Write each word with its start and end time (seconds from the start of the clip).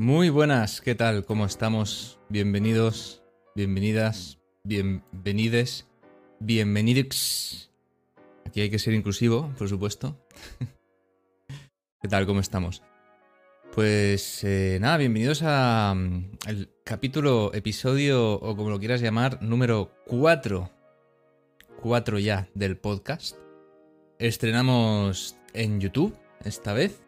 Muy 0.00 0.30
buenas, 0.30 0.80
¿qué 0.80 0.94
tal? 0.94 1.26
¿Cómo 1.26 1.44
estamos? 1.44 2.18
Bienvenidos, 2.30 3.22
bienvenidas, 3.54 4.38
bienvenides, 4.64 5.86
bienvenidos. 6.38 7.70
Aquí 8.46 8.62
hay 8.62 8.70
que 8.70 8.78
ser 8.78 8.94
inclusivo, 8.94 9.52
por 9.58 9.68
supuesto. 9.68 10.16
¿Qué 12.00 12.08
tal? 12.08 12.24
¿Cómo 12.24 12.40
estamos? 12.40 12.82
Pues 13.74 14.42
eh, 14.42 14.78
nada, 14.80 14.96
bienvenidos 14.96 15.42
a 15.44 15.92
mm, 15.94 16.30
el 16.48 16.70
capítulo, 16.82 17.52
episodio 17.52 18.36
o 18.36 18.56
como 18.56 18.70
lo 18.70 18.78
quieras 18.78 19.02
llamar, 19.02 19.42
número 19.42 19.92
4. 20.06 20.70
4 21.82 22.18
ya 22.20 22.48
del 22.54 22.78
podcast. 22.78 23.36
Estrenamos 24.18 25.36
en 25.52 25.78
YouTube 25.78 26.16
esta 26.42 26.72
vez. 26.72 27.02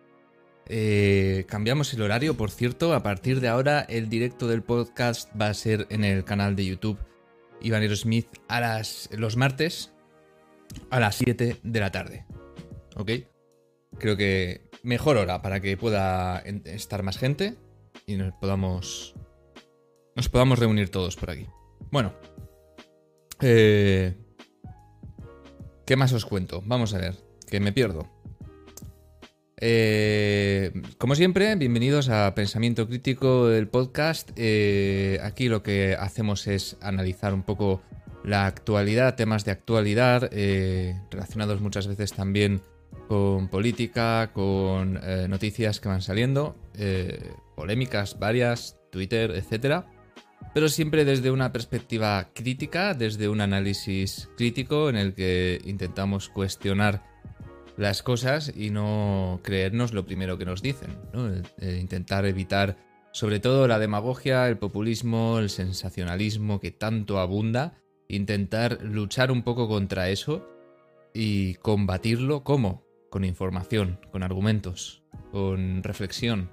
Eh, 0.69 1.45
cambiamos 1.49 1.93
el 1.95 2.03
horario, 2.03 2.37
por 2.37 2.51
cierto. 2.51 2.95
A 2.95 3.03
partir 3.03 3.41
de 3.41 3.49
ahora, 3.49 3.81
el 3.81 4.09
directo 4.09 4.49
del 4.49 4.63
podcast 4.63 5.31
va 5.41 5.49
a 5.49 5.55
ser 5.55 5.87
en 5.91 6.05
el 6.05 6.25
canal 6.25 6.57
de 6.57 6.67
YouTube 6.67 6.99
Ivanero 7.61 7.97
Smith 7.97 8.29
a 8.49 8.61
las, 8.61 9.09
los 9.13 9.37
martes 9.37 9.93
a 10.91 11.01
las 11.01 11.17
7 11.17 11.59
de 11.63 11.81
la 11.81 11.91
tarde. 11.91 12.27
¿Ok? 12.97 13.11
Creo 13.99 14.17
que 14.17 14.69
mejor 14.83 15.17
hora 15.17 15.43
para 15.43 15.61
que 15.61 15.77
pueda 15.77 16.39
estar 16.39 17.03
más 17.03 17.19
gente 17.19 17.57
y 18.07 18.17
nos 18.17 18.33
podamos. 18.35 19.15
Nos 20.17 20.29
podamos 20.29 20.59
reunir 20.59 20.91
todos 20.91 21.17
por 21.17 21.31
aquí. 21.31 21.47
Bueno. 21.91 22.15
Eh, 23.41 24.15
¿Qué 25.85 25.97
más 25.97 26.13
os 26.13 26.25
cuento? 26.25 26.63
Vamos 26.65 26.95
a 26.95 26.99
ver, 26.99 27.17
que 27.51 27.61
me 27.61 27.73
pierdo. 27.73 28.22
Eh, 29.65 30.73
como 30.99 31.15
siempre, 31.15 31.55
bienvenidos 31.55 32.09
a 32.09 32.35
Pensamiento 32.35 32.89
Crítico 32.89 33.47
del 33.47 33.69
podcast. 33.69 34.33
Eh, 34.35 35.21
aquí 35.23 35.49
lo 35.49 35.63
que 35.63 35.95
hacemos 35.95 36.49
es 36.49 36.77
analizar 36.81 37.33
un 37.33 37.45
poco 37.45 37.81
la 38.25 38.47
actualidad, 38.47 39.15
temas 39.15 39.45
de 39.45 39.53
actualidad, 39.53 40.29
eh, 40.33 41.01
relacionados 41.13 41.61
muchas 41.61 41.87
veces 41.87 42.13
también 42.13 42.61
con 43.07 43.47
política, 43.47 44.33
con 44.33 45.01
noticias 45.29 45.79
que 45.79 45.89
van 45.89 46.03
saliendo, 46.03 46.57
polémicas 47.55 48.19
varias, 48.19 48.81
Twitter, 48.91 49.31
etc. 49.31 49.85
Pero 50.55 50.69
siempre 50.69 51.05
desde 51.05 51.31
una 51.31 51.53
perspectiva 51.53 52.31
crítica, 52.35 52.95
desde 52.95 53.29
un 53.29 53.41
análisis 53.41 54.29
crítico 54.37 54.89
en 54.89 54.97
el 54.97 55.15
que 55.15 55.61
intentamos 55.65 56.29
cuestionar 56.29 57.12
las 57.77 58.03
cosas 58.03 58.53
y 58.55 58.71
no 58.71 59.41
creernos 59.43 59.93
lo 59.93 60.05
primero 60.05 60.39
que 60.39 60.45
nos 60.45 60.63
dicen. 60.63 60.97
intentar 61.61 62.27
evitar 62.27 62.77
sobre 63.13 63.41
todo 63.41 63.69
la 63.69 63.79
demagogia, 63.79 64.49
el 64.49 64.59
populismo, 64.59 65.39
el 65.39 65.51
sensacionalismo 65.51 66.61
que 66.61 66.71
tanto 66.71 67.19
abunda. 67.19 67.79
Intentar 68.09 68.83
luchar 68.83 69.31
un 69.31 69.43
poco 69.43 69.69
contra 69.69 70.11
eso 70.11 70.49
y 71.15 71.55
combatirlo 71.55 72.43
¿cómo? 72.45 72.85
Con 73.11 73.25
información, 73.25 74.01
con 74.11 74.23
argumentos, 74.23 75.03
con 75.31 75.83
reflexión. 75.83 76.51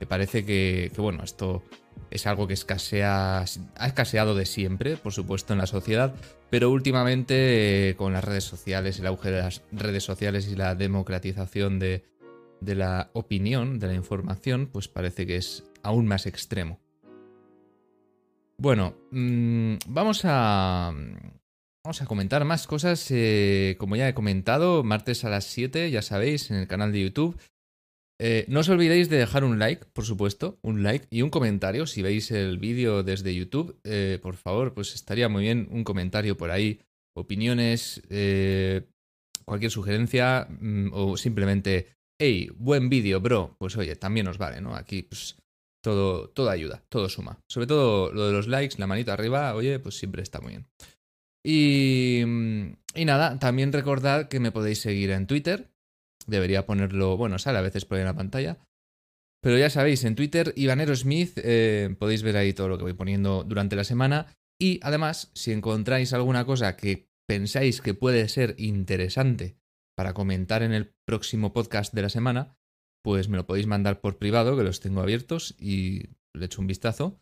Me 0.00 0.06
parece 0.06 0.44
que, 0.44 0.90
que 0.94 1.00
bueno, 1.00 1.22
esto 1.24 1.62
es 2.10 2.26
algo 2.26 2.46
que 2.46 2.54
escasea, 2.54 3.40
ha 3.40 3.86
escaseado 3.86 4.34
de 4.34 4.46
siempre, 4.46 4.96
por 4.96 5.12
supuesto, 5.12 5.52
en 5.52 5.58
la 5.58 5.66
sociedad, 5.66 6.14
pero 6.50 6.70
últimamente 6.70 7.90
eh, 7.90 7.96
con 7.96 8.12
las 8.12 8.24
redes 8.24 8.44
sociales, 8.44 8.98
el 8.98 9.06
auge 9.06 9.30
de 9.30 9.40
las 9.40 9.62
redes 9.72 10.04
sociales 10.04 10.48
y 10.48 10.56
la 10.56 10.74
democratización 10.74 11.78
de, 11.78 12.04
la 12.60 13.10
opinión, 13.12 13.78
de 13.78 13.88
la 13.88 13.94
información, 13.94 14.68
pues 14.72 14.88
parece 14.88 15.26
que 15.26 15.36
es 15.36 15.64
aún 15.82 16.06
más 16.06 16.26
extremo. 16.26 16.80
Bueno, 18.58 18.94
mm, 19.10 19.74
vamos 19.86 20.22
a... 20.24 20.92
Vamos 21.84 22.02
a 22.02 22.06
comentar 22.06 22.44
más 22.44 22.66
cosas. 22.66 23.06
Eh, 23.10 23.76
como 23.78 23.96
ya 23.96 24.08
he 24.08 24.12
comentado, 24.12 24.82
martes 24.82 25.24
a 25.24 25.30
las 25.30 25.44
7, 25.44 25.90
ya 25.90 26.02
sabéis, 26.02 26.50
en 26.50 26.58
el 26.58 26.66
canal 26.66 26.92
de 26.92 27.00
YouTube 27.00 27.40
eh, 28.20 28.44
no 28.48 28.60
os 28.60 28.68
olvidéis 28.68 29.08
de 29.08 29.18
dejar 29.18 29.44
un 29.44 29.58
like, 29.58 29.86
por 29.92 30.04
supuesto, 30.04 30.58
un 30.62 30.82
like 30.82 31.06
y 31.10 31.22
un 31.22 31.30
comentario. 31.30 31.86
Si 31.86 32.02
veis 32.02 32.30
el 32.32 32.58
vídeo 32.58 33.02
desde 33.04 33.34
YouTube, 33.34 33.78
eh, 33.84 34.18
por 34.20 34.34
favor, 34.34 34.74
pues 34.74 34.94
estaría 34.94 35.28
muy 35.28 35.44
bien 35.44 35.68
un 35.70 35.84
comentario 35.84 36.36
por 36.36 36.50
ahí, 36.50 36.80
opiniones, 37.14 38.02
eh, 38.10 38.82
cualquier 39.44 39.70
sugerencia 39.70 40.48
mm, 40.50 40.90
o 40.92 41.16
simplemente, 41.16 41.94
hey, 42.18 42.50
buen 42.56 42.88
vídeo, 42.88 43.20
bro. 43.20 43.54
Pues 43.58 43.76
oye, 43.76 43.94
también 43.94 44.26
os 44.26 44.38
vale, 44.38 44.60
¿no? 44.60 44.74
Aquí, 44.74 45.04
pues 45.04 45.36
todo, 45.80 46.28
todo 46.30 46.50
ayuda, 46.50 46.82
todo 46.88 47.08
suma. 47.08 47.38
Sobre 47.48 47.68
todo 47.68 48.12
lo 48.12 48.26
de 48.26 48.32
los 48.32 48.48
likes, 48.48 48.78
la 48.78 48.88
manita 48.88 49.12
arriba, 49.12 49.54
oye, 49.54 49.78
pues 49.78 49.96
siempre 49.96 50.22
está 50.22 50.40
muy 50.40 50.50
bien. 50.50 50.66
Y, 51.44 52.24
mm, 52.26 52.72
y 52.96 53.04
nada, 53.04 53.38
también 53.38 53.72
recordad 53.72 54.26
que 54.28 54.40
me 54.40 54.50
podéis 54.50 54.80
seguir 54.80 55.10
en 55.12 55.28
Twitter, 55.28 55.70
Debería 56.28 56.66
ponerlo, 56.66 57.16
bueno, 57.16 57.38
sale 57.38 57.58
a 57.58 57.62
veces 57.62 57.84
por 57.84 57.96
ahí 57.96 58.02
en 58.02 58.08
la 58.08 58.14
pantalla. 58.16 58.58
Pero 59.40 59.56
ya 59.56 59.70
sabéis, 59.70 60.04
en 60.04 60.14
Twitter, 60.14 60.52
Ivanero 60.56 60.94
Smith, 60.94 61.32
eh, 61.36 61.94
podéis 61.98 62.22
ver 62.22 62.36
ahí 62.36 62.52
todo 62.52 62.68
lo 62.68 62.76
que 62.76 62.84
voy 62.84 62.94
poniendo 62.94 63.44
durante 63.44 63.76
la 63.76 63.84
semana. 63.84 64.34
Y 64.60 64.80
además, 64.82 65.30
si 65.34 65.52
encontráis 65.52 66.12
alguna 66.12 66.44
cosa 66.44 66.76
que 66.76 67.08
pensáis 67.28 67.80
que 67.80 67.94
puede 67.94 68.28
ser 68.28 68.56
interesante 68.58 69.56
para 69.96 70.14
comentar 70.14 70.62
en 70.62 70.72
el 70.72 70.92
próximo 71.06 71.52
podcast 71.52 71.94
de 71.94 72.02
la 72.02 72.08
semana, 72.08 72.56
pues 73.04 73.28
me 73.28 73.36
lo 73.36 73.46
podéis 73.46 73.66
mandar 73.66 74.00
por 74.00 74.18
privado, 74.18 74.56
que 74.56 74.64
los 74.64 74.80
tengo 74.80 75.00
abiertos 75.00 75.54
y 75.58 76.08
le 76.34 76.46
echo 76.46 76.60
un 76.60 76.66
vistazo. 76.66 77.20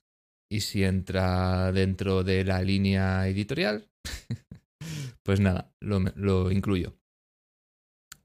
Y 0.50 0.60
si 0.60 0.84
entra 0.84 1.72
dentro 1.72 2.22
de 2.22 2.44
la 2.44 2.62
línea 2.62 3.28
editorial, 3.28 3.88
pues 5.22 5.40
nada, 5.40 5.72
lo, 5.80 6.00
lo 6.14 6.50
incluyo. 6.50 6.96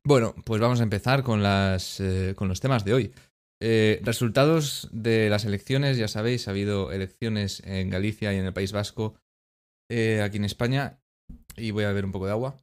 Bueno, 0.04 0.34
pues 0.46 0.60
vamos 0.60 0.80
a 0.80 0.84
empezar 0.84 1.22
con, 1.22 1.44
las, 1.44 2.00
eh, 2.00 2.34
con 2.36 2.48
los 2.48 2.60
temas 2.60 2.84
de 2.84 2.94
hoy. 2.94 3.14
Eh, 3.62 4.02
resultados 4.04 4.90
de 4.92 5.30
las 5.30 5.46
elecciones, 5.46 5.98
ya 5.98 6.08
sabéis, 6.08 6.48
ha 6.48 6.52
habido 6.52 6.92
elecciones 6.92 7.62
en 7.66 7.92
Galicia 7.92 8.34
y 8.34 8.38
en 8.38 8.46
el 8.46 8.54
País 8.54 8.72
Vasco, 8.72 9.16
eh, 9.92 10.22
aquí 10.24 10.38
en 10.38 10.46
España, 10.46 11.00
y 11.56 11.70
voy 11.70 11.84
a 11.84 11.90
beber 11.90 12.06
un 12.06 12.12
poco 12.12 12.26
de 12.26 12.32
agua. 12.32 12.58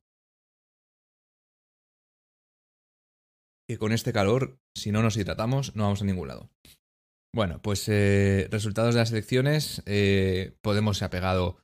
Que 3.68 3.78
con 3.78 3.92
este 3.92 4.12
calor, 4.12 4.58
si 4.74 4.90
no 4.90 5.02
nos 5.02 5.16
hidratamos, 5.16 5.76
no 5.76 5.84
vamos 5.84 6.02
a 6.02 6.06
ningún 6.06 6.26
lado. 6.26 6.50
Bueno, 7.32 7.62
pues 7.62 7.86
resultados 8.50 8.94
de 8.94 9.00
las 9.00 9.12
elecciones, 9.12 9.82
Podemos 10.62 10.98
se 10.98 11.04
ha 11.04 11.10
pegado 11.10 11.58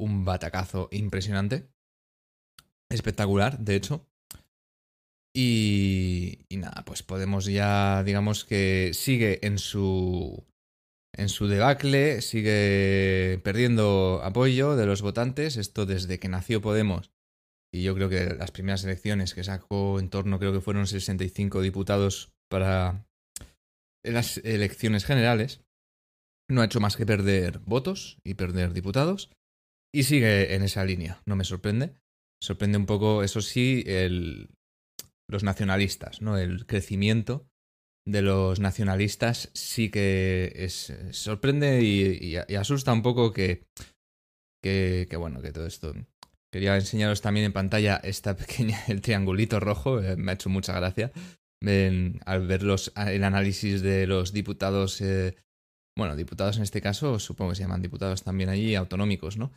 un 0.00 0.24
batacazo 0.24 0.88
impresionante, 0.92 1.68
espectacular, 2.88 3.58
de 3.58 3.74
hecho. 3.74 4.07
Y, 5.40 6.40
nada, 6.50 6.82
pues 6.84 7.04
Podemos 7.04 7.44
ya, 7.44 8.02
digamos 8.02 8.44
que 8.44 8.90
sigue 8.92 9.38
en 9.46 9.58
su, 9.58 10.44
en 11.14 11.28
su 11.28 11.46
debacle, 11.46 12.22
sigue 12.22 13.40
perdiendo 13.44 14.20
apoyo 14.24 14.74
de 14.74 14.84
los 14.84 15.00
votantes, 15.00 15.56
esto 15.56 15.86
desde 15.86 16.18
que 16.18 16.28
nació 16.28 16.60
Podemos. 16.60 17.12
Y 17.72 17.84
yo 17.84 17.94
creo 17.94 18.08
que 18.08 18.34
las 18.34 18.50
primeras 18.50 18.82
elecciones 18.82 19.32
que 19.32 19.44
sacó 19.44 20.00
en 20.00 20.10
torno, 20.10 20.40
creo 20.40 20.52
que 20.52 20.60
fueron 20.60 20.88
65 20.88 21.60
diputados 21.60 22.32
para 22.50 23.06
las 24.02 24.38
elecciones 24.38 25.04
generales, 25.04 25.60
no 26.50 26.62
ha 26.62 26.64
hecho 26.64 26.80
más 26.80 26.96
que 26.96 27.06
perder 27.06 27.60
votos 27.60 28.18
y 28.24 28.34
perder 28.34 28.72
diputados. 28.72 29.30
Y 29.94 30.02
sigue 30.02 30.56
en 30.56 30.64
esa 30.64 30.84
línea, 30.84 31.22
no 31.26 31.36
me 31.36 31.44
sorprende. 31.44 31.94
Sorprende 32.42 32.78
un 32.78 32.86
poco, 32.86 33.22
eso 33.22 33.40
sí, 33.40 33.84
el, 33.86 34.50
los 35.28 35.44
nacionalistas, 35.44 36.22
¿no? 36.22 36.38
El 36.38 36.66
crecimiento 36.66 37.46
de 38.06 38.22
los 38.22 38.58
nacionalistas 38.58 39.50
sí 39.52 39.90
que 39.90 40.52
es, 40.56 40.92
sorprende 41.10 41.82
y, 41.82 42.36
asusta 42.56 42.92
un 42.92 43.02
poco 43.02 43.32
que, 43.32 43.66
que, 44.62 45.06
bueno, 45.18 45.42
que 45.42 45.52
todo 45.52 45.66
esto... 45.66 45.94
Quería 46.50 46.76
enseñaros 46.76 47.20
también 47.20 47.44
en 47.44 47.52
pantalla 47.52 47.96
esta 47.96 48.34
pequeña, 48.42 48.82
el 48.88 49.02
triangulito 49.02 49.60
rojo, 49.60 50.00
eh, 50.00 50.16
me 50.16 50.30
ha 50.30 50.34
hecho 50.34 50.48
mucha 50.48 50.72
gracia. 50.72 51.12
al 52.24 52.46
ver 52.46 52.62
los, 52.62 52.90
el 52.96 53.22
análisis 53.22 53.82
de 53.82 54.06
los 54.06 54.32
diputados, 54.32 55.02
eh, 55.02 55.36
bueno, 55.94 56.16
diputados 56.16 56.56
en 56.56 56.62
este 56.62 56.80
caso, 56.80 57.18
supongo 57.18 57.50
que 57.50 57.56
se 57.56 57.62
llaman 57.64 57.82
diputados 57.82 58.22
también 58.22 58.48
allí, 58.48 58.74
autonómicos, 58.74 59.36
¿no? 59.36 59.52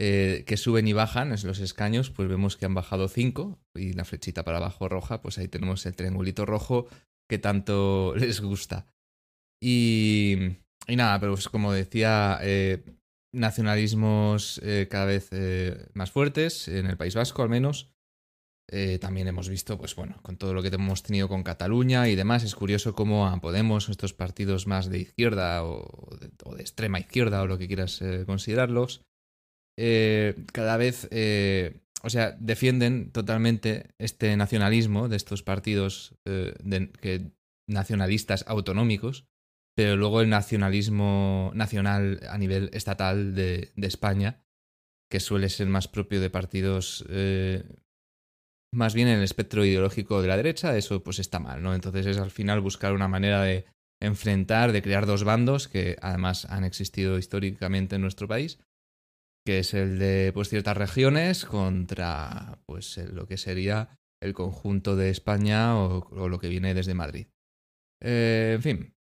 Eh, 0.00 0.44
que 0.46 0.56
suben 0.56 0.86
y 0.86 0.92
bajan, 0.92 1.32
es 1.32 1.42
los 1.42 1.58
escaños, 1.58 2.10
pues 2.10 2.28
vemos 2.28 2.56
que 2.56 2.66
han 2.66 2.74
bajado 2.74 3.08
5 3.08 3.58
y 3.74 3.94
la 3.94 4.04
flechita 4.04 4.44
para 4.44 4.58
abajo 4.58 4.88
roja, 4.88 5.20
pues 5.20 5.38
ahí 5.38 5.48
tenemos 5.48 5.84
el 5.86 5.96
triangulito 5.96 6.46
rojo 6.46 6.86
que 7.28 7.38
tanto 7.38 8.14
les 8.16 8.40
gusta. 8.40 8.86
Y, 9.60 10.36
nada, 10.86 11.18
pero 11.18 11.32
pues 11.32 11.48
como 11.48 11.72
decía, 11.72 12.38
eh, 12.42 12.84
nacionalismos 13.34 14.60
eh, 14.62 14.86
cada 14.88 15.06
vez 15.06 15.30
más 15.94 16.12
fuertes, 16.12 16.68
en 16.68 16.86
el 16.86 16.96
País 16.96 17.14
Vasco 17.14 17.42
al 17.42 17.48
menos. 17.48 17.90
También 19.00 19.26
hemos 19.26 19.48
visto, 19.48 19.78
pues 19.78 19.96
bueno, 19.96 20.20
con 20.20 20.36
todo 20.36 20.52
lo 20.52 20.60
que 20.60 20.68
hemos 20.68 21.02
tenido 21.02 21.26
con 21.26 21.42
Cataluña 21.42 22.06
y 22.10 22.16
demás, 22.16 22.44
es 22.44 22.54
curioso 22.54 22.94
cómo 22.94 23.26
a 23.26 23.40
Podemos, 23.40 23.88
estos 23.88 24.12
partidos 24.12 24.66
más 24.66 24.90
de 24.90 24.98
izquierda 24.98 25.64
o 25.64 26.10
de, 26.20 26.60
extrema 26.60 27.00
izquierda 27.00 27.40
o 27.40 27.46
lo 27.46 27.56
que 27.56 27.66
quieras 27.66 28.02
considerarlos, 28.26 29.07
eh, 29.78 30.34
cada 30.52 30.76
vez, 30.76 31.08
o 32.02 32.10
sea, 32.10 32.32
defienden 32.38 33.12
totalmente 33.12 33.90
este 33.98 34.36
nacionalismo 34.36 35.08
de 35.08 35.16
estos 35.16 35.42
partidos 35.42 36.14
que, 36.24 37.30
nacionalistas 37.70 38.44
autonómicos, 38.48 39.26
pero 39.76 39.96
luego 39.96 40.20
el 40.20 40.30
nacionalismo 40.30 41.52
nacional 41.54 42.20
a 42.28 42.38
nivel 42.38 42.70
estatal 42.72 43.34
de, 43.34 43.72
de 43.76 43.86
España, 43.86 44.42
que 45.10 45.20
suele 45.20 45.48
ser 45.48 45.68
más 45.68 45.86
propio 45.86 46.20
de 46.20 46.30
partidos 46.30 47.04
más 48.72 48.94
bien 48.94 49.08
en 49.08 49.18
el 49.18 49.24
espectro 49.24 49.64
ideológico 49.64 50.20
de 50.20 50.28
la 50.28 50.36
derecha, 50.36 50.76
eso 50.76 51.02
pues 51.02 51.18
está 51.18 51.38
mal, 51.38 51.62
¿no? 51.62 51.74
Entonces 51.74 52.06
es 52.06 52.18
al 52.18 52.30
final 52.30 52.60
buscar 52.60 52.92
una 52.92 53.08
manera 53.08 53.42
de 53.42 53.64
enfrentar, 54.00 54.72
de 54.72 54.82
crear 54.82 55.06
dos 55.06 55.24
bandos 55.24 55.68
que 55.68 55.96
además 56.00 56.44
han 56.46 56.64
existido 56.64 57.18
históricamente 57.18 57.96
en 57.96 58.02
nuestro 58.02 58.28
país, 58.28 58.58
que 59.48 59.60
es 59.60 59.72
el 59.72 59.98
de 59.98 60.30
pues 60.34 60.50
ciertas 60.50 60.76
regiones 60.76 61.46
contra 61.46 62.60
pues 62.66 62.98
lo 62.98 63.26
que 63.26 63.38
sería 63.38 63.98
el 64.20 64.34
conjunto 64.34 64.94
de 64.94 65.08
España 65.08 65.74
o, 65.78 66.28
lo 66.28 66.38
que 66.38 66.50
viene 66.50 66.74
desde 66.74 66.92
Madrid. 66.92 67.28
Eh, 68.04 68.52
en 68.56 68.62
fin. 68.62 68.94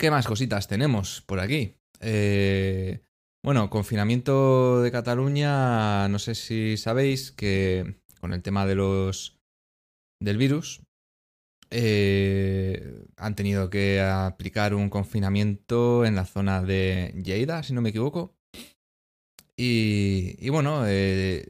¿Qué 0.00 0.10
más 0.10 0.26
cositas 0.26 0.66
tenemos 0.66 1.20
por 1.26 1.40
aquí? 1.40 1.74
Eh, 2.00 3.04
bueno, 3.44 3.68
confinamiento 3.68 4.80
de 4.80 4.90
Cataluña, 4.90 6.08
no 6.08 6.18
sé 6.18 6.34
si 6.34 6.78
sabéis 6.78 7.32
que 7.32 8.00
con 8.18 8.32
el 8.32 8.42
tema 8.42 8.64
de 8.64 8.76
los 8.76 9.36
del 10.22 10.38
virus 10.38 10.80
eh, 11.76 13.04
han 13.16 13.34
tenido 13.34 13.68
que 13.68 14.00
aplicar 14.00 14.74
un 14.74 14.88
confinamiento 14.88 16.04
en 16.04 16.14
la 16.14 16.24
zona 16.24 16.62
de 16.62 17.12
Lleida, 17.20 17.64
si 17.64 17.72
no 17.72 17.82
me 17.82 17.88
equivoco. 17.88 18.36
Y, 19.56 20.48
bueno, 20.50 20.84
eh, 20.86 21.48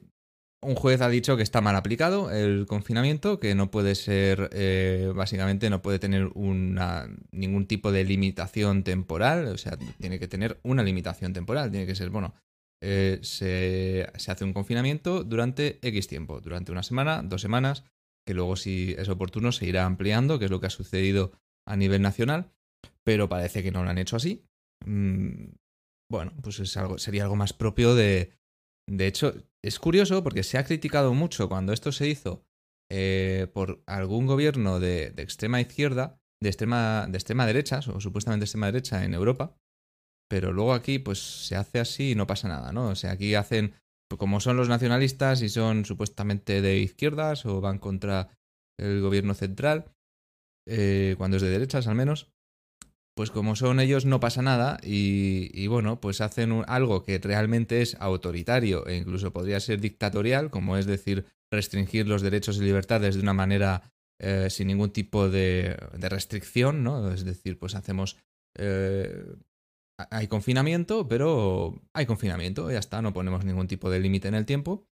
un 0.62 0.76
juez 0.76 1.02
ha 1.02 1.10
dicho 1.10 1.36
que 1.36 1.42
está 1.42 1.60
mal 1.60 1.76
aplicado 1.76 2.30
el 2.30 2.64
confinamiento, 2.66 3.38
que 3.38 3.54
no 3.54 3.70
puede 3.70 3.94
ser, 3.94 4.48
eh, 4.52 5.12
básicamente 5.14 5.68
no 5.68 5.82
puede 5.82 5.98
tener 5.98 6.30
ningún 6.34 7.66
tipo 7.66 7.92
de 7.92 8.04
limitación 8.04 8.82
temporal, 8.82 9.48
o 9.48 9.58
sea, 9.58 9.76
tiene 10.00 10.18
que 10.18 10.28
tener 10.28 10.58
una 10.62 10.82
limitación 10.82 11.34
temporal, 11.34 11.70
tiene 11.70 11.86
que 11.86 11.94
ser, 11.94 12.08
bueno, 12.08 12.34
se, 12.80 14.08
hace 14.14 14.44
un 14.44 14.54
confinamiento 14.54 15.22
durante 15.22 15.78
X 15.86 16.08
tiempo, 16.08 16.40
durante 16.40 16.72
una 16.72 16.82
semana, 16.82 17.22
dos 17.22 17.42
semanas, 17.42 17.84
que 18.26 18.34
luego 18.34 18.56
si 18.56 18.94
es 18.98 19.08
oportuno 19.08 19.52
se 19.52 19.66
irá 19.66 19.84
ampliando, 19.84 20.38
que 20.38 20.46
es 20.46 20.50
lo 20.50 20.60
que 20.60 20.66
ha 20.66 20.70
sucedido 20.70 21.32
a 21.66 21.76
nivel 21.76 22.02
nacional, 22.02 22.52
pero 23.04 23.28
parece 23.28 23.62
que 23.62 23.70
no 23.70 23.84
lo 23.84 23.90
han 23.90 23.98
hecho 23.98 24.16
así. 24.16 24.46
Mm, 24.84 25.54
bueno, 26.10 26.32
pues 26.42 26.60
es 26.60 26.76
algo, 26.76 26.98
sería 26.98 27.24
algo 27.24 27.36
más 27.36 27.52
propio 27.52 27.94
de, 27.94 28.32
de 28.88 29.06
hecho, 29.06 29.34
es 29.62 29.78
curioso 29.78 30.22
porque 30.22 30.42
se 30.42 30.58
ha 30.58 30.64
criticado 30.64 31.14
mucho 31.14 31.48
cuando 31.48 31.72
esto 31.72 31.92
se 31.92 32.08
hizo 32.08 32.44
eh, 32.90 33.48
por 33.52 33.82
algún 33.86 34.26
gobierno 34.26 34.78
de, 34.78 35.06
extrema 35.16 35.60
izquierda, 35.60 36.20
de 36.42 36.50
extrema, 36.50 37.06
de 37.08 37.16
extrema 37.16 37.46
derecha, 37.46 37.80
o 37.92 38.00
supuestamente 38.00 38.44
extrema 38.44 38.66
derecha 38.66 39.04
en 39.04 39.14
Europa, 39.14 39.56
pero 40.28 40.52
luego 40.52 40.74
aquí 40.74 40.98
pues 40.98 41.46
se 41.46 41.56
hace 41.56 41.80
así 41.80 42.10
y 42.10 42.14
no 42.14 42.26
pasa 42.26 42.48
nada, 42.48 42.72
¿no? 42.72 42.88
O 42.88 42.94
sea, 42.94 43.12
aquí 43.12 43.34
hacen, 43.34 43.74
como 44.18 44.40
son 44.40 44.56
los 44.56 44.68
nacionalistas 44.68 45.42
y 45.42 45.48
son 45.48 45.84
supuestamente 45.84 46.60
de 46.60 46.78
izquierdas 46.78 47.46
o 47.46 47.60
van 47.60 47.78
contra 47.78 48.28
el 48.78 49.00
gobierno 49.00 49.34
central, 49.34 49.92
eh, 50.66 51.14
cuando 51.18 51.36
es 51.36 51.42
de 51.42 51.50
derechas 51.50 51.86
al 51.86 51.94
menos, 51.94 52.32
pues 53.14 53.30
como 53.30 53.54
son 53.54 53.78
ellos 53.78 54.06
no 54.06 54.18
pasa 54.18 54.42
nada 54.42 54.78
y, 54.82 55.66
bueno, 55.68 56.00
pues 56.00 56.20
hacen 56.20 56.64
algo 56.66 57.04
que 57.04 57.18
realmente 57.18 57.80
es 57.80 57.96
autoritario 58.00 58.86
e 58.86 58.96
incluso 58.96 59.32
podría 59.32 59.60
ser 59.60 59.80
dictatorial, 59.80 60.50
como 60.50 60.76
es 60.76 60.86
decir, 60.86 61.24
restringir 61.50 62.08
los 62.08 62.22
derechos 62.22 62.56
y 62.56 62.64
libertades 62.64 63.14
de 63.14 63.20
una 63.20 63.34
manera 63.34 63.92
eh, 64.18 64.48
sin 64.50 64.66
ningún 64.66 64.90
tipo 64.90 65.28
de, 65.28 65.76
restricción, 66.00 66.82
¿no? 66.82 67.12
Es 67.12 67.24
decir, 67.24 67.58
pues 67.58 67.74
hacemos... 67.74 68.16
Eh, 68.56 69.24
hay 70.10 70.28
confinamiento, 70.28 71.08
pero 71.08 71.82
hay 71.92 72.06
confinamiento, 72.06 72.70
ya 72.70 72.78
está, 72.78 73.02
no 73.02 73.12
ponemos 73.12 73.44
ningún 73.44 73.66
tipo 73.68 73.90
de 73.90 74.00
límite 74.00 74.28
en 74.28 74.34
el 74.34 74.46
tiempo 74.46 74.86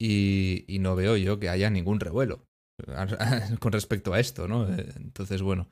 y, 0.00 0.64
y 0.68 0.78
no 0.78 0.96
veo 0.96 1.16
yo 1.16 1.38
que 1.38 1.48
haya 1.48 1.70
ningún 1.70 2.00
revuelo 2.00 2.46
con 3.60 3.72
respecto 3.72 4.12
a 4.12 4.20
esto, 4.20 4.48
¿no? 4.48 4.68
Entonces, 4.68 5.42
bueno, 5.42 5.68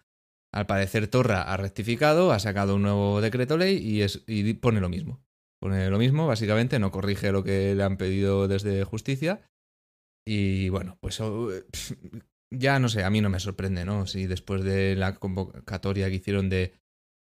al 0.52 0.66
parecer 0.66 1.08
Torra 1.08 1.42
ha 1.42 1.56
rectificado, 1.56 2.32
ha 2.32 2.38
sacado 2.38 2.76
un 2.76 2.82
nuevo 2.82 3.20
decreto 3.20 3.56
ley 3.56 3.76
y, 3.76 4.02
es, 4.02 4.24
y 4.26 4.54
pone 4.54 4.80
lo 4.80 4.88
mismo. 4.88 5.20
Pone 5.60 5.90
lo 5.90 5.98
mismo, 5.98 6.26
básicamente, 6.26 6.78
no 6.78 6.90
corrige 6.90 7.32
lo 7.32 7.42
que 7.42 7.74
le 7.74 7.82
han 7.82 7.96
pedido 7.96 8.48
desde 8.48 8.84
justicia. 8.84 9.42
Y 10.26 10.68
bueno, 10.68 10.98
pues 11.00 11.20
ya 12.50 12.78
no 12.78 12.88
sé, 12.88 13.02
a 13.02 13.10
mí 13.10 13.20
no 13.20 13.30
me 13.30 13.40
sorprende, 13.40 13.84
¿no? 13.84 14.06
Si 14.06 14.26
después 14.26 14.62
de 14.62 14.94
la 14.94 15.14
convocatoria 15.16 16.08
que 16.08 16.16
hicieron 16.16 16.48
de, 16.48 16.74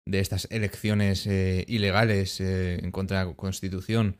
de 0.08 0.20
estas 0.20 0.48
elecciones 0.50 1.26
eh, 1.26 1.64
ilegales 1.68 2.40
eh, 2.40 2.78
en 2.82 2.92
contra 2.92 3.20
de 3.20 3.26
la 3.26 3.36
Constitución, 3.36 4.18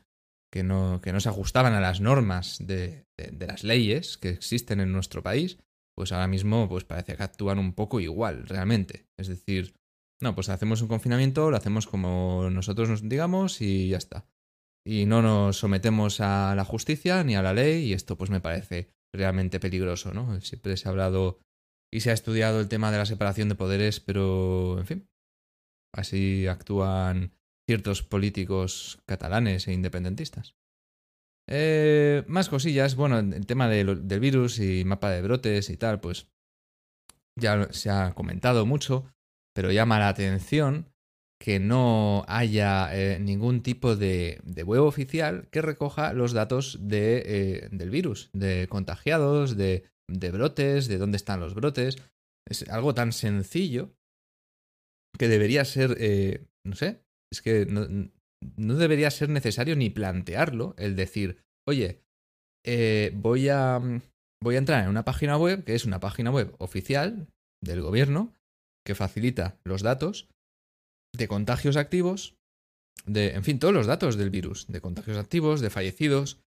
que 0.52 0.62
no, 0.62 1.00
que 1.00 1.12
no 1.12 1.20
se 1.20 1.28
ajustaban 1.28 1.74
a 1.74 1.80
las 1.80 2.00
normas 2.00 2.58
de, 2.60 3.06
de 3.16 3.46
las 3.46 3.64
leyes 3.64 4.18
que 4.18 4.30
existen 4.30 4.80
en 4.80 4.92
nuestro 4.92 5.22
país, 5.22 5.58
pues 5.96 6.12
ahora 6.12 6.28
mismo 6.28 6.68
pues 6.68 6.84
parece 6.84 7.16
que 7.16 7.22
actúan 7.22 7.58
un 7.58 7.72
poco 7.72 8.00
igual, 8.00 8.46
realmente. 8.46 9.06
Es 9.18 9.28
decir, 9.28 9.74
no, 10.20 10.34
pues 10.34 10.48
hacemos 10.48 10.82
un 10.82 10.88
confinamiento, 10.88 11.50
lo 11.50 11.56
hacemos 11.56 11.86
como 11.86 12.48
nosotros 12.50 12.88
nos 12.88 13.08
digamos 13.08 13.60
y 13.60 13.88
ya 13.88 13.98
está. 13.98 14.26
Y 14.86 15.06
no 15.06 15.20
nos 15.20 15.58
sometemos 15.58 16.20
a 16.20 16.54
la 16.54 16.64
justicia 16.64 17.24
ni 17.24 17.34
a 17.34 17.42
la 17.42 17.52
ley 17.52 17.84
y 17.84 17.92
esto 17.92 18.16
pues 18.16 18.30
me 18.30 18.40
parece 18.40 18.90
realmente 19.14 19.60
peligroso, 19.60 20.12
¿no? 20.12 20.40
Siempre 20.40 20.76
se 20.76 20.88
ha 20.88 20.90
hablado 20.90 21.40
y 21.92 22.00
se 22.00 22.10
ha 22.10 22.14
estudiado 22.14 22.60
el 22.60 22.68
tema 22.68 22.92
de 22.92 22.98
la 22.98 23.06
separación 23.06 23.48
de 23.48 23.54
poderes, 23.54 24.00
pero 24.00 24.78
en 24.78 24.86
fin, 24.86 25.08
así 25.96 26.46
actúan 26.46 27.32
ciertos 27.68 28.02
políticos 28.02 29.02
catalanes 29.06 29.66
e 29.66 29.72
independentistas. 29.72 30.54
Eh, 31.48 32.24
más 32.26 32.48
cosillas, 32.48 32.96
bueno, 32.96 33.18
el 33.18 33.46
tema 33.46 33.68
del 33.68 34.20
virus 34.20 34.58
y 34.58 34.84
mapa 34.84 35.10
de 35.10 35.22
brotes 35.22 35.70
y 35.70 35.76
tal, 35.76 36.00
pues 36.00 36.28
ya 37.38 37.72
se 37.72 37.90
ha 37.90 38.14
comentado 38.14 38.66
mucho, 38.66 39.12
pero 39.54 39.70
llama 39.70 39.98
la 39.98 40.08
atención 40.08 40.92
que 41.38 41.60
no 41.60 42.24
haya 42.28 42.88
eh, 42.96 43.18
ningún 43.20 43.62
tipo 43.62 43.94
de, 43.94 44.40
web 44.64 44.82
oficial 44.82 45.48
que 45.50 45.62
recoja 45.62 46.12
los 46.14 46.32
datos 46.32 46.78
de, 46.80 47.22
eh, 47.26 47.68
del 47.70 47.90
virus, 47.90 48.30
de 48.32 48.66
contagiados, 48.68 49.56
de, 49.56 49.84
de, 50.08 50.30
brotes, 50.30 50.88
de 50.88 50.98
dónde 50.98 51.16
están 51.16 51.40
los 51.40 51.54
brotes. 51.54 51.98
Es 52.48 52.68
algo 52.70 52.94
tan 52.94 53.12
sencillo 53.12 53.94
que 55.18 55.28
debería 55.28 55.64
ser, 55.64 55.96
no 56.64 56.74
sé, 56.74 57.00
es 57.32 57.42
que 57.42 57.66
no, 57.66 58.74
debería 58.76 59.10
ser 59.10 59.28
necesario 59.28 59.76
ni 59.76 59.90
plantearlo 59.90 60.74
el 60.78 60.96
decir, 60.96 61.42
oye, 61.66 62.02
eh, 62.64 63.12
voy, 63.14 63.48
a, 63.48 63.80
voy 64.42 64.54
a 64.54 64.58
entrar 64.58 64.82
en 64.82 64.90
una 64.90 65.04
página 65.04 65.36
web 65.36 65.64
que 65.64 65.74
es 65.74 65.84
una 65.84 66.00
página 66.00 66.30
web 66.30 66.54
oficial 66.58 67.28
del 67.62 67.80
gobierno 67.80 68.34
que 68.84 68.94
facilita 68.94 69.58
los 69.64 69.82
datos 69.82 70.28
de 71.14 71.28
contagios 71.28 71.76
activos, 71.76 72.36
de, 73.04 73.30
en 73.30 73.44
fin, 73.44 73.58
todos 73.58 73.74
los 73.74 73.86
datos 73.86 74.16
del 74.16 74.30
virus, 74.30 74.66
de 74.68 74.80
contagios 74.80 75.16
activos, 75.16 75.60
de 75.60 75.70
fallecidos, 75.70 76.40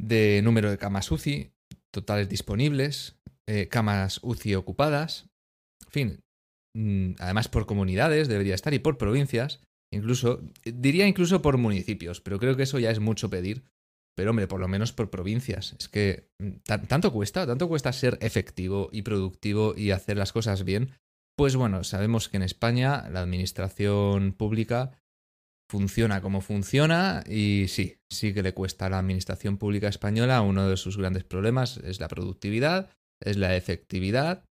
de 0.00 0.40
número 0.42 0.70
de 0.70 0.78
camas 0.78 1.10
UCI 1.10 1.52
totales 1.92 2.28
disponibles, 2.28 3.16
eh, 3.48 3.68
camas 3.68 4.20
UCI 4.22 4.54
ocupadas, 4.54 5.28
en 5.86 5.90
fin, 5.90 6.20
además 7.18 7.48
por 7.48 7.66
comunidades 7.66 8.28
debería 8.28 8.54
estar 8.54 8.74
y 8.74 8.78
por 8.78 8.98
provincias, 8.98 9.60
Incluso, 9.92 10.42
diría 10.64 11.06
incluso 11.06 11.42
por 11.42 11.58
municipios, 11.58 12.20
pero 12.20 12.38
creo 12.38 12.56
que 12.56 12.64
eso 12.64 12.78
ya 12.78 12.90
es 12.90 13.00
mucho 13.00 13.30
pedir. 13.30 13.64
Pero 14.16 14.30
hombre, 14.30 14.48
por 14.48 14.60
lo 14.60 14.68
menos 14.68 14.92
por 14.92 15.10
provincias. 15.10 15.76
Es 15.78 15.88
que 15.88 16.30
mm, 16.38 16.86
tanto 16.88 17.12
cuesta, 17.12 17.46
tanto 17.46 17.68
cuesta 17.68 17.92
ser 17.92 18.18
efectivo 18.22 18.88
y 18.90 19.02
productivo 19.02 19.74
y 19.76 19.90
hacer 19.90 20.16
las 20.16 20.32
cosas 20.32 20.64
bien. 20.64 20.92
Pues 21.36 21.54
bueno, 21.54 21.84
sabemos 21.84 22.28
que 22.28 22.38
en 22.38 22.42
España 22.42 23.08
la 23.10 23.20
administración 23.20 24.32
pública 24.32 24.92
funciona 25.70 26.22
como 26.22 26.40
funciona 26.40 27.24
y 27.28 27.66
sí, 27.68 27.98
sí 28.10 28.32
que 28.32 28.42
le 28.42 28.54
cuesta 28.54 28.86
a 28.86 28.90
la 28.90 28.98
administración 28.98 29.58
pública 29.58 29.88
española. 29.88 30.40
Uno 30.40 30.68
de 30.68 30.78
sus 30.78 30.96
grandes 30.96 31.24
problemas 31.24 31.76
es 31.78 32.00
la 32.00 32.08
productividad, 32.08 32.88
es 33.20 33.36
la 33.36 33.54
efectividad 33.54 34.44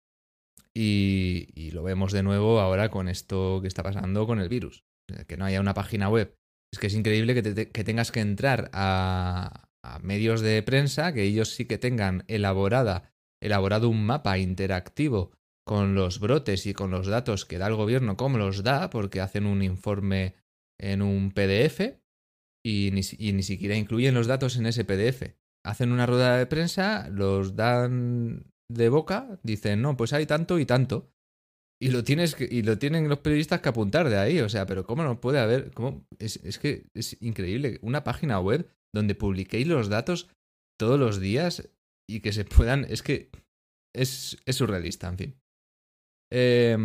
y, 0.74 1.70
lo 1.72 1.82
vemos 1.82 2.12
de 2.12 2.22
nuevo 2.22 2.60
ahora 2.60 2.90
con 2.90 3.08
esto 3.08 3.60
que 3.62 3.68
está 3.68 3.82
pasando 3.82 4.26
con 4.26 4.40
el 4.40 4.48
virus 4.48 4.84
que 5.26 5.36
no 5.36 5.44
haya 5.44 5.60
una 5.60 5.74
página 5.74 6.08
web. 6.08 6.34
Es 6.72 6.78
que 6.78 6.86
es 6.86 6.94
increíble 6.94 7.34
que, 7.34 7.84
tengas 7.84 8.12
que 8.12 8.20
entrar 8.20 8.70
a, 8.72 9.68
a 9.84 9.98
medios 9.98 10.40
de 10.40 10.62
prensa 10.62 11.12
que 11.12 11.22
ellos 11.22 11.50
sí 11.50 11.66
que 11.66 11.78
tengan 11.78 12.24
elaborada, 12.28 13.12
elaborado 13.42 13.88
un 13.88 14.04
mapa 14.06 14.38
interactivo 14.38 15.32
con 15.66 15.94
los 15.94 16.18
brotes 16.18 16.66
y 16.66 16.74
con 16.74 16.90
los 16.90 17.06
datos 17.06 17.44
que 17.44 17.58
da 17.58 17.66
el 17.68 17.76
gobierno, 17.76 18.16
como 18.16 18.38
los 18.38 18.62
da, 18.62 18.90
porque 18.90 19.20
hacen 19.20 19.46
un 19.46 19.62
informe 19.62 20.34
en 20.80 21.02
un 21.02 21.30
PDF 21.30 22.00
y 22.64 22.90
ni, 22.92 23.02
y 23.18 23.32
ni 23.32 23.42
siquiera 23.42 23.76
incluyen 23.76 24.14
los 24.14 24.26
datos 24.26 24.56
en 24.56 24.66
ese 24.66 24.84
PDF. 24.84 25.34
Hacen 25.64 25.92
una 25.92 26.06
rueda 26.06 26.36
de 26.36 26.46
prensa, 26.46 27.08
los 27.08 27.54
dan 27.54 28.51
de 28.74 28.88
boca, 28.88 29.38
dicen, 29.42 29.82
no, 29.82 29.96
pues 29.96 30.12
hay 30.12 30.26
tanto 30.26 30.58
y 30.58 30.66
tanto. 30.66 31.10
Y 31.80 31.90
lo, 31.90 32.04
tienes 32.04 32.36
y 32.38 32.62
lo 32.62 32.78
tienen 32.78 33.08
los 33.08 33.18
periodistas 33.18 33.60
que 33.60 33.68
apuntar 33.68 34.08
de 34.08 34.16
ahí. 34.16 34.40
O 34.40 34.48
sea, 34.48 34.66
pero 34.66 34.86
¿cómo 34.86 35.02
no 35.02 35.20
puede 35.20 35.40
haber? 35.40 35.72
Es, 36.18 36.36
es 36.44 36.58
que 36.58 36.86
es 36.94 37.20
increíble. 37.20 37.80
Una 37.82 38.04
página 38.04 38.38
web 38.38 38.68
donde 38.94 39.16
publiquéis 39.16 39.66
los 39.66 39.88
datos 39.88 40.28
todos 40.78 40.98
los 40.98 41.18
días 41.18 41.70
y 42.08 42.20
que 42.20 42.32
se 42.32 42.44
puedan. 42.44 42.86
Es 42.88 43.02
que 43.02 43.30
es, 43.94 44.38
es 44.46 44.56
surrealista, 44.56 45.08
en 45.08 45.18
fin. 45.18 45.40
Eh, 46.32 46.76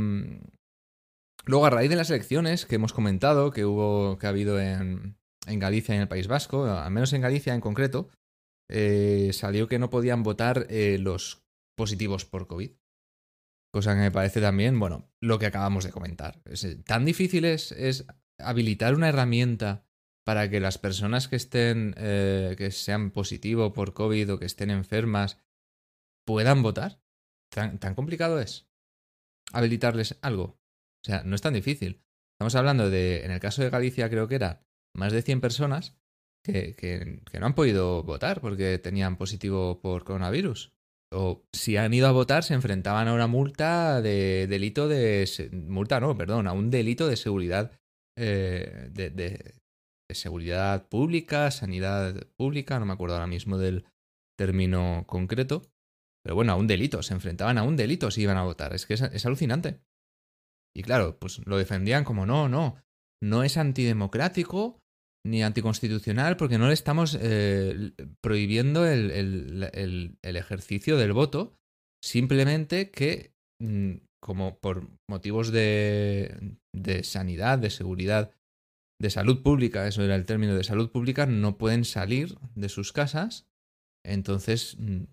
luego, 1.46 1.66
a 1.68 1.70
raíz 1.70 1.92
de 1.92 1.96
las 1.96 2.10
elecciones 2.10 2.66
que 2.66 2.76
hemos 2.76 2.92
comentado, 2.92 3.52
que 3.52 3.66
hubo, 3.66 4.18
que 4.18 4.26
ha 4.26 4.30
habido 4.30 4.60
en, 4.60 5.16
en 5.48 5.60
Galicia 5.60 5.94
y 5.94 5.98
en 5.98 6.02
el 6.04 6.08
País 6.08 6.28
Vasco, 6.28 6.66
al 6.66 6.92
menos 6.92 7.14
en 7.14 7.22
Galicia 7.22 7.54
en 7.54 7.62
concreto, 7.62 8.10
eh, 8.70 9.32
salió 9.34 9.68
que 9.68 9.80
no 9.80 9.90
podían 9.90 10.24
votar 10.24 10.68
eh, 10.70 10.98
los 11.00 11.42
positivos 11.78 12.26
por 12.26 12.48
COVID. 12.48 12.72
Cosa 13.72 13.94
que 13.94 14.02
me 14.02 14.12
parece 14.12 14.42
también, 14.42 14.80
bueno, 14.80 15.10
lo 15.22 15.40
que 15.40 15.46
acabamos 15.46 15.86
de 15.86 15.92
comentar. 15.92 16.42
Eh, 16.46 16.76
tan 16.86 17.06
difícil 17.06 17.46
es, 17.46 17.72
es, 17.72 18.06
habilitar 18.40 18.96
una 18.96 19.10
herramienta 19.10 19.86
para 20.26 20.50
que 20.50 20.60
las 20.60 20.78
personas 20.78 21.28
que 21.28 21.38
estén, 21.38 21.94
eh, 21.98 22.56
que 22.58 22.72
sean 22.72 23.12
positivo 23.12 23.72
por 23.74 23.94
COVID 23.94 24.34
o 24.34 24.40
que 24.40 24.46
estén 24.46 24.72
enfermas, 24.72 25.40
puedan 26.26 26.64
votar. 26.64 27.02
¿Tan, 27.50 27.80
¿Tan 27.80 27.96
complicado 27.96 28.40
es 28.42 28.70
habilitarles 29.54 30.18
algo? 30.22 30.44
O 30.44 31.06
sea, 31.06 31.24
no 31.24 31.36
es 31.36 31.42
tan 31.42 31.54
difícil. 31.54 32.04
Estamos 32.36 32.56
hablando 32.56 32.90
de, 32.90 33.24
en 33.24 33.32
el 33.32 33.40
caso 33.40 33.62
de 33.62 33.70
Galicia 33.70 34.10
creo 34.10 34.28
que 34.28 34.36
era 34.36 34.66
más 34.94 35.14
de 35.14 35.22
100 35.22 35.42
personas 35.42 35.98
que, 36.44 36.76
que 36.76 37.40
no 37.40 37.46
han 37.46 37.56
podido 37.56 38.04
votar 38.04 38.42
porque 38.42 38.80
tenían 38.80 39.18
positivo 39.18 39.82
por 39.82 40.04
coronavirus 40.04 40.77
o 41.14 41.44
si 41.54 41.78
han 41.78 41.94
ido 41.94 42.08
a 42.08 42.12
votar 42.12 42.44
se 42.44 42.54
enfrentaban 42.54 43.08
a 43.08 43.14
una 43.14 43.28
multa 43.28 44.02
de 44.02 44.48
delito 44.48 44.88
de 44.88 45.28
multa 45.52 46.00
no 46.00 46.18
perdón 46.18 46.48
a 46.48 46.54
un 46.54 46.70
delito 46.70 47.08
de 47.08 47.16
seguridad 47.16 47.72
eh, 48.18 48.90
de, 48.92 49.10
de, 49.10 49.54
de, 50.10 50.16
seguridad 50.16 50.88
pública 50.90 51.52
sanidad 51.52 52.28
pública 52.36 52.80
no 52.80 52.86
me 52.86 52.94
acuerdo 52.94 53.16
ahora 53.16 53.28
mismo 53.28 53.58
del 53.58 53.86
término 54.38 55.06
concreto 55.08 55.62
pero 56.28 56.36
bueno 56.36 56.52
a 56.52 56.56
un 56.58 56.68
delito 56.68 57.02
se 57.04 57.14
enfrentaban 57.14 57.58
a 57.58 57.64
un 57.64 57.78
delito 57.78 58.12
si 58.12 58.24
iban 58.24 58.36
a 58.36 58.44
votar. 58.44 58.76
Es 58.76 58.86
que 58.86 58.96
es, 58.96 59.02
es 59.02 59.26
alucinante. 59.26 59.80
Y 60.76 60.84
claro 60.84 61.18
pues 61.18 61.40
lo 61.48 61.58
defendían 61.58 62.04
como 62.04 62.26
no 62.26 62.50
no 62.50 62.76
no 63.24 63.44
es 63.44 63.56
antidemocrático 63.56 64.82
ni 65.28 65.44
anticonstitucional 65.44 66.38
porque 66.38 66.58
no 66.58 66.68
le 66.68 66.74
estamos 66.74 67.18
eh, 67.20 67.92
prohibiendo 68.22 68.86
el, 68.88 69.12
el, 69.12 70.36
ejercicio 70.36 70.98
del 70.98 71.14
voto, 71.14 71.54
simplemente 72.04 72.90
que 72.92 73.34
mm, 73.62 73.98
como 74.22 74.58
por 74.60 74.88
motivos 75.10 75.52
de, 75.52 76.58
de 76.74 77.04
sanidad, 77.04 77.60
de 77.60 77.70
seguridad, 77.70 78.32
de 79.00 79.10
salud 79.10 79.44
pública, 79.44 79.88
eso 79.88 80.04
era 80.04 80.16
el 80.16 80.26
término 80.26 80.56
de 80.56 80.64
salud 80.64 80.90
pública, 80.90 81.26
no 81.26 81.58
pueden 81.58 81.86
salir 81.86 82.38
de 82.56 82.70
sus 82.70 82.94
casas, 82.94 83.46
entonces 84.06 84.78
mm, 84.80 85.04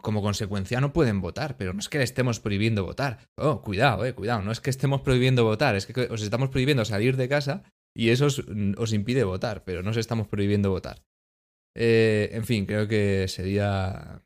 como 0.00 0.22
consecuencia 0.22 0.80
no 0.80 0.92
pueden 0.92 1.20
votar, 1.20 1.56
pero 1.56 1.72
no 1.72 1.80
es 1.80 1.88
que 1.88 1.98
le 1.98 2.04
estemos 2.04 2.40
prohibiendo 2.40 2.84
votar. 2.84 3.28
Oh, 3.36 3.62
cuidado, 3.62 4.04
eh, 4.04 4.14
cuidado, 4.14 4.42
no 4.42 4.52
es 4.52 4.60
que 4.60 4.70
estemos 4.70 5.02
prohibiendo 5.02 5.44
votar, 5.44 5.76
es 5.76 5.86
que 5.86 6.02
os 6.02 6.22
estamos 6.22 6.50
prohibiendo 6.50 6.84
salir 6.84 7.16
de 7.16 7.28
casa 7.28 7.64
y 7.94 8.10
eso 8.10 8.26
os, 8.26 8.42
os, 8.76 8.92
impide 8.92 9.24
votar, 9.24 9.64
pero 9.64 9.82
no 9.82 9.90
os 9.90 9.96
estamos 9.96 10.28
prohibiendo 10.28 10.70
votar. 10.70 11.04
Eh, 11.76 12.30
en 12.32 12.44
fin, 12.44 12.66
creo 12.66 12.88
que 12.88 13.28
sería 13.28 14.22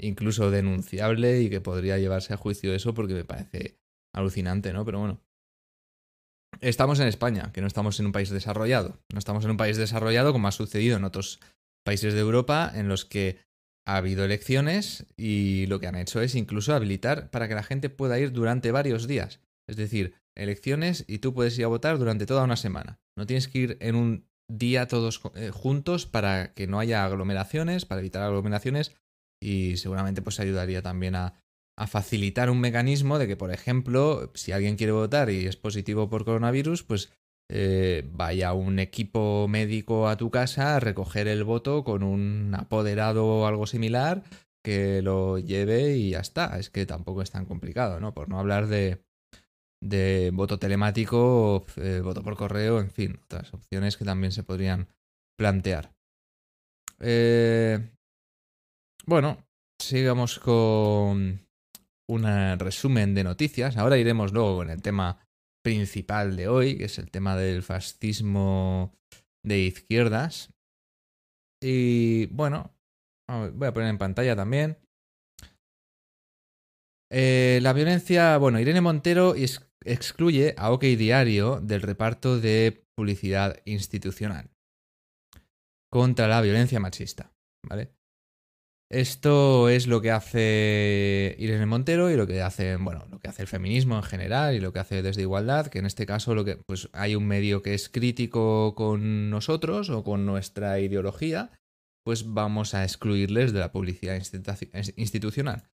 incluso 0.00 0.50
denunciable 0.50 1.42
y 1.42 1.50
que 1.50 1.60
podría 1.60 1.98
llevarse 1.98 2.32
a 2.32 2.36
juicio 2.38 2.74
eso 2.74 2.94
porque 2.94 3.14
me 3.14 3.24
parece 3.24 3.78
alucinante, 4.14 4.72
¿no? 4.72 4.84
Pero 4.84 5.00
bueno. 5.00 5.20
Estamos 6.60 6.98
en 7.00 7.06
España, 7.06 7.52
que 7.52 7.60
no 7.60 7.66
estamos 7.66 8.00
en 8.00 8.06
un 8.06 8.12
país 8.12 8.28
desarrollado. 8.28 9.00
No 9.12 9.18
estamos 9.18 9.44
en 9.44 9.52
un 9.52 9.56
país 9.56 9.76
desarrollado 9.76 10.32
como 10.32 10.48
ha 10.48 10.52
sucedido 10.52 10.96
en 10.96 11.04
otros 11.04 11.40
países 11.84 12.12
de 12.14 12.20
Europa 12.20 12.70
en 12.74 12.88
los 12.88 13.04
que 13.04 13.38
ha 13.86 13.96
habido 13.96 14.24
elecciones 14.24 15.06
y 15.16 15.66
lo 15.66 15.80
que 15.80 15.86
han 15.86 15.94
hecho 15.94 16.20
es 16.20 16.34
incluso 16.34 16.74
habilitar 16.74 17.30
para 17.30 17.48
que 17.48 17.54
la 17.54 17.62
gente 17.62 17.88
pueda 17.88 18.18
ir 18.18 18.32
durante 18.32 18.72
varios 18.72 19.06
días. 19.06 19.40
Es 19.68 19.76
decir, 19.76 20.14
elecciones 20.36 21.04
y 21.08 21.18
tú 21.18 21.34
puedes 21.34 21.58
ir 21.58 21.64
a 21.64 21.68
votar 21.68 21.98
durante 21.98 22.26
toda 22.26 22.44
una 22.44 22.56
semana. 22.56 23.00
No 23.16 23.26
tienes 23.26 23.48
que 23.48 23.58
ir 23.58 23.76
en 23.80 23.94
un 23.96 24.30
día 24.48 24.88
todos 24.88 25.20
eh, 25.34 25.50
juntos 25.50 26.06
para 26.06 26.52
que 26.54 26.66
no 26.66 26.80
haya 26.80 27.04
aglomeraciones, 27.04 27.84
para 27.84 28.00
evitar 28.00 28.22
aglomeraciones 28.22 28.94
y 29.40 29.76
seguramente 29.76 30.22
pues 30.22 30.40
ayudaría 30.40 30.82
también 30.82 31.14
a, 31.14 31.34
facilitar 31.86 32.50
un 32.50 32.60
mecanismo 32.60 33.18
de 33.18 33.26
que, 33.26 33.38
por 33.38 33.50
ejemplo, 33.50 34.30
si 34.34 34.52
alguien 34.52 34.76
quiere 34.76 34.92
votar 34.92 35.30
y 35.30 35.46
es 35.46 35.56
positivo 35.56 36.10
por 36.10 36.26
coronavirus, 36.26 36.82
pues 36.82 37.10
eh, 37.48 38.06
vaya 38.12 38.52
un 38.52 38.78
equipo 38.78 39.48
médico 39.48 40.06
a 40.06 40.18
tu 40.18 40.30
casa 40.30 40.76
a 40.76 40.80
recoger 40.80 41.26
el 41.26 41.42
voto 41.42 41.82
con 41.82 42.02
un 42.02 42.54
apoderado 42.54 43.24
o 43.24 43.46
algo 43.46 43.66
similar 43.66 44.24
que 44.62 45.00
lo 45.00 45.38
lleve 45.38 45.96
y 45.96 46.10
ya 46.10 46.20
está. 46.20 46.58
Es 46.58 46.68
que 46.68 46.84
tampoco 46.84 47.22
es 47.22 47.30
tan 47.30 47.46
complicado, 47.46 47.98
¿no? 47.98 48.12
Por 48.12 48.28
no 48.28 48.38
hablar 48.38 48.66
de, 48.66 49.02
de 49.82 50.30
voto 50.32 50.58
telemático, 50.58 51.64
eh, 51.76 52.00
voto 52.02 52.22
por 52.22 52.36
correo, 52.36 52.80
en 52.80 52.90
fin, 52.90 53.18
otras 53.24 53.52
opciones 53.54 53.96
que 53.96 54.04
también 54.04 54.32
se 54.32 54.42
podrían 54.42 54.88
plantear. 55.38 55.92
Eh, 57.00 57.90
bueno, 59.06 59.38
sigamos 59.80 60.38
con 60.38 61.46
un 62.08 62.58
resumen 62.58 63.14
de 63.14 63.24
noticias. 63.24 63.76
Ahora 63.76 63.96
iremos 63.96 64.32
luego 64.32 64.56
con 64.56 64.70
el 64.70 64.82
tema 64.82 65.18
principal 65.62 66.36
de 66.36 66.48
hoy, 66.48 66.76
que 66.76 66.84
es 66.84 66.98
el 66.98 67.10
tema 67.10 67.36
del 67.36 67.62
fascismo 67.62 68.92
de 69.44 69.60
izquierdas. 69.60 70.52
Y 71.62 72.26
bueno, 72.26 72.74
voy 73.28 73.68
a 73.68 73.72
poner 73.72 73.88
en 73.88 73.98
pantalla 73.98 74.36
también. 74.36 74.78
Eh, 77.12 77.58
la 77.62 77.72
violencia, 77.72 78.36
bueno, 78.38 78.60
Irene 78.60 78.80
Montero 78.80 79.34
es 79.34 79.69
excluye 79.84 80.54
a 80.56 80.72
OK 80.72 80.84
Diario 80.84 81.60
del 81.60 81.82
reparto 81.82 82.38
de 82.38 82.84
publicidad 82.96 83.60
institucional 83.64 84.50
contra 85.90 86.28
la 86.28 86.40
violencia 86.40 86.80
machista, 86.80 87.32
¿vale? 87.66 87.92
Esto 88.92 89.68
es 89.68 89.86
lo 89.86 90.00
que 90.00 90.10
hace 90.10 91.36
Irene 91.38 91.66
Montero 91.66 92.10
y 92.10 92.16
lo 92.16 92.26
que 92.26 92.42
hace, 92.42 92.74
bueno, 92.74 93.06
lo 93.08 93.20
que 93.20 93.28
hace 93.28 93.42
el 93.42 93.48
feminismo 93.48 93.94
en 93.94 94.02
general 94.02 94.54
y 94.56 94.60
lo 94.60 94.72
que 94.72 94.80
hace 94.80 95.02
desde 95.02 95.22
Igualdad, 95.22 95.68
que 95.68 95.78
en 95.78 95.86
este 95.86 96.06
caso 96.06 96.34
lo 96.34 96.44
que 96.44 96.56
pues 96.56 96.88
hay 96.92 97.14
un 97.14 97.24
medio 97.24 97.62
que 97.62 97.74
es 97.74 97.88
crítico 97.88 98.74
con 98.74 99.30
nosotros 99.30 99.90
o 99.90 100.02
con 100.02 100.26
nuestra 100.26 100.80
ideología, 100.80 101.52
pues 102.04 102.32
vamos 102.32 102.74
a 102.74 102.82
excluirles 102.82 103.52
de 103.52 103.60
la 103.60 103.70
publicidad 103.70 104.20
institucional. 104.96 105.70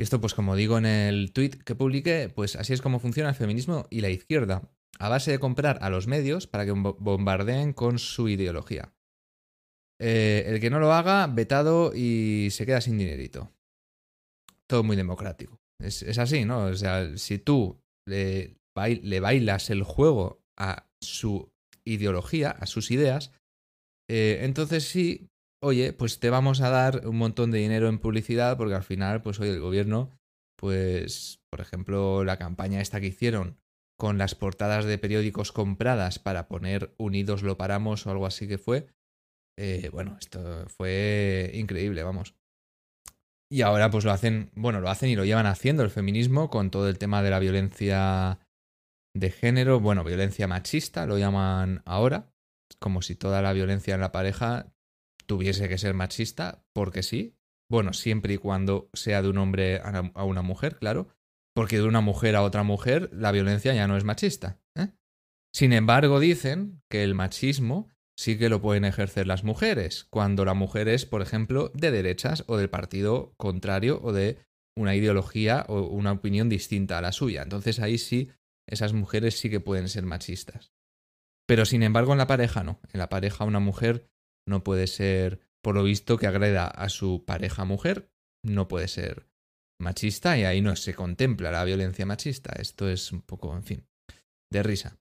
Y 0.00 0.02
esto, 0.02 0.18
pues 0.18 0.32
como 0.32 0.56
digo 0.56 0.78
en 0.78 0.86
el 0.86 1.30
tweet 1.30 1.50
que 1.62 1.74
publiqué, 1.74 2.32
pues 2.34 2.56
así 2.56 2.72
es 2.72 2.80
como 2.80 3.00
funciona 3.00 3.28
el 3.28 3.34
feminismo 3.34 3.86
y 3.90 4.00
la 4.00 4.08
izquierda, 4.08 4.72
a 4.98 5.10
base 5.10 5.30
de 5.30 5.38
comprar 5.38 5.78
a 5.82 5.90
los 5.90 6.06
medios 6.06 6.46
para 6.46 6.64
que 6.64 6.72
bombardeen 6.72 7.74
con 7.74 7.98
su 7.98 8.30
ideología. 8.30 8.94
Eh, 10.00 10.44
el 10.46 10.58
que 10.58 10.70
no 10.70 10.78
lo 10.80 10.94
haga, 10.94 11.26
vetado 11.26 11.92
y 11.94 12.48
se 12.50 12.64
queda 12.64 12.80
sin 12.80 12.96
dinerito. 12.96 13.52
Todo 14.66 14.84
muy 14.84 14.96
democrático. 14.96 15.60
Es, 15.78 16.02
es 16.02 16.16
así, 16.16 16.46
¿no? 16.46 16.64
O 16.64 16.74
sea, 16.76 17.18
si 17.18 17.36
tú 17.36 17.78
le, 18.08 18.56
le, 19.02 19.20
bailas 19.20 19.68
el 19.68 19.82
juego 19.82 20.40
a 20.58 20.88
su 21.02 21.52
ideología, 21.84 22.52
a 22.52 22.64
sus 22.64 22.90
ideas, 22.90 23.32
eh, 24.08 24.38
entonces 24.44 24.84
sí, 24.84 25.29
oye, 25.62 25.92
pues 25.92 26.18
te 26.18 26.30
vamos 26.30 26.60
a 26.60 26.70
dar 26.70 27.06
un 27.06 27.16
montón 27.16 27.50
de 27.50 27.58
dinero 27.58 27.88
en 27.88 27.98
publicidad 27.98 28.56
porque 28.56 28.74
al 28.74 28.82
final, 28.82 29.22
pues 29.22 29.40
oye, 29.40 29.50
el 29.50 29.60
gobierno, 29.60 30.10
pues, 30.56 31.40
por 31.50 31.60
ejemplo, 31.60 32.24
la 32.24 32.38
campaña 32.38 32.80
esta 32.80 33.00
que 33.00 33.08
hicieron 33.08 33.58
con 33.98 34.16
las 34.16 34.34
portadas 34.34 34.86
de 34.86 34.98
periódicos 34.98 35.52
compradas 35.52 36.18
para 36.18 36.48
poner 36.48 36.94
Unidos 36.96 37.42
lo 37.42 37.58
paramos 37.58 38.06
o 38.06 38.10
algo 38.10 38.26
así 38.26 38.48
que 38.48 38.56
fue, 38.56 38.88
eh, 39.58 39.90
bueno, 39.92 40.16
esto 40.18 40.66
fue 40.68 41.50
increíble, 41.54 42.02
vamos. 42.02 42.34
Y 43.52 43.62
ahora 43.62 43.90
pues 43.90 44.04
lo 44.04 44.12
hacen, 44.12 44.50
bueno, 44.54 44.80
lo 44.80 44.88
hacen 44.88 45.10
y 45.10 45.16
lo 45.16 45.24
llevan 45.24 45.46
haciendo 45.46 45.82
el 45.82 45.90
feminismo 45.90 46.48
con 46.48 46.70
todo 46.70 46.88
el 46.88 46.98
tema 46.98 47.22
de 47.22 47.30
la 47.30 47.40
violencia 47.40 48.38
de 49.14 49.30
género, 49.30 49.80
bueno, 49.80 50.04
violencia 50.04 50.46
machista, 50.46 51.04
lo 51.04 51.18
llaman 51.18 51.82
ahora, 51.84 52.32
como 52.78 53.02
si 53.02 53.16
toda 53.16 53.42
la 53.42 53.52
violencia 53.52 53.94
en 53.94 54.00
la 54.00 54.12
pareja 54.12 54.72
tuviese 55.30 55.68
que 55.68 55.78
ser 55.78 55.94
machista, 55.94 56.64
porque 56.72 57.04
sí. 57.04 57.36
Bueno, 57.70 57.92
siempre 57.92 58.34
y 58.34 58.36
cuando 58.36 58.90
sea 58.94 59.22
de 59.22 59.28
un 59.28 59.38
hombre 59.38 59.80
a 59.80 60.24
una 60.24 60.42
mujer, 60.42 60.76
claro. 60.76 61.06
Porque 61.54 61.76
de 61.76 61.84
una 61.84 62.00
mujer 62.00 62.34
a 62.34 62.42
otra 62.42 62.64
mujer 62.64 63.10
la 63.12 63.30
violencia 63.30 63.72
ya 63.72 63.86
no 63.86 63.96
es 63.96 64.02
machista. 64.02 64.58
¿eh? 64.74 64.88
Sin 65.54 65.72
embargo, 65.72 66.18
dicen 66.18 66.82
que 66.90 67.04
el 67.04 67.14
machismo 67.14 67.88
sí 68.18 68.38
que 68.38 68.48
lo 68.48 68.60
pueden 68.60 68.84
ejercer 68.84 69.28
las 69.28 69.44
mujeres, 69.44 70.08
cuando 70.10 70.44
la 70.44 70.54
mujer 70.54 70.88
es, 70.88 71.06
por 71.06 71.22
ejemplo, 71.22 71.70
de 71.74 71.92
derechas 71.92 72.42
o 72.48 72.56
del 72.56 72.68
partido 72.68 73.32
contrario 73.36 74.00
o 74.02 74.12
de 74.12 74.38
una 74.76 74.96
ideología 74.96 75.64
o 75.68 75.82
una 75.82 76.10
opinión 76.10 76.48
distinta 76.48 76.98
a 76.98 77.02
la 77.02 77.12
suya. 77.12 77.42
Entonces 77.42 77.78
ahí 77.78 77.98
sí, 77.98 78.32
esas 78.66 78.94
mujeres 78.94 79.38
sí 79.38 79.48
que 79.48 79.60
pueden 79.60 79.88
ser 79.88 80.02
machistas. 80.02 80.72
Pero 81.46 81.64
sin 81.66 81.84
embargo 81.84 82.10
en 82.10 82.18
la 82.18 82.26
pareja 82.26 82.64
no. 82.64 82.80
En 82.92 82.98
la 82.98 83.08
pareja 83.08 83.44
una 83.44 83.60
mujer 83.60 84.10
no 84.46 84.64
puede 84.64 84.86
ser, 84.86 85.40
por 85.62 85.74
lo 85.74 85.82
visto, 85.82 86.16
que 86.16 86.26
agreda 86.26 86.66
a 86.66 86.88
su 86.88 87.24
pareja 87.24 87.64
mujer, 87.64 88.10
no 88.44 88.68
puede 88.68 88.88
ser 88.88 89.26
machista 89.80 90.38
y 90.38 90.44
ahí 90.44 90.60
no 90.60 90.76
se 90.76 90.94
contempla 90.94 91.50
la 91.50 91.64
violencia 91.64 92.06
machista. 92.06 92.52
Esto 92.58 92.88
es 92.88 93.12
un 93.12 93.22
poco, 93.22 93.54
en 93.56 93.64
fin, 93.64 93.86
de 94.50 94.62
risa. 94.62 94.98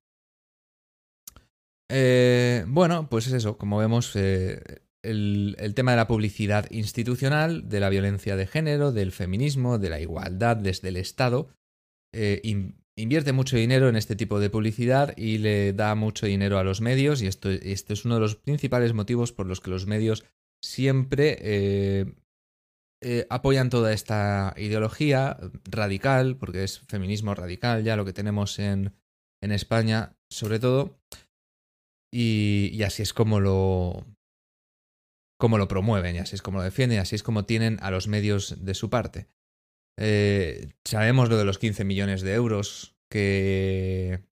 Eh, 1.91 2.65
bueno, 2.67 3.10
pues 3.10 3.27
es 3.27 3.34
eso, 3.34 3.58
como 3.58 3.77
vemos, 3.77 4.15
eh, 4.15 4.62
el, 5.03 5.74
tema 5.75 5.91
de 5.91 5.98
la 5.98 6.08
publicidad 6.08 6.69
institucional, 6.72 7.67
de 7.67 7.79
la 7.79 7.89
violencia 7.89 8.36
de 8.36 8.48
género, 8.48 8.91
del 8.91 9.12
feminismo, 9.12 9.79
de 9.79 9.89
la 9.89 10.00
igualdad 10.00 10.58
desde 10.58 10.89
el 10.89 10.98
Estado, 10.98 11.50
eh, 12.13 12.41
invierte 13.01 13.33
mucho 13.33 13.57
dinero 13.57 13.89
en 13.89 13.95
este 13.95 14.15
tipo 14.15 14.39
de 14.39 14.49
publicidad 14.49 15.15
y 15.17 15.37
le 15.37 15.73
da 15.73 15.95
mucho 15.95 16.25
dinero 16.25 16.57
a 16.57 16.63
los 16.63 16.81
medios 16.81 17.21
y 17.21 17.27
esto, 17.27 17.49
esto 17.49 17.93
es 17.93 18.05
uno 18.05 18.15
de 18.15 18.21
los 18.21 18.35
principales 18.35 18.93
motivos 18.93 19.31
por 19.31 19.45
los 19.45 19.61
que 19.61 19.71
los 19.71 19.85
medios 19.85 20.25
siempre 20.63 22.15
apoyan 23.29 23.69
toda 23.69 23.93
esta 23.93 24.53
ideología 24.57 25.37
radical, 25.69 26.35
porque 26.35 26.63
es 26.63 26.79
feminismo 26.79 27.33
radical 27.33 27.83
ya 27.83 27.95
lo 27.95 28.05
que 28.05 28.13
tenemos 28.13 28.59
en, 28.59 28.93
en 29.41 29.51
España, 29.51 30.15
sobre 30.29 30.59
todo, 30.59 30.99
y, 32.11 32.81
así 32.83 33.03
es 33.03 33.13
como 33.13 33.39
lo, 33.39 34.05
como 35.39 35.57
lo 35.57 35.67
promueven, 35.67 36.15
y 36.15 36.19
así 36.19 36.35
es 36.35 36.41
como 36.41 36.57
lo 36.57 36.63
defienden, 36.63 36.99
así 36.99 37.15
es 37.15 37.23
como 37.23 37.45
tienen 37.45 37.77
a 37.81 37.91
los 37.91 38.07
medios 38.07 38.65
de 38.65 38.73
su 38.73 38.89
parte. 38.89 39.27
Eh, 40.01 40.69
sabemos 40.85 41.29
lo 41.29 41.37
de 41.37 41.43
los 41.43 41.59
15 41.59 41.83
millones 41.83 42.21
de 42.21 42.33
euros 42.33 42.95
que, 43.11 44.23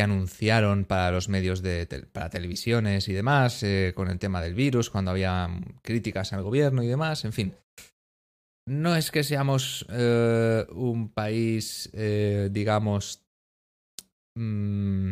anunciaron 0.00 0.86
para 0.86 1.10
los 1.10 1.28
medios 1.28 1.60
de 1.60 1.86
para 2.10 2.30
televisiones 2.30 3.06
y 3.08 3.12
demás, 3.12 3.62
eh, 3.62 3.92
con 3.94 4.08
el 4.08 4.18
tema 4.18 4.40
del 4.40 4.54
virus, 4.54 4.88
cuando 4.88 5.10
había 5.10 5.46
críticas 5.82 6.32
al 6.32 6.42
gobierno 6.42 6.82
y 6.82 6.86
demás, 6.86 7.26
en 7.26 7.34
fin. 7.34 7.54
No 8.66 8.96
es 8.96 9.10
que 9.10 9.22
seamos 9.22 9.84
eh, 9.90 10.64
un 10.70 11.10
país, 11.10 11.90
digamos, 11.92 13.26
mm, 14.38 15.10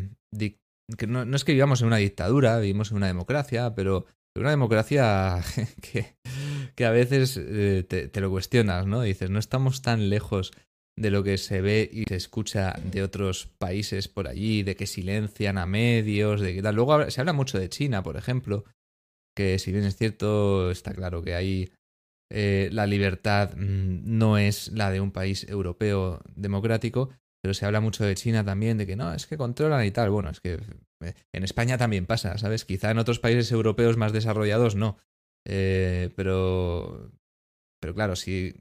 que 0.96 1.06
no, 1.06 1.36
es 1.36 1.44
que 1.44 1.52
vivamos 1.52 1.82
en 1.82 1.88
una 1.88 1.98
dictadura, 1.98 2.58
vivimos 2.58 2.90
en 2.90 2.96
una 2.96 3.08
democracia, 3.08 3.74
pero 3.74 4.06
una 4.36 4.50
democracia 4.50 5.42
que, 5.82 6.16
que 6.78 6.86
a 6.86 6.92
veces 6.92 7.36
eh, 7.36 7.82
te, 7.82 8.20
lo 8.20 8.30
cuestionas, 8.30 8.86
¿no? 8.86 9.02
Dices, 9.02 9.30
no 9.30 9.40
estamos 9.40 9.82
tan 9.82 10.10
lejos 10.10 10.52
de 10.96 11.10
lo 11.10 11.24
que 11.24 11.36
se 11.36 11.60
ve 11.60 11.90
y 11.92 12.04
se 12.04 12.14
escucha 12.14 12.74
de 12.84 13.02
otros 13.02 13.48
países 13.58 14.06
por 14.06 14.28
allí, 14.28 14.62
de 14.62 14.76
que 14.76 14.86
silencian 14.86 15.58
a 15.58 15.66
medios, 15.66 16.40
de 16.40 16.54
que 16.54 16.62
tal. 16.62 16.76
Luego 16.76 17.10
se 17.10 17.20
habla 17.20 17.32
mucho 17.32 17.58
de 17.58 17.68
China, 17.68 18.04
por 18.04 18.16
ejemplo, 18.16 18.64
que 19.36 19.58
si 19.58 19.72
bien 19.72 19.82
es 19.82 19.96
cierto, 19.96 20.70
está 20.70 20.94
claro 20.94 21.20
que 21.20 21.34
ahí 21.34 21.72
eh, 22.30 22.68
la 22.70 22.86
libertad 22.86 23.56
mm, 23.56 24.16
no 24.16 24.38
es 24.38 24.70
la 24.70 24.92
de 24.92 25.00
un 25.00 25.10
país 25.10 25.48
europeo 25.48 26.22
democrático, 26.36 27.10
pero 27.42 27.54
se 27.54 27.66
habla 27.66 27.80
mucho 27.80 28.04
de 28.04 28.14
China 28.14 28.44
también, 28.44 28.78
de 28.78 28.86
que 28.86 28.94
no, 28.94 29.12
es 29.12 29.26
que 29.26 29.36
controlan 29.36 29.84
y 29.84 29.90
tal. 29.90 30.10
Bueno, 30.10 30.30
es 30.30 30.38
que 30.38 30.60
eh, 31.02 31.14
en 31.34 31.42
España 31.42 31.76
también 31.76 32.06
pasa, 32.06 32.38
¿sabes? 32.38 32.64
Quizá 32.64 32.92
en 32.92 32.98
otros 32.98 33.18
países 33.18 33.50
europeos 33.50 33.96
más 33.96 34.12
desarrollados 34.12 34.76
no. 34.76 34.96
Eh, 35.48 36.10
pero, 36.14 37.10
pero 37.80 37.94
claro, 37.94 38.14
si, 38.16 38.54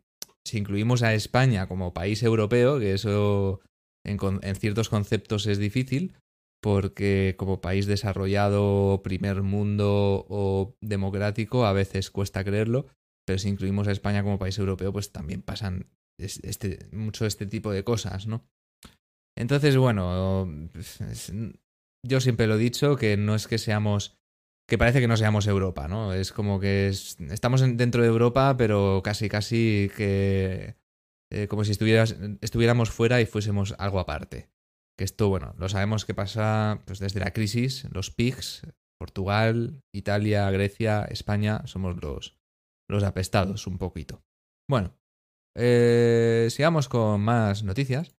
si 0.45 0.57
incluimos 0.57 1.03
a 1.03 1.13
España 1.13 1.67
como 1.67 1.93
país 1.93 2.23
europeo, 2.23 2.79
que 2.79 2.93
eso 2.93 3.59
en, 4.05 4.55
ciertos 4.55 4.89
conceptos 4.89 5.45
es 5.47 5.59
difícil, 5.59 6.15
porque 6.61 7.35
como 7.37 7.61
país 7.61 7.85
desarrollado, 7.85 9.01
primer 9.03 9.43
mundo 9.43 10.25
o 10.29 10.75
democrático, 10.81 11.65
a 11.65 11.73
veces 11.73 12.09
cuesta 12.09 12.43
creerlo, 12.43 12.87
pero 13.25 13.37
si 13.37 13.49
incluimos 13.49 13.87
a 13.87 13.91
España 13.91 14.23
como 14.23 14.39
país 14.39 14.57
europeo, 14.57 14.93
pues 14.93 15.11
también 15.11 15.41
pasan 15.41 15.89
este, 16.17 16.79
mucho 16.93 17.25
este 17.25 17.45
tipo 17.45 17.71
de 17.71 17.83
cosas, 17.83 18.27
¿no? 18.27 18.47
Entonces, 19.37 19.77
bueno, 19.77 20.47
yo 22.03 22.21
siempre 22.21 22.47
lo 22.47 22.55
he 22.55 22.59
dicho 22.59 22.95
que 22.95 23.17
no 23.17 23.35
es 23.35 23.47
que 23.47 23.59
seamos 23.59 24.16
que 24.67 24.77
parece 24.77 24.99
que 24.99 25.07
no 25.07 25.17
seamos 25.17 25.47
Europa, 25.47 25.87
¿no? 25.87 26.13
Es 26.13 26.31
como 26.31 26.59
que 26.59 26.87
estamos 26.87 27.61
dentro 27.61 28.01
de 28.01 28.09
Europa, 28.09 28.55
pero 28.57 29.01
casi, 29.03 29.29
casi 29.29 29.89
que 29.95 30.75
eh, 31.31 31.47
como 31.47 31.63
si 31.63 31.71
estuviéramos 31.71 32.89
fuera 32.89 33.21
y 33.21 33.25
fuésemos 33.25 33.75
algo 33.77 33.99
aparte. 33.99 34.49
Que 34.97 35.03
esto, 35.03 35.29
bueno, 35.29 35.53
lo 35.57 35.69
sabemos 35.69 36.05
que 36.05 36.13
pasa 36.13 36.81
pues, 36.85 36.99
desde 36.99 37.19
la 37.19 37.31
crisis, 37.31 37.87
los 37.91 38.11
PIGs, 38.11 38.67
Portugal, 38.99 39.83
Italia, 39.93 40.49
Grecia, 40.49 41.05
España, 41.05 41.61
somos 41.65 42.01
los, 42.01 42.37
los 42.89 43.03
apestados 43.03 43.67
un 43.67 43.77
poquito. 43.77 44.23
Bueno, 44.69 44.97
eh, 45.55 46.47
sigamos 46.49 46.89
con 46.89 47.21
más 47.21 47.63
noticias. 47.63 48.15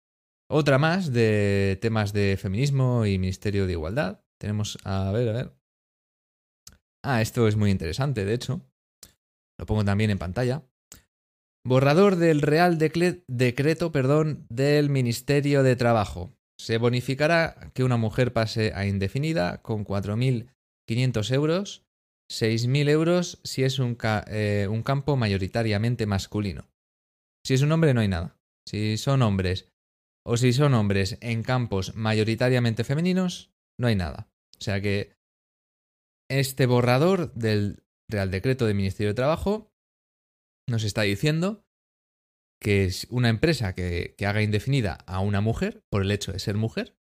Otra 0.50 0.78
más 0.78 1.12
de 1.12 1.78
temas 1.82 2.12
de 2.14 2.38
feminismo 2.38 3.04
y 3.04 3.18
Ministerio 3.18 3.66
de 3.66 3.72
Igualdad. 3.72 4.24
Tenemos, 4.38 4.78
a 4.84 5.12
ver, 5.12 5.28
a 5.28 5.32
ver. 5.32 5.57
Ah, 7.10 7.22
esto 7.22 7.48
es 7.48 7.56
muy 7.56 7.70
interesante, 7.70 8.26
de 8.26 8.34
hecho. 8.34 8.60
Lo 9.58 9.64
pongo 9.64 9.82
también 9.82 10.10
en 10.10 10.18
pantalla. 10.18 10.62
Borrador 11.64 12.16
del 12.16 12.42
Real 12.42 12.76
Decreto 12.76 13.92
perdón, 13.92 14.44
del 14.50 14.90
Ministerio 14.90 15.62
de 15.62 15.74
Trabajo. 15.74 16.34
Se 16.60 16.76
bonificará 16.76 17.70
que 17.72 17.82
una 17.82 17.96
mujer 17.96 18.34
pase 18.34 18.74
a 18.74 18.84
indefinida 18.84 19.62
con 19.62 19.86
4.500 19.86 21.32
euros, 21.32 21.86
6.000 22.30 22.90
euros 22.90 23.40
si 23.42 23.64
es 23.64 23.78
un, 23.78 23.96
eh, 24.26 24.66
un 24.70 24.82
campo 24.82 25.16
mayoritariamente 25.16 26.04
masculino. 26.04 26.68
Si 27.42 27.54
es 27.54 27.62
un 27.62 27.72
hombre 27.72 27.94
no 27.94 28.02
hay 28.02 28.08
nada. 28.08 28.36
Si 28.68 28.98
son 28.98 29.22
hombres 29.22 29.72
o 30.26 30.36
si 30.36 30.52
son 30.52 30.74
hombres 30.74 31.16
en 31.22 31.42
campos 31.42 31.94
mayoritariamente 31.94 32.84
femeninos, 32.84 33.50
no 33.80 33.86
hay 33.86 33.96
nada. 33.96 34.28
O 34.58 34.62
sea 34.62 34.82
que 34.82 35.17
este 36.28 36.66
borrador 36.66 37.32
del 37.34 37.82
Real 38.10 38.30
Decreto 38.30 38.66
del 38.66 38.76
Ministerio 38.76 39.10
de 39.10 39.14
Trabajo 39.14 39.72
nos 40.68 40.84
está 40.84 41.02
diciendo 41.02 41.64
que 42.60 42.84
es 42.84 43.06
una 43.10 43.28
empresa 43.28 43.74
que, 43.74 44.14
haga 44.26 44.42
indefinida 44.42 44.94
a 45.06 45.20
una 45.20 45.40
mujer 45.40 45.84
por 45.90 46.02
el 46.02 46.10
hecho 46.10 46.32
de 46.32 46.38
ser 46.38 46.56
mujer, 46.56 46.96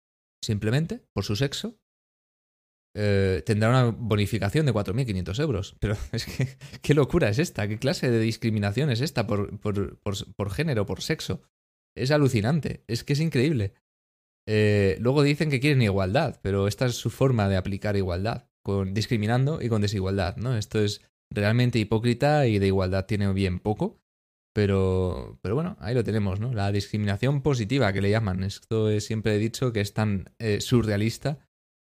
simplemente 0.43 1.05
por 1.13 1.23
su 1.23 1.35
sexo, 1.35 1.79
eh, 2.95 3.43
tendrá 3.45 3.69
una 3.69 3.85
bonificación 3.85 4.65
de 4.65 4.73
4.500 4.73 5.39
euros. 5.41 5.75
Pero 5.79 5.95
es 6.11 6.25
que, 6.25 6.57
¿qué 6.81 6.93
locura 6.93 7.29
es 7.29 7.39
esta? 7.39 7.67
¿Qué 7.67 7.77
clase 7.77 8.09
de 8.09 8.19
discriminación 8.19 8.89
es 8.89 9.01
esta 9.01 9.27
por, 9.27 9.59
por, 9.59 9.99
por 9.99 10.51
género, 10.51 10.85
por 10.85 11.01
sexo? 11.01 11.43
Es 11.95 12.11
alucinante, 12.11 12.83
es 12.87 13.03
que 13.03 13.13
es 13.13 13.19
increíble. 13.19 13.75
Eh, 14.47 14.97
luego 14.99 15.23
dicen 15.23 15.49
que 15.49 15.59
quieren 15.59 15.81
igualdad, 15.81 16.39
pero 16.41 16.67
esta 16.67 16.85
es 16.87 16.95
su 16.95 17.09
forma 17.09 17.47
de 17.47 17.55
aplicar 17.55 17.95
igualdad, 17.95 18.49
con 18.63 18.93
discriminando 18.93 19.61
y 19.61 19.69
con 19.69 19.81
desigualdad, 19.81 20.37
¿no? 20.37 20.57
Esto 20.57 20.81
es 20.81 21.01
realmente 21.29 21.79
hipócrita 21.79 22.47
y 22.47 22.59
de 22.59 22.67
igualdad 22.67 23.05
tiene 23.05 23.31
bien 23.33 23.59
poco, 23.59 23.99
pero, 24.53 25.39
pero 25.41 25.55
bueno, 25.55 25.77
ahí 25.79 25.95
lo 25.95 26.03
tenemos, 26.03 26.39
¿no? 26.39 26.53
La 26.53 26.71
discriminación 26.71 27.41
positiva 27.41 27.91
que 27.91 28.01
le 28.01 28.11
llaman. 28.11 28.43
Esto 28.43 28.89
es, 28.89 29.05
siempre 29.05 29.35
he 29.35 29.39
dicho 29.39 29.73
que 29.73 29.81
es 29.81 29.93
tan 29.93 30.31
eh, 30.39 30.61
surrealista 30.61 31.39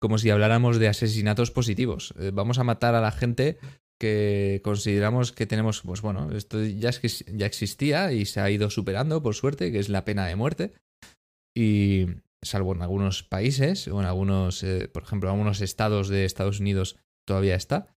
como 0.01 0.17
si 0.17 0.29
habláramos 0.29 0.77
de 0.79 0.87
asesinatos 0.87 1.51
positivos. 1.51 2.13
Eh, 2.19 2.31
vamos 2.33 2.59
a 2.59 2.63
matar 2.63 2.95
a 2.95 3.01
la 3.01 3.11
gente 3.11 3.59
que 3.99 4.61
consideramos 4.63 5.33
que 5.33 5.45
tenemos, 5.45 5.81
pues 5.81 6.01
bueno, 6.01 6.31
esto 6.31 6.63
ya, 6.63 6.89
es 6.89 6.99
que 6.99 7.09
ya 7.37 7.45
existía 7.45 8.13
y 8.13 8.25
se 8.25 8.39
ha 8.39 8.49
ido 8.49 8.69
superando, 8.69 9.21
por 9.21 9.35
suerte, 9.35 9.71
que 9.71 9.79
es 9.79 9.89
la 9.89 10.05
pena 10.05 10.25
de 10.25 10.37
muerte. 10.37 10.73
Y 11.53 12.05
salvo 12.41 12.73
en 12.73 12.81
algunos 12.81 13.23
países, 13.23 13.87
o 13.87 13.99
en 13.99 14.05
algunos, 14.05 14.63
eh, 14.63 14.87
por 14.87 15.03
ejemplo, 15.03 15.29
en 15.29 15.35
algunos 15.35 15.61
estados 15.61 16.09
de 16.09 16.25
Estados 16.25 16.59
Unidos 16.59 16.97
todavía 17.25 17.55
está. 17.55 17.95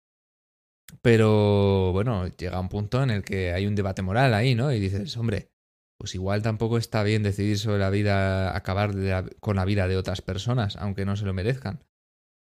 Pero 1.02 1.92
bueno, 1.94 2.28
llega 2.28 2.60
un 2.60 2.70
punto 2.70 3.04
en 3.04 3.12
el 3.12 3.24
que 3.24 3.54
hay 3.54 3.68
un 3.68 3.76
debate 3.76 4.02
moral 4.02 4.34
ahí, 4.34 4.56
¿no? 4.56 4.72
Y 4.72 4.80
dices, 4.80 5.16
hombre, 5.18 5.52
pues 6.00 6.16
igual 6.16 6.42
tampoco 6.42 6.78
está 6.78 7.04
bien 7.04 7.24
decidir 7.24 7.60
sobre 7.60 7.80
la 7.80 7.90
vida, 7.92 8.56
acabar 8.56 8.94
con 9.40 9.58
la 9.58 9.66
vida 9.66 9.88
de 9.88 9.98
otras 9.98 10.22
personas, 10.22 10.78
aunque 10.78 11.06
no 11.06 11.16
se 11.16 11.26
lo 11.26 11.34
merezcan. 11.34 11.84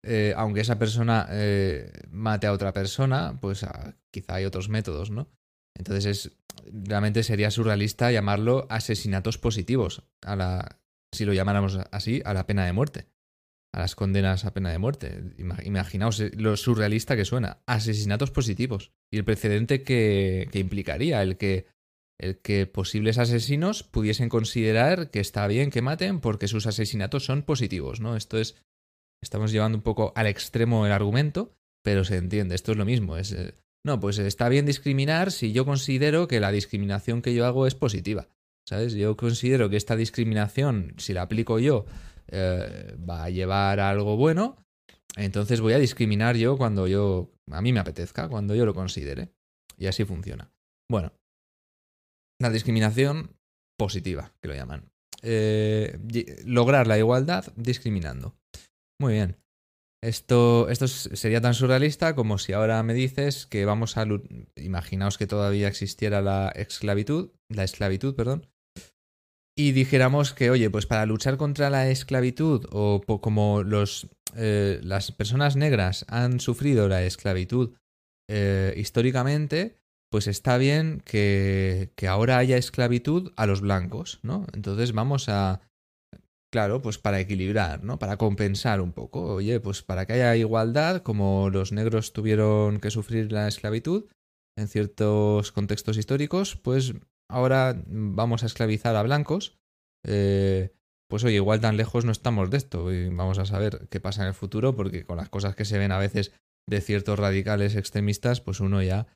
eh, 0.03 0.33
aunque 0.37 0.61
esa 0.61 0.77
persona 0.79 1.27
eh, 1.31 1.91
mate 2.09 2.47
a 2.47 2.53
otra 2.53 2.73
persona, 2.73 3.39
pues 3.41 3.63
ah, 3.63 3.95
quizá 4.11 4.35
hay 4.35 4.45
otros 4.45 4.69
métodos, 4.69 5.09
¿no? 5.11 5.29
Entonces 5.77 6.05
es, 6.05 6.37
realmente 6.71 7.23
sería 7.23 7.51
surrealista 7.51 8.11
llamarlo 8.11 8.67
asesinatos 8.69 9.37
positivos, 9.37 10.03
a 10.21 10.35
la, 10.35 10.79
si 11.15 11.25
lo 11.25 11.33
llamáramos 11.33 11.79
así, 11.91 12.21
a 12.25 12.33
la 12.33 12.45
pena 12.45 12.65
de 12.65 12.73
muerte, 12.73 13.07
a 13.73 13.79
las 13.79 13.95
condenas 13.95 14.45
a 14.45 14.53
pena 14.53 14.71
de 14.71 14.77
muerte. 14.77 15.21
Imaginaos 15.63 16.19
eh, 16.19 16.31
lo 16.35 16.55
surrealista 16.57 17.15
que 17.15 17.25
suena, 17.25 17.59
asesinatos 17.65 18.31
positivos 18.31 18.91
y 19.11 19.17
el 19.17 19.25
precedente 19.25 19.83
que, 19.83 20.47
que 20.51 20.59
implicaría 20.59 21.21
el 21.23 21.37
que 21.37 21.67
el 22.17 22.37
que 22.39 22.65
posibles 22.65 23.17
asesinos 23.17 23.83
pudiesen 23.83 24.29
considerar 24.29 25.11
que 25.11 25.19
está 25.19 25.47
bien 25.47 25.69
que 25.69 25.81
maten 25.81 26.21
porque 26.21 26.47
sus 26.47 26.65
asesinatos 26.65 27.25
son 27.25 27.43
positivos, 27.43 27.99
¿no? 27.99 28.15
Esto 28.15 28.37
es 28.37 28.55
estamos 29.21 29.51
llevando 29.51 29.77
un 29.77 29.83
poco 29.83 30.13
al 30.15 30.27
extremo 30.27 30.85
el 30.85 30.93
argumento, 30.93 31.53
pero 31.83 32.05
se 32.05 32.15
entiende, 32.15 32.55
esto 32.55 32.71
es 32.71 32.77
lo 32.77 32.85
mismo, 32.85 33.17
es 33.17 33.33
eh, 33.33 33.55
no, 33.85 33.99
pues 33.99 34.17
está 34.17 34.49
bien 34.49 34.65
discriminar 34.65 35.31
si 35.31 35.51
yo 35.51 35.63
considero 35.63 36.27
que 36.27 36.39
la 36.39 36.51
discriminación 36.51 37.21
que 37.21 37.35
yo 37.35 37.45
hago 37.45 37.67
es 37.67 37.75
positiva. 37.75 38.27
¿Sabes? 38.67 38.93
Yo 38.93 39.15
considero 39.15 39.69
que 39.69 39.77
esta 39.77 39.95
discriminación, 39.95 40.95
si 40.97 41.13
la 41.13 41.21
aplico 41.23 41.59
yo, 41.59 41.85
eh, 42.27 42.97
va 43.07 43.25
a 43.25 43.29
llevar 43.29 43.79
a 43.79 43.89
algo 43.89 44.17
bueno. 44.17 44.57
Entonces 45.15 45.61
voy 45.61 45.73
a 45.73 45.79
discriminar 45.79 46.35
yo 46.35 46.57
cuando 46.57 46.87
yo, 46.87 47.31
a 47.51 47.61
mí 47.61 47.71
me 47.71 47.79
apetezca, 47.79 48.27
cuando 48.27 48.55
yo 48.55 48.65
lo 48.65 48.73
considere. 48.73 49.29
Y 49.77 49.87
así 49.87 50.03
funciona. 50.03 50.51
Bueno, 50.89 51.13
la 52.41 52.49
discriminación 52.49 53.37
positiva, 53.77 54.33
que 54.41 54.47
lo 54.47 54.55
llaman. 54.55 54.89
Eh, 55.21 55.99
lograr 56.45 56.87
la 56.87 56.97
igualdad 56.97 57.45
discriminando. 57.55 58.35
Muy 58.99 59.13
bien. 59.13 59.37
Esto, 60.03 60.69
esto 60.69 60.87
sería 60.87 61.41
tan 61.41 61.55
surrealista 61.55 62.13
como 62.15 62.37
si 62.37 62.53
ahora 62.53 62.81
me 62.83 62.93
dices 62.93 63.45
que 63.45 63.65
vamos 63.65 63.97
a... 63.97 64.05
Imaginaos 64.55 65.17
que 65.17 65.27
todavía 65.27 65.67
existiera 65.67 66.21
la 66.21 66.49
esclavitud, 66.49 67.31
la 67.49 67.63
esclavitud, 67.63 68.15
perdón, 68.15 68.47
y 69.57 69.71
dijéramos 69.71 70.33
que, 70.33 70.49
oye, 70.49 70.69
pues 70.69 70.85
para 70.85 71.05
luchar 71.05 71.37
contra 71.37 71.69
la 71.69 71.89
esclavitud 71.89 72.65
o 72.71 73.01
como 73.21 73.63
los, 73.63 74.07
eh, 74.35 74.79
las 74.83 75.11
personas 75.11 75.55
negras 75.55 76.05
han 76.09 76.39
sufrido 76.39 76.87
la 76.89 77.03
esclavitud 77.03 77.73
eh, 78.29 78.73
históricamente, 78.75 79.77
pues 80.11 80.27
está 80.27 80.57
bien 80.57 81.01
que, 81.05 81.91
que 81.95 82.07
ahora 82.07 82.37
haya 82.37 82.57
esclavitud 82.57 83.31
a 83.37 83.45
los 83.45 83.61
blancos, 83.61 84.19
¿no? 84.23 84.45
Entonces 84.53 84.91
vamos 84.91 85.29
a, 85.29 85.61
Claro, 86.55 86.81
pues 86.81 86.97
para 86.97 87.19
equilibrar, 87.19 87.83
¿no? 87.83 87.99
Para 87.99 88.15
compensar 88.15 88.79
un 88.79 88.93
poco. 88.93 89.25
Oye, 89.25 89.59
pues 89.59 89.81
para 89.81 90.05
que 90.05 90.13
haya 90.13 90.37
igualdad, 90.37 91.01
como 91.01 91.49
los 91.49 91.73
negros 91.73 92.13
tuvieron 92.13 92.79
que 92.79 92.91
sufrir 92.91 93.29
la 93.33 93.49
esclavitud 93.49 94.05
en 94.57 94.69
ciertos 94.69 95.51
contextos 95.51 95.97
históricos, 95.97 96.55
pues 96.55 96.93
ahora 97.29 97.81
vamos 97.87 98.43
a 98.43 98.45
esclavizar 98.45 98.95
a 98.95 99.03
blancos. 99.03 99.57
Eh, 100.05 100.73
pues 101.09 101.23
oye, 101.23 101.35
igual 101.35 101.61
tan 101.61 101.77
lejos 101.77 102.05
no 102.05 102.11
estamos 102.11 102.49
de 102.49 102.57
esto. 102.57 102.91
Y 102.93 103.09
vamos 103.09 103.39
a 103.39 103.45
saber 103.45 103.87
qué 103.89 103.99
pasa 103.99 104.23
en 104.23 104.29
el 104.29 104.33
futuro, 104.33 104.75
porque 104.75 105.05
con 105.05 105.17
las 105.17 105.29
cosas 105.29 105.55
que 105.55 105.65
se 105.65 105.77
ven 105.77 105.91
a 105.91 105.99
veces 105.99 106.33
de 106.67 106.81
ciertos 106.81 107.19
radicales 107.19 107.75
extremistas, 107.75 108.41
pues 108.41 108.59
uno 108.59 108.81
ya 108.81 109.07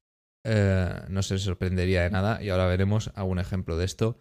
eh, 0.45 1.02
no 1.10 1.24
se 1.24 1.39
sorprendería 1.39 2.04
de 2.04 2.12
nada. 2.12 2.43
Y 2.43 2.50
ahora 2.50 2.67
veremos 2.67 3.12
algún 3.15 3.39
ejemplo 3.39 3.78
de 3.78 3.86
esto 3.86 4.19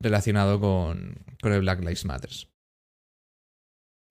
relacionado 0.00 0.60
con, 0.60 1.24
con 1.42 1.52
el 1.52 1.60
Black 1.60 1.80
Lives 1.80 2.04
Matter. 2.04 2.30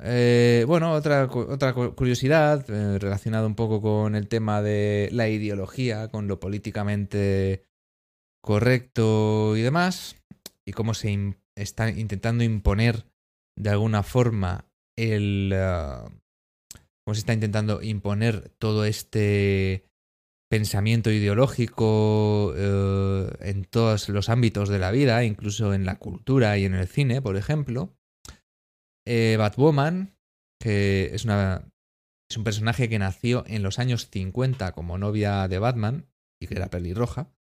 Eh, 0.03 0.63
bueno, 0.67 0.93
otra, 0.93 1.25
otra 1.25 1.73
curiosidad 1.73 2.65
relacionada 2.67 3.47
un 3.47 3.55
poco 3.55 3.81
con 3.81 4.15
el 4.15 4.27
tema 4.27 4.61
de 4.61 5.09
la 5.11 5.27
ideología, 5.27 6.09
con 6.09 6.27
lo 6.27 6.39
políticamente 6.39 7.66
correcto 8.41 9.55
y 9.57 9.61
demás, 9.61 10.15
y 10.65 10.73
cómo 10.73 10.93
se 10.93 11.35
está 11.55 11.89
intentando 11.89 12.43
imponer 12.43 13.05
de 13.57 13.69
alguna 13.69 14.03
forma 14.03 14.65
el... 14.97 15.53
Uh, 15.53 16.09
cómo 17.05 17.15
se 17.15 17.19
está 17.19 17.33
intentando 17.33 17.81
imponer 17.81 18.49
todo 18.59 18.83
este 18.83 19.87
pensamiento 20.49 21.09
ideológico 21.09 22.53
eh, 22.55 23.29
en 23.41 23.65
todos 23.65 24.09
los 24.09 24.29
ámbitos 24.29 24.69
de 24.69 24.79
la 24.79 24.91
vida, 24.91 25.23
incluso 25.23 25.73
en 25.73 25.85
la 25.85 25.99
cultura 25.99 26.57
y 26.57 26.65
en 26.65 26.75
el 26.75 26.87
cine, 26.87 27.21
por 27.21 27.37
ejemplo. 27.37 27.95
Eh, 29.05 29.35
Batwoman, 29.37 30.17
que 30.59 31.11
es, 31.13 31.23
una, 31.23 31.71
es 32.29 32.37
un 32.37 32.43
personaje 32.43 32.89
que 32.89 32.99
nació 32.99 33.45
en 33.47 33.63
los 33.63 33.79
años 33.79 34.09
50 34.09 34.73
como 34.73 34.97
novia 34.97 35.47
de 35.47 35.59
Batman 35.59 36.09
y 36.41 36.47
que 36.47 36.55
era 36.55 36.69
pelirroja, 36.69 37.31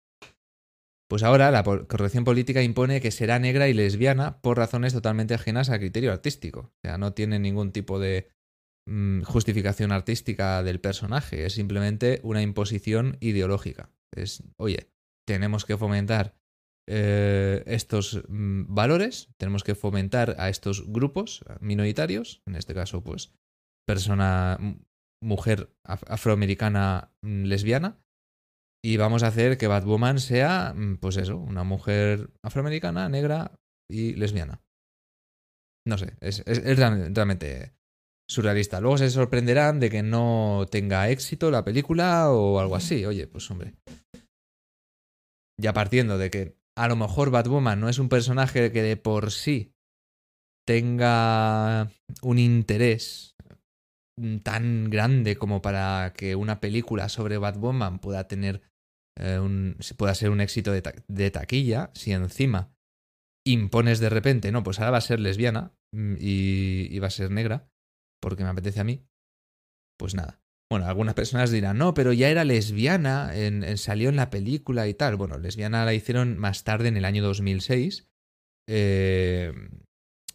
pues 1.08 1.22
ahora 1.22 1.50
la 1.50 1.62
corrección 1.62 2.24
política 2.24 2.62
impone 2.62 3.00
que 3.00 3.10
será 3.10 3.38
negra 3.38 3.68
y 3.68 3.74
lesbiana 3.74 4.40
por 4.40 4.56
razones 4.56 4.92
totalmente 4.92 5.34
ajenas 5.34 5.70
al 5.70 5.78
criterio 5.78 6.12
artístico. 6.12 6.60
O 6.60 6.80
sea, 6.82 6.98
no 6.98 7.12
tiene 7.12 7.38
ningún 7.38 7.72
tipo 7.72 7.98
de 7.98 8.28
Mm, 8.88 9.22
justificación 9.22 9.90
artística 9.90 10.62
del 10.62 10.80
personaje, 10.80 11.44
es 11.44 11.54
simplemente 11.54 12.20
una 12.22 12.40
imposición 12.40 13.16
ideológica. 13.20 13.90
Es, 14.14 14.44
oye, 14.58 14.92
tenemos 15.26 15.64
que 15.64 15.76
fomentar 15.76 16.36
eh, 16.88 17.64
estos 17.66 18.22
mm, 18.28 18.72
valores, 18.72 19.28
tenemos 19.38 19.64
que 19.64 19.74
fomentar 19.74 20.36
a 20.38 20.48
estos 20.48 20.86
grupos 20.86 21.44
minoritarios, 21.60 22.42
en 22.46 22.54
este 22.54 22.74
caso, 22.74 23.02
pues, 23.02 23.34
persona, 23.88 24.56
mujer 25.20 25.74
afroamericana 25.82 27.12
mm, 27.22 27.42
lesbiana, 27.42 27.98
y 28.86 28.98
vamos 28.98 29.24
a 29.24 29.26
hacer 29.26 29.58
que 29.58 29.66
Batwoman 29.66 30.20
sea, 30.20 30.72
pues 31.00 31.16
eso, 31.16 31.38
una 31.38 31.64
mujer 31.64 32.30
afroamericana, 32.44 33.08
negra 33.08 33.50
y 33.90 34.14
lesbiana. 34.14 34.62
No 35.84 35.98
sé, 35.98 36.16
es, 36.20 36.44
realmente 36.46 37.74
surrealista. 38.30 38.80
Luego 38.80 38.96
se 38.98 39.10
sorprenderán 39.10 39.80
de 39.80 39.90
que 39.90 40.04
no 40.04 40.66
tenga 40.70 41.10
éxito 41.10 41.50
la 41.50 41.64
película 41.64 42.30
o 42.30 42.60
algo 42.60 42.76
así. 42.76 43.04
Oye, 43.04 43.26
pues 43.26 43.50
hombre. 43.50 43.74
Ya 45.60 45.72
partiendo 45.72 46.16
de 46.16 46.30
que 46.30 46.56
a 46.78 46.86
lo 46.86 46.94
mejor 46.94 47.32
Batwoman 47.32 47.80
no 47.80 47.88
es 47.88 47.98
un 47.98 48.08
personaje 48.08 48.70
que 48.70 48.82
de 48.82 48.96
por 48.96 49.32
sí 49.32 49.72
tenga 50.64 51.90
un 52.22 52.38
interés 52.38 53.34
tan 54.44 54.90
grande 54.90 55.34
como 55.34 55.60
para 55.60 56.12
que 56.16 56.36
una 56.36 56.60
película 56.60 57.08
sobre 57.08 57.36
Batwoman 57.36 57.98
pueda 57.98 58.28
tener 58.28 58.62
eh, 59.18 59.74
pueda 59.96 60.14
ser 60.14 60.30
un 60.30 60.40
éxito 60.40 60.72
de, 60.72 61.30
taquilla, 61.30 61.90
si 61.94 62.12
encima 62.12 62.72
impones 63.46 64.00
de 64.00 64.10
repente, 64.10 64.50
no, 64.50 64.62
pues 64.62 64.78
ahora 64.80 64.92
va 64.92 64.98
a 64.98 65.02
ser 65.02 65.20
lesbiana 65.20 65.72
mm, 65.92 66.16
y, 66.18 66.88
y 66.90 66.98
va 66.98 67.06
a 67.06 67.10
ser 67.10 67.30
negra, 67.30 67.68
porque 68.20 68.42
me 68.42 68.50
apetece 68.50 68.80
a 68.80 68.84
mí, 68.84 69.06
pues 69.98 70.14
nada. 70.14 70.40
Bueno, 70.68 70.86
algunas 70.86 71.14
personas 71.14 71.52
dirán, 71.52 71.78
no, 71.78 71.94
pero 71.94 72.12
ya 72.12 72.28
era 72.28 72.44
lesbiana, 72.44 73.30
en, 73.36 73.78
salió 73.78 74.08
en 74.08 74.16
la 74.16 74.30
película 74.30 74.88
y 74.88 74.94
tal. 74.94 75.16
Bueno, 75.16 75.38
lesbiana 75.38 75.84
la 75.84 75.94
hicieron 75.94 76.38
más 76.38 76.64
tarde, 76.64 76.88
en 76.88 76.96
el 76.96 77.04
año 77.04 77.22
2006. 77.22 78.08
Eh, 78.68 79.52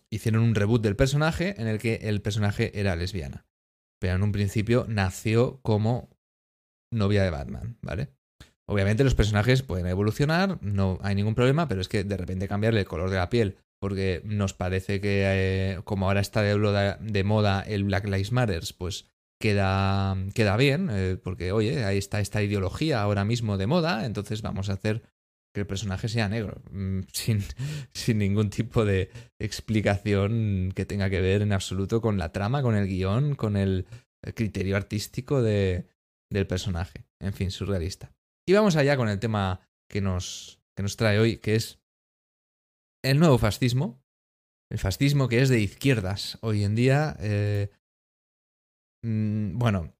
hicieron 0.09 0.43
un 0.43 0.55
reboot 0.55 0.81
del 0.81 0.95
personaje 0.95 1.59
en 1.59 1.67
el 1.67 1.79
que 1.79 1.95
el 1.95 2.21
personaje 2.21 2.79
era 2.79 2.95
lesbiana. 2.95 3.45
Pero 3.99 4.15
en 4.15 4.23
un 4.23 4.31
principio 4.31 4.85
nació 4.87 5.59
como 5.61 6.09
novia 6.93 7.23
de 7.23 7.29
Batman, 7.29 7.77
¿vale? 7.81 8.13
Obviamente 8.71 9.03
los 9.03 9.15
personajes 9.15 9.63
pueden 9.63 9.85
evolucionar, 9.85 10.57
no 10.61 10.97
hay 11.01 11.13
ningún 11.13 11.35
problema, 11.35 11.67
pero 11.67 11.81
es 11.81 11.89
que 11.89 12.05
de 12.05 12.15
repente 12.15 12.47
cambiarle 12.47 12.79
el 12.79 12.87
color 12.87 13.09
de 13.09 13.17
la 13.17 13.29
piel 13.29 13.57
porque 13.81 14.21
nos 14.23 14.53
parece 14.53 15.01
que 15.01 15.23
eh, 15.25 15.79
como 15.83 16.05
ahora 16.05 16.21
está 16.21 16.41
de, 16.41 17.23
moda 17.25 17.61
el 17.61 17.83
Black 17.83 18.05
Lives 18.05 18.31
Matter, 18.31 18.63
pues 18.77 19.07
queda, 19.41 20.15
queda 20.33 20.55
bien, 20.55 20.87
eh, 20.89 21.17
porque 21.21 21.51
oye, 21.51 21.83
ahí 21.83 21.97
está 21.97 22.21
esta 22.21 22.41
ideología 22.41 23.01
ahora 23.01 23.25
mismo 23.25 23.57
de 23.57 23.67
moda, 23.67 24.05
entonces 24.05 24.41
vamos 24.41 24.69
a 24.69 24.73
hacer 24.73 25.01
que 25.53 25.59
el 25.59 25.67
personaje 25.67 26.07
sea 26.07 26.29
negro, 26.29 26.61
mm, 26.71 27.01
sin, 27.11 27.43
sin 27.91 28.19
ningún 28.19 28.51
tipo 28.51 28.85
de 28.85 29.09
explicación 29.37 30.71
que 30.73 30.85
tenga 30.85 31.09
que 31.09 31.19
ver 31.19 31.41
en 31.41 31.51
absoluto 31.51 31.99
con 31.99 32.17
la 32.17 32.31
trama, 32.31 32.61
con 32.61 32.75
el 32.75 32.87
guion, 32.87 33.35
con 33.35 33.57
el 33.57 33.85
criterio 34.33 34.77
artístico 34.77 35.41
de, 35.41 35.87
del 36.29 36.47
personaje. 36.47 37.03
En 37.19 37.33
fin, 37.33 37.51
surrealista. 37.51 38.13
Y 38.51 38.53
vamos 38.53 38.75
allá 38.75 38.97
con 38.97 39.07
el 39.07 39.17
tema 39.17 39.61
que 39.89 40.01
nos, 40.01 40.59
que 40.75 40.83
nos 40.83 40.97
trae 40.97 41.19
hoy, 41.19 41.37
que 41.37 41.55
es 41.55 41.79
el 43.01 43.17
nuevo 43.17 43.37
fascismo, 43.37 44.03
el 44.69 44.77
fascismo 44.77 45.29
que 45.29 45.41
es 45.41 45.47
de 45.47 45.61
izquierdas 45.61 46.37
hoy 46.41 46.65
en 46.65 46.75
día, 46.75 47.15
eh, 47.21 47.69
mm, 49.03 49.57
bueno, 49.57 49.95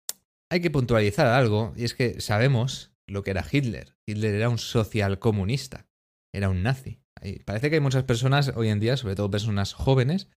hay 0.50 0.60
que 0.60 0.70
puntualizar 0.70 1.28
algo, 1.28 1.72
y 1.78 1.86
es 1.86 1.94
que 1.94 2.20
sabemos 2.20 2.92
lo 3.08 3.24
que 3.24 3.32
era 3.32 3.46
Hitler. 3.50 3.96
Hitler 4.06 4.36
era 4.36 4.50
un 4.50 4.58
social 4.58 5.18
comunista, 5.20 5.88
era 6.34 6.50
un 6.50 6.62
nazi. 6.62 7.00
Parece 7.46 7.70
que 7.70 7.78
hay 7.78 7.82
muchas 7.82 8.04
personas 8.04 8.52
hoy 8.58 8.68
en 8.68 8.82
día, 8.82 8.98
sobre 8.98 9.16
todo 9.16 9.32
personas 9.32 9.72
jóvenes, 9.74 10.28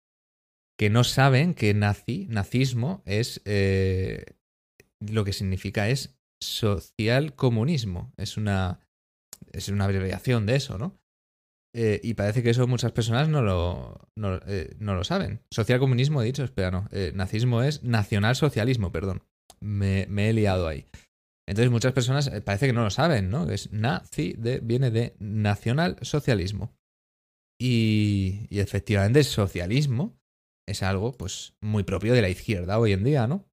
que 0.79 0.88
no 0.88 1.03
saben 1.03 1.53
que 1.53 1.74
nazi, 1.74 2.29
nazismo 2.31 3.03
es 3.07 3.42
eh, 3.44 4.37
lo 5.00 5.24
que 5.24 5.33
significa 5.33 5.88
es 5.88 6.13
social 6.42 7.35
comunismo. 7.35 8.12
Es 8.16 8.37
una, 8.37 8.81
es 9.53 9.68
una 9.68 9.85
abreviación 9.85 10.47
de 10.47 10.57
eso, 10.57 10.79
¿no? 10.79 10.99
Eh, 11.77 12.01
y 12.05 12.14
parece 12.14 12.42
que 12.42 12.51
eso 12.51 12.68
muchas 12.68 12.92
personas 12.92 13.29
no 13.29 13.42
lo, 13.42 14.09
no, 14.16 14.37
eh, 14.47 14.77
no 14.79 14.94
lo 14.94 15.03
saben. 15.03 15.40
Socialcomunismo 15.51 16.23
he 16.23 16.27
dicho, 16.27 16.44
espera, 16.44 16.70
no. 16.70 16.88
nazismo 17.14 17.62
es 17.62 17.83
nacionalsocialismo, 17.83 18.92
perdón. 18.92 19.25
Me, 19.61 20.03
he 20.03 20.33
liado 20.33 20.68
ahí. 20.68 20.87
Entonces 21.49 21.70
muchas 21.70 21.92
personas 21.92 22.31
parece 22.44 22.66
que 22.66 22.73
no 22.73 22.85
lo 22.85 22.90
saben, 22.90 23.29
¿no? 23.29 23.51
Es 23.51 23.73
nazi, 23.73 24.35
de, 24.38 24.61
viene 24.61 24.90
de 24.90 25.16
nacionalsocialismo. 25.18 26.77
Y, 27.61 28.47
y 28.51 28.61
efectivamente 28.61 29.25
socialismo 29.25 30.16
es 30.66 30.83
algo 30.83 31.12
pues 31.12 31.55
muy 31.61 31.83
propio 31.83 32.14
de 32.14 32.23
la 32.23 32.29
izquierda 32.29 32.79
hoy 32.79 32.92
en 32.92 33.05
día, 33.05 33.27
¿no? 33.27 33.44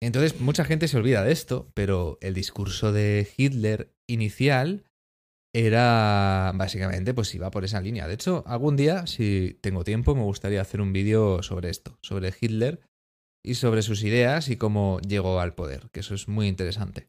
Entonces 0.00 0.40
mucha 0.40 0.64
gente 0.64 0.88
se 0.88 0.96
olvida 0.96 1.24
de 1.24 1.32
esto, 1.32 1.70
pero 1.74 2.18
el 2.20 2.34
discurso 2.34 2.92
de 2.92 3.28
Hitler 3.36 3.92
inicial 4.06 4.84
era 5.54 6.52
básicamente 6.54 7.14
pues 7.14 7.34
iba 7.34 7.50
por 7.50 7.64
esa 7.64 7.80
línea. 7.80 8.06
De 8.06 8.14
hecho, 8.14 8.44
algún 8.46 8.76
día, 8.76 9.06
si 9.06 9.58
tengo 9.60 9.82
tiempo, 9.82 10.14
me 10.14 10.22
gustaría 10.22 10.60
hacer 10.60 10.80
un 10.80 10.92
vídeo 10.92 11.42
sobre 11.42 11.70
esto, 11.70 11.98
sobre 12.00 12.32
Hitler 12.38 12.80
y 13.44 13.54
sobre 13.54 13.82
sus 13.82 14.04
ideas 14.04 14.48
y 14.50 14.56
cómo 14.56 15.00
llegó 15.00 15.40
al 15.40 15.54
poder, 15.54 15.90
que 15.90 16.00
eso 16.00 16.14
es 16.14 16.28
muy 16.28 16.46
interesante. 16.46 17.08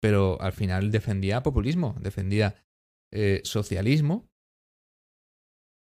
Pero 0.00 0.40
al 0.40 0.52
final 0.52 0.90
defendía 0.90 1.42
populismo, 1.42 1.94
defendía 2.00 2.54
eh, 3.12 3.42
socialismo 3.44 4.29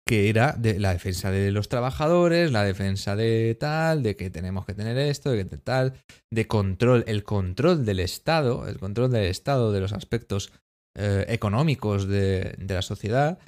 que 0.08 0.30
era 0.30 0.54
de 0.54 0.80
la 0.80 0.94
defensa 0.94 1.30
de 1.30 1.52
los 1.52 1.68
trabajadores, 1.68 2.50
la 2.50 2.64
defensa 2.64 3.14
de 3.14 3.54
tal, 3.60 4.02
de 4.02 4.16
que 4.16 4.30
tenemos 4.30 4.64
que 4.64 4.72
tener 4.72 4.96
esto, 4.96 5.30
de 5.32 5.46
que 5.46 5.58
tal, 5.58 6.02
de 6.30 6.46
control, 6.46 7.04
el 7.06 7.24
control 7.24 7.84
del 7.84 8.00
Estado, 8.00 8.66
el 8.68 8.78
control 8.78 9.10
del 9.10 9.26
Estado 9.26 9.70
de 9.70 9.80
los 9.80 9.92
aspectos 9.92 10.50
eh, 10.96 11.26
económicos 11.28 12.08
de, 12.08 12.56
la 12.66 12.80
sociedad 12.80 13.38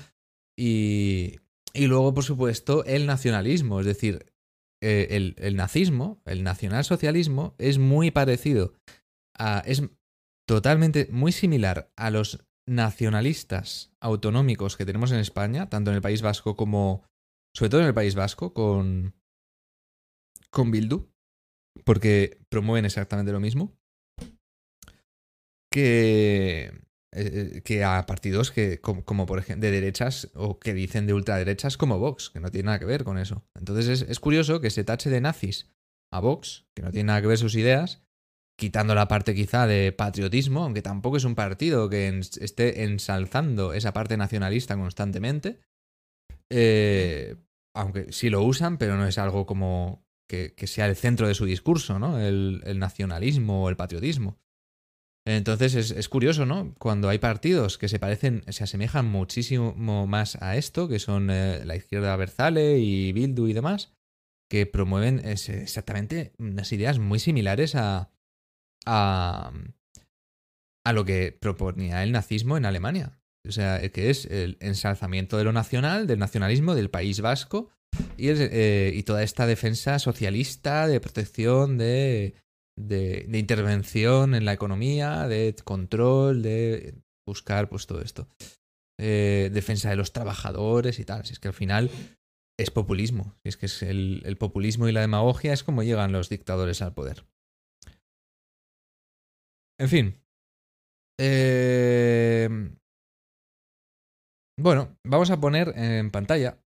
y, 0.55 1.39
luego, 1.75 2.13
por 2.13 2.25
supuesto, 2.25 2.85
el 2.85 3.07
nacionalismo, 3.07 3.81
es 3.81 3.87
decir, 3.87 4.27
eh, 4.83 5.35
el, 5.39 5.57
nazismo, 5.57 6.21
el 6.27 6.43
nacionalsocialismo 6.43 7.55
es 7.57 7.79
muy 7.79 8.11
parecido 8.11 8.75
es 9.65 9.83
totalmente 10.47 11.09
muy 11.11 11.33
similar 11.33 11.91
a 11.97 12.11
los 12.11 12.45
nacionalistas 12.71 13.93
autonómicos 14.01 14.77
que 14.77 14.87
tenemos 14.87 15.11
en 15.11 15.19
España, 15.19 15.69
tanto 15.69 15.91
en 15.91 15.97
el 15.97 16.03
País 16.03 16.23
Vasco 16.23 16.55
como, 16.55 17.05
sobre 17.53 17.69
todo 17.69 17.81
en 17.81 17.89
el 17.89 17.95
País 17.95 18.15
Vasco, 18.15 18.55
con, 18.55 19.13
con 20.51 20.71
Bildu, 20.71 21.11
porque 21.85 22.39
promueven 22.49 22.85
exactamente 22.85 23.33
lo 23.33 23.41
mismo, 23.41 23.77
que, 25.73 26.67
eh, 26.67 27.55
eh, 27.57 27.63
que 27.65 27.83
a 27.83 28.07
partidos 28.07 28.53
que, 28.53 28.81
como, 28.81 29.27
por 29.27 29.41
ejemplo 29.41 29.67
de 29.67 29.73
derechas 29.73 30.31
o 30.35 30.61
que 30.61 30.73
dicen 30.73 31.09
de 31.09 31.15
ultraderechas 31.15 31.77
como 31.77 31.99
Vox, 31.99 32.31
que 32.31 32.39
no 32.39 32.53
tiene 32.53 32.67
nada 32.67 32.79
que 32.79 32.85
ver 32.85 33.03
con 33.03 33.19
eso. 33.19 33.45
Entonces 33.59 33.89
es, 33.89 34.09
es 34.09 34.21
curioso 34.21 34.61
que 34.61 34.71
se 34.71 34.85
tache 34.85 35.11
de 35.11 35.21
nazis 35.21 35.69
a 36.13 36.21
Vox, 36.21 36.69
que 36.77 36.83
no 36.83 36.93
tiene 36.93 37.09
nada 37.09 37.21
que 37.21 37.27
ver 37.27 37.39
sus 37.39 37.57
ideas, 37.57 38.01
quitando 38.61 38.95
la 38.95 39.09
parte 39.09 39.35
quizá 39.35 39.67
de 39.67 39.91
patriotismo, 39.91 40.65
aunque 40.65 40.83
tampoco 40.83 41.17
es 41.17 41.25
un 41.25 41.35
partido 41.35 41.89
que 41.89 42.09
esté 42.41 42.85
ensalzando 42.85 43.73
esa 43.73 43.95
parte 43.95 44.19
nacionalista 44.19 44.77
constantemente. 44.77 45.61
Eh, 46.51 47.37
aunque 47.75 48.13
sí 48.13 48.29
lo 48.29 48.43
usan, 48.43 48.77
pero 48.77 48.99
no 48.99 49.07
es 49.07 49.17
algo 49.17 49.47
como 49.47 50.05
que, 50.29 50.53
sea 50.67 50.87
el 50.87 50.95
centro 50.95 51.27
de 51.27 51.35
su 51.35 51.47
discurso, 51.47 51.99
¿no? 51.99 52.21
El, 52.21 52.79
nacionalismo 52.79 53.65
o 53.65 53.71
el 53.71 53.77
patriotismo. 53.77 54.39
Entonces 55.27 55.75
es, 55.75 56.09
curioso, 56.11 56.45
¿no? 56.45 56.75
Cuando 56.79 57.09
hay 57.09 57.19
partidos 57.19 57.79
que 57.79 57.89
se 57.89 57.99
parecen, 57.99 58.45
se 58.49 58.65
asemejan 58.65 59.07
muchísimo 59.07 59.75
más 60.07 60.37
a 60.43 60.57
esto, 60.57 60.87
que 60.87 60.99
son 60.99 61.31
eh, 61.31 61.65
la 61.65 61.77
izquierda 61.77 62.15
Berzale 62.17 62.79
y 62.79 63.13
Bildu 63.13 63.47
y 63.47 63.55
demás, 63.55 63.95
que 64.51 64.67
promueven 64.67 65.21
exactamente 65.25 66.35
unas 66.39 66.71
ideas 66.73 66.99
muy 66.99 67.21
similares 67.21 67.75
a, 67.75 68.11
a, 68.87 69.53
a 70.85 70.93
lo 70.93 71.05
que 71.05 71.33
proponía 71.33 72.03
el 72.03 72.13
nazismo 72.13 72.57
en 72.57 72.65
Alemania. 72.65 73.21
O 73.49 73.53
sea, 73.53 73.81
que 73.91 74.11
es 74.11 74.27
el 74.27 74.59
ensalzamiento 74.61 75.39
de 75.39 75.45
lo 75.45 75.53
nacional, 75.53 76.07
del 76.07 76.19
nacionalismo 76.19 76.75
del 76.75 76.91
País 76.91 77.21
Vasco 77.21 77.71
y, 78.17 78.29
eh, 78.29 78.93
y 78.95 79.03
toda 79.03 79.23
esta 79.23 79.47
defensa 79.47 79.99
socialista 79.99 80.87
de 80.87 81.01
protección, 81.01 81.79
de, 81.79 82.35
de, 82.77 83.39
intervención 83.39 84.35
en 84.35 84.45
la 84.45 84.53
economía, 84.53 85.27
de 85.27 85.55
control, 85.65 86.43
de 86.43 86.95
buscar 87.27 87.69
pues 87.69 87.87
todo 87.87 88.03
esto. 88.03 88.29
Eh, 88.99 89.51
defensa 89.53 89.89
de 89.89 89.97
los 89.97 90.13
trabajadores 90.13 90.99
y 90.99 91.05
tal. 91.05 91.25
Si 91.25 91.33
es 91.33 91.39
que 91.39 91.49
al 91.49 91.55
final 91.55 91.91
es 92.59 92.71
populismo. 92.71 93.35
Si 93.43 93.49
es 93.49 93.57
que 93.57 93.67
es 93.67 93.83
el, 93.83 94.23
el 94.27 94.37
populismo 94.37 94.87
y 94.87 94.93
la 94.93 95.01
demagogia 95.01 95.55
es 95.55 95.65
como 95.65 95.83
llegan 95.83 96.13
los 96.13 96.29
dictadores 96.29 96.83
al 96.83 96.93
poder. 96.93 97.25
En 99.81 99.89
fin. 99.89 100.23
Eh... 101.19 102.49
Bueno, 104.59 104.99
vamos 105.07 105.31
a 105.31 105.41
poner 105.41 105.73
en 105.75 106.11
pantalla 106.11 106.59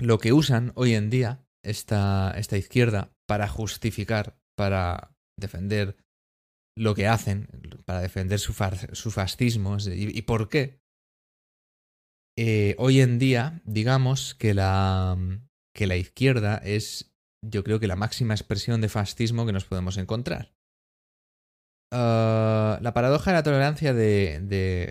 lo 0.00 0.18
que 0.18 0.32
usan 0.32 0.72
hoy 0.74 0.94
en 0.94 1.10
día 1.10 1.46
esta, 1.64 2.32
esta 2.36 2.56
izquierda 2.56 3.12
para 3.28 3.46
justificar, 3.46 4.36
para 4.56 5.14
defender 5.38 5.96
lo 6.76 6.96
que 6.96 7.06
hacen, 7.06 7.46
para 7.84 8.00
defender 8.00 8.40
su, 8.40 8.52
su 8.92 9.10
fascismo. 9.12 9.76
¿Y, 9.86 10.22
por 10.22 10.48
qué? 10.48 10.80
Eh, 12.36 12.74
hoy 12.78 13.00
en 13.00 13.20
día, 13.20 13.62
digamos 13.64 14.34
que 14.34 14.54
la, 14.54 15.16
que 15.72 15.86
la 15.86 15.96
izquierda 15.96 16.56
es, 16.58 17.12
yo 17.44 17.62
creo 17.62 17.78
que 17.78 17.86
la 17.86 17.96
máxima 17.96 18.34
expresión 18.34 18.80
de 18.80 18.88
fascismo 18.88 19.46
que 19.46 19.52
nos 19.52 19.64
podemos 19.64 19.98
encontrar. 19.98 20.57
Ah, 21.90 22.78
la 22.82 22.92
paradoja 22.92 23.30
de 23.30 23.36
la 23.36 23.42
tolerancia 23.42 23.94
de, 23.94 24.40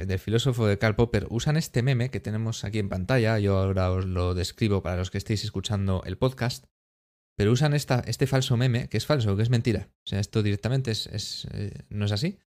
del 0.08 0.20
filósofo 0.20 0.66
de 0.66 0.80
Karl 0.80 0.96
Popper 0.96 1.28
usan 1.30 1.56
este 1.56 1.84
meme 1.84 2.10
que 2.10 2.20
tenemos 2.20 2.64
aquí 2.64 2.80
en 2.80 2.90
pantalla. 2.90 3.40
Yo 3.40 3.58
ahora 3.58 3.92
os 3.92 4.06
lo 4.06 4.34
describo 4.34 4.82
para 4.82 4.98
los 4.98 5.12
que 5.12 5.18
estéis 5.18 5.44
escuchando 5.44 6.02
el 6.06 6.18
podcast. 6.18 6.66
Pero 7.38 7.52
usan 7.52 7.76
esta, 7.76 8.04
este 8.08 8.26
falso 8.26 8.58
meme, 8.58 8.90
que 8.90 8.98
es 8.98 9.06
falso, 9.06 9.36
que 9.38 9.44
es 9.44 9.52
mentira. 9.52 9.90
O 10.06 10.10
sea, 10.10 10.20
esto 10.20 10.42
directamente 10.42 10.90
es, 10.90 11.48
eh, 11.54 11.72
no 11.90 12.06
es 12.06 12.12
así. 12.12 12.40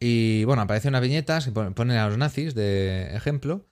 Y 0.00 0.42
bueno, 0.44 0.62
aparece 0.62 0.88
una 0.88 0.98
viñeta, 0.98 1.40
se 1.40 1.52
ponen 1.52 1.96
a 1.96 2.08
los 2.08 2.18
nazis 2.18 2.54
de 2.54 3.14
ejemplo. 3.14 3.68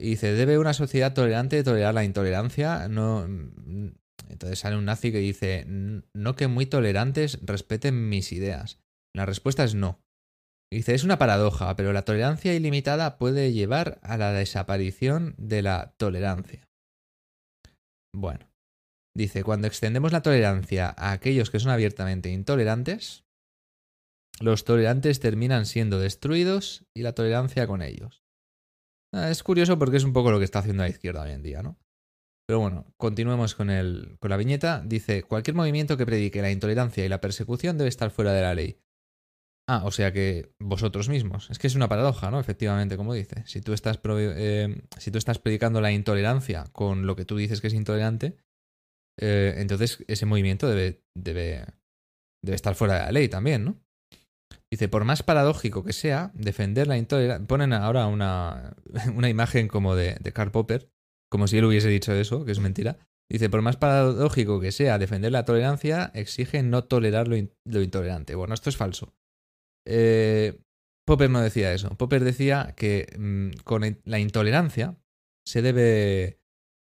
Y 0.00 0.10
dice, 0.10 0.32
¿debe 0.32 0.58
una 0.58 0.72
sociedad 0.72 1.12
tolerante 1.12 1.62
tolerar 1.62 1.92
la 1.92 2.04
intolerancia? 2.04 2.88
No, 2.88 3.26
mm, 3.28 3.88
entonces 4.30 4.58
sale 4.58 4.76
un 4.76 4.86
nazi 4.86 5.12
que 5.12 5.18
dice, 5.18 5.66
no 5.66 6.34
que 6.34 6.48
muy 6.48 6.64
tolerantes 6.64 7.38
respeten 7.42 8.08
mis 8.08 8.32
ideas. 8.32 8.81
La 9.14 9.26
respuesta 9.26 9.64
es 9.64 9.74
no. 9.74 10.00
Dice, 10.72 10.94
es 10.94 11.04
una 11.04 11.18
paradoja, 11.18 11.76
pero 11.76 11.92
la 11.92 12.04
tolerancia 12.04 12.54
ilimitada 12.54 13.18
puede 13.18 13.52
llevar 13.52 14.00
a 14.02 14.16
la 14.16 14.32
desaparición 14.32 15.34
de 15.36 15.60
la 15.60 15.94
tolerancia. 15.98 16.66
Bueno, 18.14 18.50
dice, 19.14 19.44
cuando 19.44 19.66
extendemos 19.66 20.12
la 20.12 20.22
tolerancia 20.22 20.94
a 20.96 21.12
aquellos 21.12 21.50
que 21.50 21.60
son 21.60 21.72
abiertamente 21.72 22.30
intolerantes, 22.30 23.24
los 24.40 24.64
tolerantes 24.64 25.20
terminan 25.20 25.66
siendo 25.66 25.98
destruidos 25.98 26.86
y 26.94 27.02
la 27.02 27.14
tolerancia 27.14 27.66
con 27.66 27.82
ellos. 27.82 28.24
Ah, 29.14 29.30
es 29.30 29.42
curioso 29.42 29.78
porque 29.78 29.98
es 29.98 30.04
un 30.04 30.14
poco 30.14 30.30
lo 30.30 30.38
que 30.38 30.46
está 30.46 30.60
haciendo 30.60 30.84
la 30.84 30.88
izquierda 30.88 31.22
hoy 31.22 31.32
en 31.32 31.42
día, 31.42 31.62
¿no? 31.62 31.78
Pero 32.46 32.60
bueno, 32.60 32.86
continuemos 32.96 33.54
con, 33.54 33.70
el, 33.70 34.16
con 34.20 34.30
la 34.30 34.36
viñeta. 34.36 34.82
Dice, 34.84 35.22
cualquier 35.22 35.54
movimiento 35.54 35.96
que 35.96 36.06
predique 36.06 36.42
la 36.42 36.50
intolerancia 36.50 37.04
y 37.04 37.08
la 37.08 37.20
persecución 37.20 37.78
debe 37.78 37.88
estar 37.88 38.10
fuera 38.10 38.32
de 38.32 38.42
la 38.42 38.54
ley. 38.54 38.80
Ah, 39.68 39.82
o 39.84 39.92
sea 39.92 40.12
que 40.12 40.52
vosotros 40.60 41.08
mismos. 41.08 41.48
Es 41.50 41.58
que 41.58 41.66
es 41.66 41.74
una 41.74 41.88
paradoja, 41.88 42.30
¿no? 42.30 42.40
Efectivamente, 42.40 42.96
como 42.96 43.14
dice. 43.14 43.44
Si 43.46 43.60
tú 43.60 43.72
estás, 43.72 44.00
eh, 44.04 44.82
si 44.98 45.10
tú 45.10 45.18
estás 45.18 45.38
predicando 45.38 45.80
la 45.80 45.92
intolerancia 45.92 46.64
con 46.72 47.06
lo 47.06 47.14
que 47.14 47.24
tú 47.24 47.36
dices 47.36 47.60
que 47.60 47.68
es 47.68 47.74
intolerante, 47.74 48.36
eh, 49.20 49.54
entonces 49.58 50.04
ese 50.08 50.26
movimiento 50.26 50.68
debe, 50.68 51.04
debe, 51.16 51.64
debe 52.42 52.56
estar 52.56 52.74
fuera 52.74 52.94
de 52.94 53.00
la 53.00 53.12
ley 53.12 53.28
también, 53.28 53.64
¿no? 53.64 53.80
Dice, 54.70 54.88
por 54.88 55.04
más 55.04 55.22
paradójico 55.22 55.84
que 55.84 55.92
sea, 55.92 56.30
defender 56.34 56.86
la 56.86 56.96
intolerancia... 56.96 57.46
Ponen 57.46 57.72
ahora 57.72 58.06
una, 58.06 58.74
una 59.14 59.28
imagen 59.28 59.68
como 59.68 59.94
de, 59.94 60.16
Karl 60.32 60.50
Popper, 60.50 60.90
como 61.30 61.46
si 61.46 61.58
él 61.58 61.66
hubiese 61.66 61.88
dicho 61.88 62.12
eso, 62.14 62.44
que 62.44 62.52
es 62.52 62.58
mentira. 62.58 62.98
Dice, 63.30 63.48
por 63.48 63.62
más 63.62 63.76
paradójico 63.76 64.60
que 64.60 64.72
sea, 64.72 64.98
defender 64.98 65.30
la 65.30 65.44
tolerancia 65.44 66.10
exige 66.14 66.62
no 66.62 66.84
tolerar 66.84 67.28
lo, 67.28 67.36
lo 67.64 67.82
intolerante. 67.82 68.34
Bueno, 68.34 68.54
esto 68.54 68.70
es 68.70 68.76
falso. 68.76 69.14
Eh, 69.86 70.60
Popper 71.06 71.30
no 71.30 71.40
decía 71.40 71.72
eso. 71.72 71.90
Popper 71.96 72.24
decía 72.24 72.74
que 72.76 73.06
mm, 73.18 73.62
con 73.64 73.98
la 74.04 74.18
intolerancia 74.18 74.96
se 75.44 75.62
debe 75.62 76.42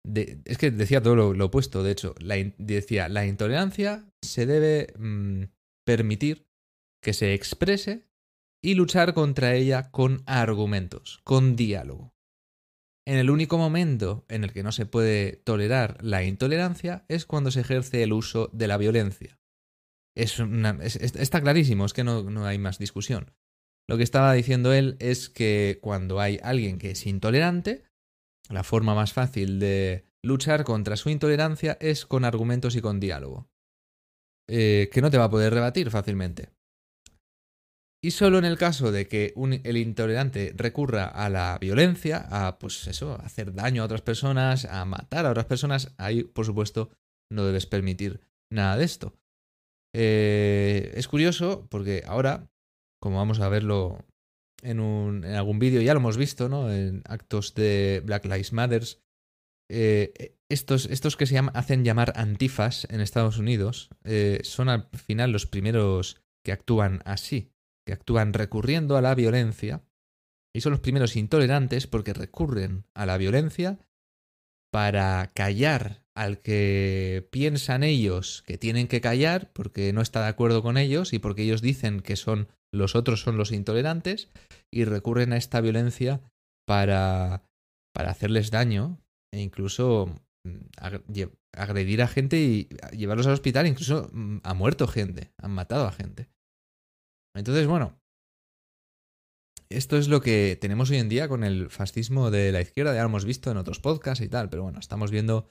es 0.04 0.58
que 0.58 0.70
decía 0.70 1.02
todo 1.02 1.34
lo, 1.34 1.44
opuesto, 1.44 1.82
de 1.82 1.92
hecho, 1.92 2.14
decía, 2.58 3.08
la 3.08 3.26
intolerancia 3.26 4.06
se 4.22 4.46
debe 4.46 4.92
mm, 4.98 5.44
permitir 5.84 6.46
que 7.02 7.12
se 7.12 7.34
exprese 7.34 8.08
y 8.62 8.74
luchar 8.74 9.14
contra 9.14 9.54
ella 9.54 9.90
con 9.90 10.22
argumentos, 10.26 11.20
con 11.24 11.56
diálogo. 11.56 12.14
En 13.06 13.16
el 13.16 13.30
único 13.30 13.56
momento 13.56 14.26
en 14.28 14.44
el 14.44 14.52
que 14.52 14.62
no 14.62 14.72
se 14.72 14.86
puede 14.86 15.36
tolerar 15.36 15.98
la 16.02 16.24
intolerancia 16.24 17.04
es 17.08 17.24
cuando 17.24 17.50
se 17.50 17.60
ejerce 17.60 18.02
el 18.02 18.12
uso 18.12 18.50
de 18.52 18.68
la 18.68 18.76
violencia. 18.76 19.37
Es 20.18 20.40
está 20.40 21.40
clarísimo, 21.40 21.84
es 21.86 21.92
que 21.92 22.02
no, 22.04 22.44
hay 22.44 22.58
más 22.58 22.78
discusión. 22.78 23.30
Lo 23.88 23.96
que 23.96 24.02
estaba 24.02 24.32
diciendo 24.32 24.72
él 24.72 24.96
es 24.98 25.28
que 25.28 25.78
cuando 25.80 26.20
hay 26.20 26.40
alguien 26.42 26.78
que 26.78 26.90
es 26.90 27.06
intolerante, 27.06 27.84
la 28.50 28.64
forma 28.64 28.94
más 28.94 29.12
fácil 29.12 29.60
de 29.60 30.04
luchar 30.22 30.64
contra 30.64 30.96
su 30.96 31.08
intolerancia 31.08 31.78
es 31.80 32.04
con 32.04 32.24
argumentos 32.24 32.74
y 32.74 32.80
con 32.80 33.00
diálogo. 33.00 33.48
Eh, 34.50 34.90
que 34.92 35.02
no 35.02 35.10
te 35.10 35.18
va 35.18 35.24
a 35.24 35.30
poder 35.30 35.54
rebatir 35.54 35.90
fácilmente. 35.90 36.50
Y 38.02 38.12
solo 38.12 38.38
en 38.38 38.44
el 38.44 38.58
caso 38.58 38.90
de 38.92 39.06
que 39.06 39.34
el 39.64 39.76
intolerante 39.76 40.52
recurra 40.56 41.06
a 41.06 41.28
la 41.28 41.58
violencia, 41.60 42.26
a 42.30 42.58
pues 42.58 42.86
eso, 42.86 43.20
hacer 43.20 43.54
daño 43.54 43.82
a 43.82 43.84
otras 43.84 44.02
personas, 44.02 44.64
a 44.64 44.84
matar 44.84 45.26
a 45.26 45.30
otras 45.30 45.46
personas, 45.46 45.94
ahí 45.98 46.24
por 46.24 46.46
supuesto 46.46 46.90
no 47.30 47.44
debes 47.44 47.66
permitir 47.66 48.20
nada 48.50 48.76
de 48.76 48.84
esto. 48.84 49.14
Eh, 49.94 50.92
es 50.94 51.08
curioso 51.08 51.66
porque 51.70 52.02
ahora, 52.06 52.50
como 53.00 53.16
vamos 53.16 53.40
a 53.40 53.48
verlo 53.48 54.04
en, 54.62 55.24
algún 55.24 55.58
vídeo, 55.58 55.80
ya 55.80 55.94
lo 55.94 56.00
hemos 56.00 56.16
visto, 56.16 56.48
¿no? 56.48 56.72
En 56.72 57.02
actos 57.06 57.54
de 57.54 58.02
Black 58.04 58.24
Lives 58.24 58.52
Matter, 58.52 58.84
eh, 59.70 60.36
estos, 60.48 60.86
estos, 60.86 61.16
que 61.16 61.26
se 61.26 61.38
hacen 61.38 61.84
llamar 61.84 62.12
antifas 62.16 62.86
en 62.90 63.02
Estados 63.02 63.36
Unidos 63.36 63.90
eh, 64.04 64.40
son 64.42 64.70
al 64.70 64.88
final 64.92 65.30
los 65.30 65.46
primeros 65.46 66.22
que 66.42 66.52
actúan 66.52 67.02
así 67.04 67.52
que 67.88 67.92
actúan 67.92 68.34
recurriendo 68.34 68.96
a 68.96 69.02
la 69.02 69.14
violencia 69.14 69.82
y 70.54 70.60
son 70.60 70.72
los 70.72 70.80
primeros 70.80 71.16
intolerantes 71.16 71.86
porque 71.86 72.12
recurren 72.12 72.84
a 72.92 73.06
la 73.06 73.16
violencia 73.16 73.78
para 74.70 75.32
callar 75.34 76.04
al 76.18 76.40
que 76.40 77.28
piensan 77.30 77.84
ellos 77.84 78.42
que 78.44 78.58
tienen 78.58 78.88
que 78.88 79.00
callar 79.00 79.52
porque 79.52 79.92
no 79.92 80.02
está 80.02 80.22
de 80.22 80.26
acuerdo 80.26 80.62
con 80.62 80.76
ellos 80.76 81.12
y 81.12 81.20
porque 81.20 81.42
ellos 81.42 81.62
dicen 81.62 82.00
que 82.00 82.16
son 82.16 82.48
los 82.74 82.96
otros 82.96 83.20
son 83.20 83.36
los 83.36 83.52
intolerantes 83.52 84.28
y 84.74 84.84
recurren 84.84 85.32
a 85.32 85.36
esta 85.36 85.60
violencia 85.60 86.20
para 86.66 87.44
para 87.94 88.10
hacerles 88.10 88.50
daño 88.50 88.98
e 89.32 89.40
incluso 89.40 90.12
mm, 90.44 90.58
agredir 91.52 92.02
a 92.02 92.08
gente 92.08 92.36
y 92.40 92.68
llevarlos 92.96 93.28
al 93.28 93.34
hospital, 93.34 93.68
incluso 93.68 94.10
mm, 94.12 94.38
ha 94.42 94.54
muerto 94.54 94.88
gente, 94.88 95.32
han 95.40 95.52
matado 95.52 95.86
a 95.86 95.92
gente. 95.92 96.28
Entonces, 97.36 97.68
bueno, 97.68 97.96
esto 99.70 99.96
es 99.96 100.08
lo 100.08 100.20
que 100.20 100.58
tenemos 100.60 100.90
hoy 100.90 100.96
en 100.96 101.08
día 101.08 101.28
con 101.28 101.44
el 101.44 101.70
fascismo 101.70 102.32
de 102.32 102.50
la 102.50 102.60
izquierda, 102.60 102.94
ya 102.94 103.02
lo 103.02 103.08
hemos 103.08 103.24
visto 103.24 103.50
en 103.52 103.56
otros 103.56 103.78
podcasts 103.78 104.24
y 104.24 104.28
tal, 104.28 104.48
pero 104.48 104.64
bueno, 104.64 104.80
estamos 104.80 105.10
viendo 105.10 105.48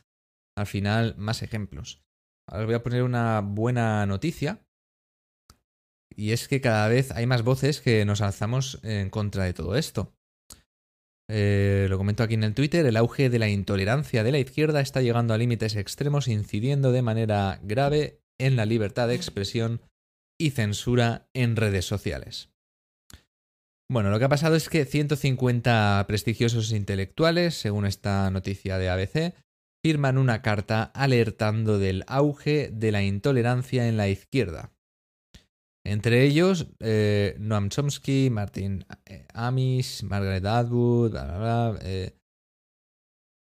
al 0.57 0.67
final 0.67 1.15
más 1.17 1.43
ejemplos. 1.43 2.01
Ahora 2.49 2.63
os 2.63 2.67
voy 2.67 2.75
a 2.75 2.83
poner 2.83 3.03
una 3.03 3.41
buena 3.41 4.05
noticia, 4.05 4.65
y 6.15 6.31
es 6.31 6.47
que 6.47 6.61
cada 6.61 6.87
vez 6.87 7.11
hay 7.11 7.27
más 7.27 7.43
voces 7.43 7.79
que 7.79 8.03
nos 8.05 8.21
alzamos 8.21 8.79
en 8.83 9.09
contra 9.09 9.43
de 9.43 9.53
todo 9.53 9.75
esto. 9.75 10.13
Eh, 11.29 11.87
lo 11.89 11.97
comento 11.97 12.23
aquí 12.23 12.33
en 12.33 12.43
el 12.43 12.55
Twitter, 12.55 12.85
el 12.85 12.97
auge 12.97 13.29
de 13.29 13.37
la 13.37 13.49
intolerancia 13.49 14.23
de 14.23 14.31
la 14.31 14.39
izquierda 14.39 14.81
está 14.81 15.01
llegando 15.01 15.33
a 15.33 15.37
límites 15.37 15.75
extremos, 15.75 16.27
incidiendo 16.27 16.91
de 16.91 17.01
manera 17.01 17.59
grave 17.63 18.21
en 18.39 18.55
la 18.55 18.65
libertad 18.65 19.09
de 19.09 19.15
expresión 19.15 19.81
y 20.39 20.51
censura 20.51 21.29
en 21.35 21.55
redes 21.55 21.85
sociales. 21.85 22.49
Bueno, 23.89 24.09
lo 24.09 24.19
que 24.19 24.25
ha 24.25 24.29
pasado 24.29 24.55
es 24.55 24.69
que 24.69 24.85
150 24.85 26.03
prestigiosos 26.07 26.71
intelectuales, 26.71 27.55
según 27.55 27.85
esta 27.85 28.29
noticia 28.31 28.77
de 28.77 28.89
ABC, 28.89 29.33
firman 29.83 30.17
una 30.17 30.41
carta 30.41 30.83
alertando 30.83 31.79
del 31.79 32.03
auge 32.07 32.69
de 32.71 32.91
la 32.91 33.03
intolerancia 33.03 33.87
en 33.87 33.97
la 33.97 34.09
izquierda. 34.09 34.71
Entre 35.85 36.23
ellos, 36.23 36.67
eh, 36.79 37.35
Noam 37.39 37.69
Chomsky, 37.69 38.29
Martin 38.29 38.85
eh, 39.05 39.25
Amis, 39.33 40.03
Margaret 40.03 40.45
Atwood, 40.45 41.11
bla, 41.11 41.23
bla, 41.23 41.37
bla, 41.37 41.79
eh, 41.81 42.17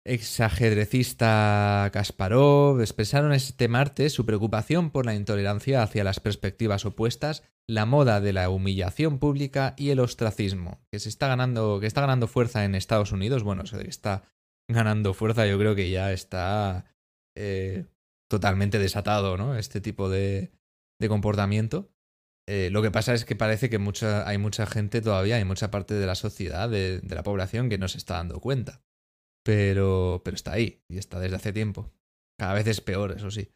exajedrecista 0.05 1.89
Kasparov 1.93 2.81
expresaron 2.81 3.33
este 3.33 3.67
martes 3.67 4.13
su 4.13 4.25
preocupación 4.25 4.89
por 4.89 5.05
la 5.05 5.13
intolerancia 5.13 5.83
hacia 5.83 6.03
las 6.03 6.19
perspectivas 6.19 6.85
opuestas, 6.85 7.43
la 7.67 7.85
moda 7.85 8.19
de 8.21 8.33
la 8.33 8.49
humillación 8.49 9.19
pública 9.19 9.75
y 9.77 9.89
el 9.89 9.99
ostracismo, 9.99 10.81
que 10.91 10.99
se 10.99 11.09
está 11.09 11.27
ganando, 11.27 11.79
que 11.79 11.87
está 11.87 12.01
ganando 12.01 12.27
fuerza 12.27 12.65
en 12.65 12.73
Estados 12.73 13.11
Unidos. 13.11 13.43
Bueno, 13.43 13.63
que 13.63 13.87
está 13.87 14.23
ganando 14.69 15.13
fuerza, 15.13 15.45
yo 15.45 15.57
creo 15.57 15.75
que 15.75 15.89
ya 15.89 16.13
está 16.13 16.85
eh, 17.35 17.85
totalmente 18.29 18.79
desatado, 18.79 19.35
¿no? 19.35 19.57
Este 19.57 19.81
tipo 19.81 20.09
de, 20.09 20.51
de 20.99 21.09
comportamiento. 21.09 21.91
Eh, 22.47 22.69
lo 22.71 22.81
que 22.81 22.91
pasa 22.91 23.13
es 23.13 23.25
que 23.25 23.35
parece 23.35 23.69
que 23.69 23.77
mucha, 23.77 24.27
hay 24.27 24.37
mucha 24.37 24.65
gente 24.65 25.01
todavía, 25.01 25.35
hay 25.35 25.45
mucha 25.45 25.69
parte 25.69 25.95
de 25.95 26.05
la 26.05 26.15
sociedad, 26.15 26.69
de 26.69 27.01
la 27.03 27.23
población, 27.23 27.69
que 27.69 27.77
no 27.77 27.87
se 27.87 27.97
está 27.97 28.15
dando 28.15 28.39
cuenta. 28.39 28.81
Pero, 29.43 30.21
pero 30.23 30.35
está 30.35 30.53
ahí 30.53 30.83
y 30.87 30.97
está 30.97 31.19
desde 31.19 31.35
hace 31.35 31.53
tiempo. 31.53 31.91
Cada 32.37 32.53
vez 32.53 32.67
es 32.67 32.81
peor, 32.81 33.11
eso 33.11 33.31
sí. 33.31 33.51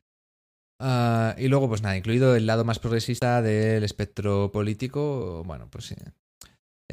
Ah, 0.80 1.36
y 1.38 1.48
luego, 1.48 1.70
pues 1.70 1.82
nada, 1.82 1.98
incluido 1.98 2.36
el 2.36 2.46
lado 2.46 2.66
más 2.66 2.80
progresista 2.80 3.42
del 3.42 3.84
espectro 3.84 4.52
político, 4.52 5.44
bueno, 5.46 5.70
pues 5.70 5.86
sí. 5.86 5.96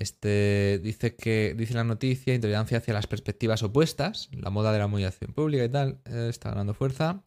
Este 0.01 0.81
dice 0.83 1.15
que, 1.15 1.55
dice 1.55 1.75
la 1.75 1.85
noticia, 1.85 2.35
intolerancia 2.35 2.79
hacia 2.79 2.95
las 2.95 3.07
perspectivas 3.07 3.63
opuestas, 3.63 4.31
la 4.33 4.49
moda 4.49 4.73
de 4.73 4.79
la 4.79 4.87
humillación 4.87 5.35
pública 5.35 5.63
y 5.63 5.69
tal, 5.69 6.01
eh, 6.07 6.29
está 6.31 6.49
ganando 6.49 6.73
fuerza. 6.73 7.23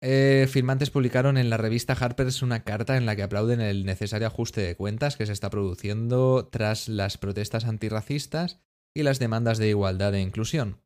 Eh, 0.00 0.48
firmantes 0.48 0.88
publicaron 0.88 1.36
en 1.36 1.50
la 1.50 1.58
revista 1.58 1.92
Harper's 1.92 2.40
una 2.40 2.64
carta 2.64 2.96
en 2.96 3.04
la 3.04 3.14
que 3.14 3.22
aplauden 3.22 3.60
el 3.60 3.84
necesario 3.84 4.26
ajuste 4.26 4.62
de 4.62 4.74
cuentas 4.74 5.18
que 5.18 5.26
se 5.26 5.32
está 5.32 5.50
produciendo 5.50 6.48
tras 6.50 6.88
las 6.88 7.18
protestas 7.18 7.66
antirracistas 7.66 8.62
y 8.96 9.02
las 9.02 9.18
demandas 9.18 9.58
de 9.58 9.68
igualdad 9.68 10.14
e 10.14 10.22
inclusión. 10.22 10.80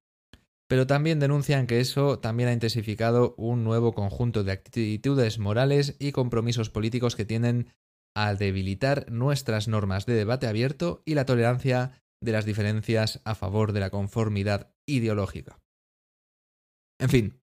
Pero 0.69 0.89
también 0.89 1.21
denuncian 1.21 1.69
que 1.69 1.79
eso 1.79 2.19
también 2.19 2.49
ha 2.49 2.53
intensificado 2.53 3.37
un 3.39 3.63
nuevo 3.63 3.95
conjunto 3.95 4.43
de 4.43 4.51
actitudes 4.51 5.39
morales 5.39 5.95
y 6.01 6.11
compromisos 6.11 6.69
políticos 6.69 7.15
que 7.15 7.25
tienden 7.25 7.69
a 8.17 8.35
debilitar 8.35 9.13
nuestras 9.13 9.69
normas 9.69 10.07
de 10.07 10.15
debate 10.15 10.47
abierto 10.47 11.03
y 11.05 11.15
la 11.15 11.27
tolerancia 11.27 12.03
de 12.25 12.33
las 12.33 12.47
diferencias 12.47 13.21
a 13.25 13.35
favor 13.35 13.73
de 13.73 13.81
la 13.81 13.91
conformidad 13.91 14.73
ideológica. 14.89 15.61
En 16.99 17.11
fin, 17.11 17.41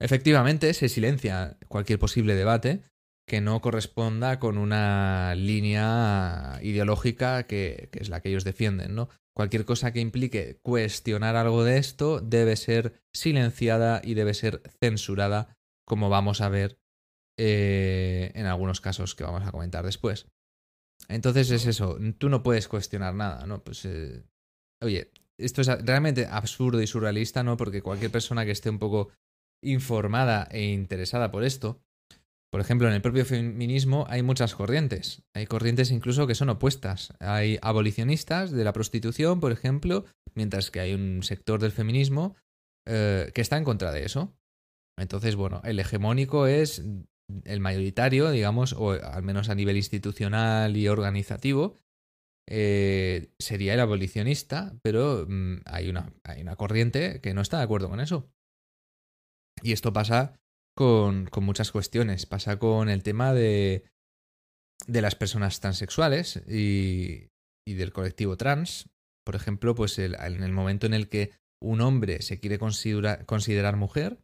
efectivamente 0.00 0.72
se 0.72 0.88
silencia 0.88 1.58
cualquier 1.66 1.98
posible 1.98 2.36
debate 2.36 2.84
que 3.26 3.40
no 3.40 3.60
corresponda 3.60 4.38
con 4.38 4.56
una 4.56 5.34
línea 5.34 6.60
ideológica 6.62 7.48
que, 7.48 7.88
que, 7.90 7.98
es 7.98 8.08
la 8.08 8.20
que 8.20 8.28
ellos 8.28 8.44
defienden, 8.44 8.94
¿no? 8.94 9.08
Cualquier 9.34 9.64
cosa 9.64 9.92
que 9.92 9.98
implique 9.98 10.60
cuestionar 10.62 11.34
algo 11.34 11.64
de 11.64 11.78
esto 11.78 12.20
debe 12.20 12.54
ser 12.54 13.02
silenciada 13.12 14.00
y 14.04 14.14
debe 14.14 14.34
ser 14.34 14.62
censurada, 14.80 15.56
como 15.84 16.08
vamos 16.08 16.40
a 16.40 16.48
ver 16.48 16.78
eh, 17.38 18.32
en 18.34 18.46
algunos 18.46 18.80
casos 18.80 19.14
que 19.14 19.24
vamos 19.24 19.46
a 19.46 19.52
comentar 19.52 19.84
después. 19.84 20.26
Entonces 21.08 21.50
es 21.50 21.66
eso, 21.66 21.98
tú 22.18 22.28
no 22.28 22.42
puedes 22.42 22.68
cuestionar 22.68 23.14
nada, 23.14 23.46
¿no? 23.46 23.62
Pues, 23.62 23.84
eh, 23.84 24.24
oye, 24.80 25.10
esto 25.38 25.60
es 25.60 25.68
realmente 25.84 26.26
absurdo 26.26 26.80
y 26.80 26.86
surrealista, 26.86 27.42
¿no? 27.42 27.56
Porque 27.56 27.82
cualquier 27.82 28.10
persona 28.10 28.44
que 28.44 28.52
esté 28.52 28.70
un 28.70 28.78
poco 28.78 29.10
informada 29.62 30.48
e 30.50 30.62
interesada 30.62 31.30
por 31.30 31.44
esto, 31.44 31.80
por 32.54 32.60
ejemplo, 32.60 32.86
en 32.86 32.94
el 32.94 33.02
propio 33.02 33.24
feminismo 33.24 34.06
hay 34.08 34.22
muchas 34.22 34.54
corrientes. 34.54 35.24
Hay 35.34 35.44
corrientes 35.46 35.90
incluso 35.90 36.28
que 36.28 36.36
son 36.36 36.50
opuestas. 36.50 37.12
Hay 37.18 37.58
abolicionistas 37.62 38.52
de 38.52 38.62
la 38.62 38.72
prostitución, 38.72 39.40
por 39.40 39.50
ejemplo, 39.50 40.04
mientras 40.36 40.70
que 40.70 40.78
hay 40.78 40.94
un 40.94 41.24
sector 41.24 41.58
del 41.60 41.72
feminismo 41.72 42.36
eh, 42.86 43.32
que 43.34 43.40
está 43.40 43.56
en 43.56 43.64
contra 43.64 43.90
de 43.90 44.04
eso. 44.04 44.36
Entonces, 44.96 45.34
bueno, 45.34 45.62
el 45.64 45.80
hegemónico 45.80 46.46
es 46.46 46.84
el 47.44 47.60
mayoritario, 47.60 48.30
digamos, 48.30 48.72
o 48.72 48.92
al 48.92 49.22
menos 49.22 49.48
a 49.48 49.54
nivel 49.54 49.76
institucional 49.76 50.76
y 50.76 50.88
organizativo, 50.88 51.78
eh, 52.46 53.32
sería 53.38 53.74
el 53.74 53.80
abolicionista, 53.80 54.76
pero 54.82 55.26
mm, 55.28 55.62
hay, 55.64 55.88
una, 55.88 56.12
hay 56.24 56.42
una 56.42 56.56
corriente 56.56 57.20
que 57.20 57.34
no 57.34 57.40
está 57.40 57.58
de 57.58 57.64
acuerdo 57.64 57.88
con 57.88 58.00
eso. 58.00 58.30
Y 59.62 59.72
esto 59.72 59.92
pasa 59.92 60.38
con, 60.76 61.30
muchas 61.40 61.72
cuestiones. 61.72 62.26
Pasa 62.26 62.58
con 62.58 62.88
el 62.88 63.02
tema 63.02 63.32
de, 63.32 63.84
de 64.86 65.02
las 65.02 65.14
personas 65.14 65.60
transexuales 65.60 66.42
y, 66.48 67.28
y 67.66 67.74
del 67.74 67.92
colectivo 67.92 68.36
trans. 68.36 68.90
Por 69.24 69.36
ejemplo, 69.36 69.74
pues 69.74 69.98
en 69.98 70.42
el 70.42 70.52
momento 70.52 70.86
en 70.86 70.94
el 70.94 71.08
que 71.08 71.32
un 71.62 71.80
hombre 71.80 72.20
se 72.20 72.40
quiere 72.40 72.58
considerar 72.58 73.76
mujer, 73.76 74.18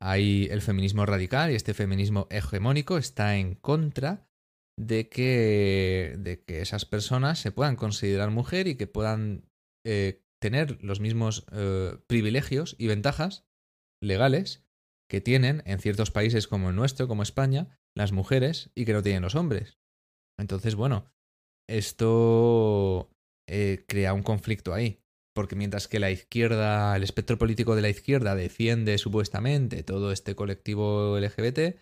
hay 0.00 0.48
el 0.50 0.62
feminismo 0.62 1.06
radical 1.06 1.50
y 1.50 1.54
este 1.54 1.74
feminismo 1.74 2.26
hegemónico 2.30 2.96
está 2.96 3.36
en 3.36 3.54
contra 3.54 4.26
de 4.78 5.08
que, 5.08 6.16
de 6.18 6.42
que 6.42 6.62
esas 6.62 6.86
personas 6.86 7.38
se 7.38 7.52
puedan 7.52 7.76
considerar 7.76 8.30
mujer 8.30 8.66
y 8.66 8.76
que 8.76 8.86
puedan 8.86 9.50
eh, 9.84 10.24
tener 10.40 10.82
los 10.82 11.00
mismos 11.00 11.46
eh, 11.52 11.98
privilegios 12.06 12.76
y 12.78 12.86
ventajas 12.86 13.46
legales 14.02 14.64
que 15.10 15.20
tienen 15.20 15.62
en 15.66 15.80
ciertos 15.80 16.10
países 16.10 16.48
como 16.48 16.70
el 16.70 16.76
nuestro, 16.76 17.08
como 17.08 17.22
España, 17.22 17.78
las 17.94 18.12
mujeres 18.12 18.70
y 18.74 18.84
que 18.86 18.92
no 18.92 19.02
tienen 19.02 19.22
los 19.22 19.34
hombres. 19.34 19.78
Entonces, 20.38 20.76
bueno, 20.76 21.12
esto 21.68 23.10
eh, 23.48 23.84
crea 23.86 24.14
un 24.14 24.22
conflicto 24.22 24.72
ahí. 24.72 25.02
Porque 25.40 25.56
mientras 25.56 25.88
que 25.88 26.00
la 26.00 26.10
izquierda, 26.10 26.94
el 26.94 27.02
espectro 27.02 27.38
político 27.38 27.74
de 27.74 27.80
la 27.80 27.88
izquierda 27.88 28.34
defiende 28.34 28.98
supuestamente 28.98 29.82
todo 29.82 30.12
este 30.12 30.34
colectivo 30.34 31.18
LGBT, 31.18 31.80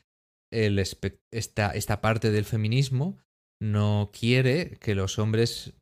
esta 0.52 2.00
parte 2.00 2.30
del 2.30 2.44
feminismo 2.44 3.18
no 3.60 4.12
quiere 4.12 4.78
que 4.78 4.94
los 4.94 5.18
hombres, 5.18 5.74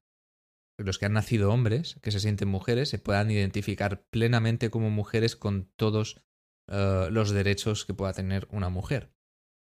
los 0.79 0.99
que 0.99 1.05
han 1.05 1.13
nacido 1.13 1.53
hombres, 1.53 1.99
que 2.01 2.13
se 2.13 2.21
sienten 2.21 2.49
mujeres, 2.49 2.89
se 2.89 2.99
puedan 2.99 3.31
identificar 3.31 4.07
plenamente 4.11 4.71
como 4.71 4.89
mujeres 4.89 5.37
con 5.37 5.69
todos 5.79 6.25
eh, 6.73 7.09
los 7.11 7.31
derechos 7.31 7.85
que 7.85 7.93
pueda 7.93 8.15
tener 8.15 8.49
una 8.51 8.71
mujer. 8.71 9.13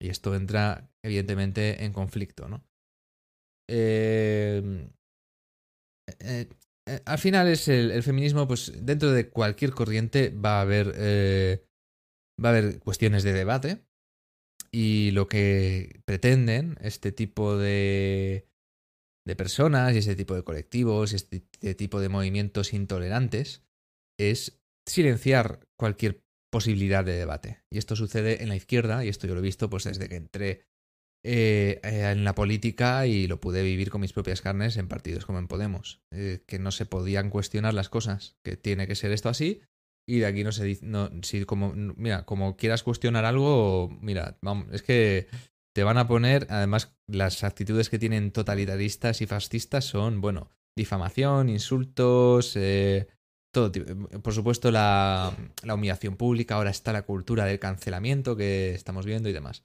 Y 0.01 0.09
esto 0.09 0.33
entra, 0.33 0.89
evidentemente, 1.05 1.85
en 1.85 1.93
conflicto, 1.93 2.49
¿no? 2.49 2.63
Eh, 3.69 4.89
eh, 6.21 6.49
al 7.05 7.17
final 7.17 7.47
es 7.47 7.67
el, 7.67 8.01
feminismo, 8.03 8.47
pues 8.47 8.71
dentro 8.85 9.11
de 9.11 9.29
cualquier 9.29 9.71
corriente 9.71 10.29
va 10.29 10.59
a 10.59 10.61
haber, 10.61 10.87
va 12.43 12.49
a 12.49 12.51
haber 12.51 12.79
cuestiones 12.79 13.23
de 13.23 13.33
debate 13.33 13.85
y 14.71 15.11
lo 15.11 15.27
que 15.27 16.01
pretenden 16.05 16.77
este 16.81 17.11
tipo 17.11 17.57
de, 17.57 18.47
de 19.25 19.35
personas 19.35 19.93
y 19.93 19.99
este 19.99 20.15
tipo 20.15 20.35
de 20.35 20.43
colectivos 20.43 21.13
este, 21.13 21.43
este 21.53 21.75
tipo 21.75 21.99
de 21.99 22.09
movimientos 22.09 22.73
intolerantes 22.73 23.63
es 24.19 24.59
silenciar 24.87 25.67
cualquier 25.77 26.23
posibilidad 26.51 27.05
de 27.05 27.13
debate. 27.13 27.61
Y 27.71 27.77
esto 27.77 27.95
sucede 27.95 28.43
en 28.43 28.49
la 28.49 28.55
izquierda, 28.55 29.05
y 29.05 29.09
esto 29.09 29.27
yo 29.27 29.35
lo 29.35 29.39
he 29.39 29.43
visto 29.43 29.69
pues 29.69 29.83
desde 29.83 30.09
que 30.09 30.15
entré 30.15 30.65
eh, 31.23 31.81
eh, 31.83 32.11
en 32.11 32.23
la 32.23 32.33
política 32.33 33.05
y 33.05 33.27
lo 33.27 33.41
pude 33.41 33.61
vivir 33.61 33.89
con 33.89 34.01
mis 34.01 34.13
propias 34.13 34.41
carnes 34.41 34.77
en 34.77 34.87
partidos 34.87 35.25
como 35.25 35.39
en 35.39 35.47
Podemos, 35.47 36.01
eh, 36.11 36.43
que 36.47 36.59
no 36.59 36.71
se 36.71 36.85
podían 36.85 37.29
cuestionar 37.29 37.73
las 37.73 37.89
cosas, 37.89 38.37
que 38.43 38.55
tiene 38.55 38.87
que 38.87 38.95
ser 38.95 39.11
esto 39.11 39.27
así, 39.27 39.61
y 40.07 40.19
de 40.19 40.25
aquí 40.25 40.43
no 40.43 40.51
se 40.51 40.63
dice, 40.63 40.87
si 41.23 41.43
como, 41.45 41.73
mira, 41.73 42.25
como 42.25 42.55
quieras 42.55 42.83
cuestionar 42.83 43.25
algo, 43.25 43.89
mira, 44.01 44.37
vamos, 44.41 44.67
es 44.71 44.81
que 44.81 45.27
te 45.75 45.83
van 45.83 45.97
a 45.97 46.07
poner, 46.07 46.47
además, 46.49 46.95
las 47.07 47.43
actitudes 47.43 47.89
que 47.89 47.99
tienen 47.99 48.31
totalitaristas 48.31 49.21
y 49.21 49.27
fascistas 49.27 49.85
son, 49.85 50.21
bueno, 50.21 50.49
difamación, 50.75 51.49
insultos, 51.49 52.55
eh, 52.55 53.07
todo 53.51 53.71
Por 54.23 54.33
supuesto, 54.33 54.71
la, 54.71 55.35
la, 55.63 55.73
humillación 55.73 56.15
pública, 56.15 56.55
ahora 56.55 56.69
está 56.69 56.93
la 56.93 57.03
cultura 57.03 57.45
del 57.45 57.59
cancelamiento 57.59 58.35
que 58.35 58.73
estamos 58.73 59.05
viendo 59.05 59.27
y 59.29 59.33
demás. 59.33 59.63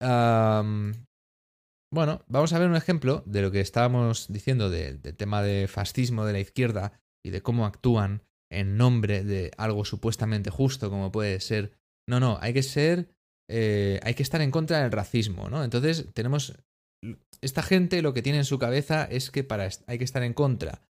Bueno, 0.00 0.94
vamos 2.28 2.52
a 2.52 2.58
ver 2.58 2.68
un 2.68 2.76
ejemplo 2.76 3.22
de 3.26 3.42
lo 3.42 3.50
que 3.50 3.60
estábamos 3.60 4.32
diciendo 4.32 4.70
del 4.70 5.00
tema 5.16 5.42
de 5.42 5.68
fascismo 5.68 6.24
de 6.24 6.32
la 6.32 6.40
izquierda 6.40 6.92
y 7.24 7.30
de 7.30 7.42
cómo 7.42 7.66
actúan 7.66 8.22
en 8.50 8.76
nombre 8.76 9.24
de 9.24 9.50
algo 9.58 9.84
supuestamente 9.84 10.50
justo, 10.50 10.90
como 10.90 11.12
puede 11.12 11.40
ser. 11.40 11.72
No, 12.08 12.20
no, 12.20 12.38
hay 12.40 12.54
que 12.54 12.62
ser. 12.62 13.08
Eh, 13.50 14.00
hay 14.02 14.14
que 14.14 14.22
estar 14.22 14.40
en 14.40 14.50
contra 14.50 14.82
del 14.82 14.92
racismo, 14.92 15.48
¿no? 15.48 15.64
Entonces, 15.64 16.06
tenemos. 16.14 16.54
Esta 17.40 17.62
gente 17.62 18.02
lo 18.02 18.12
que 18.12 18.22
tiene 18.22 18.38
en 18.38 18.44
su 18.44 18.58
cabeza 18.58 19.04
es 19.04 19.30
que 19.30 19.44
para 19.44 19.68
hay 19.86 19.98
que 19.98 20.04
estar 20.04 20.22
en 20.22 20.34
contra 20.34 20.82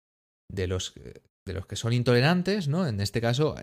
de 0.49 0.67
los 0.67 0.93
de 1.47 1.53
los 1.53 1.65
que 1.65 1.75
son 1.75 1.93
intolerantes, 1.93 2.67
¿no? 2.67 2.87
En 2.87 3.01
este 3.01 3.21
caso, 3.21 3.55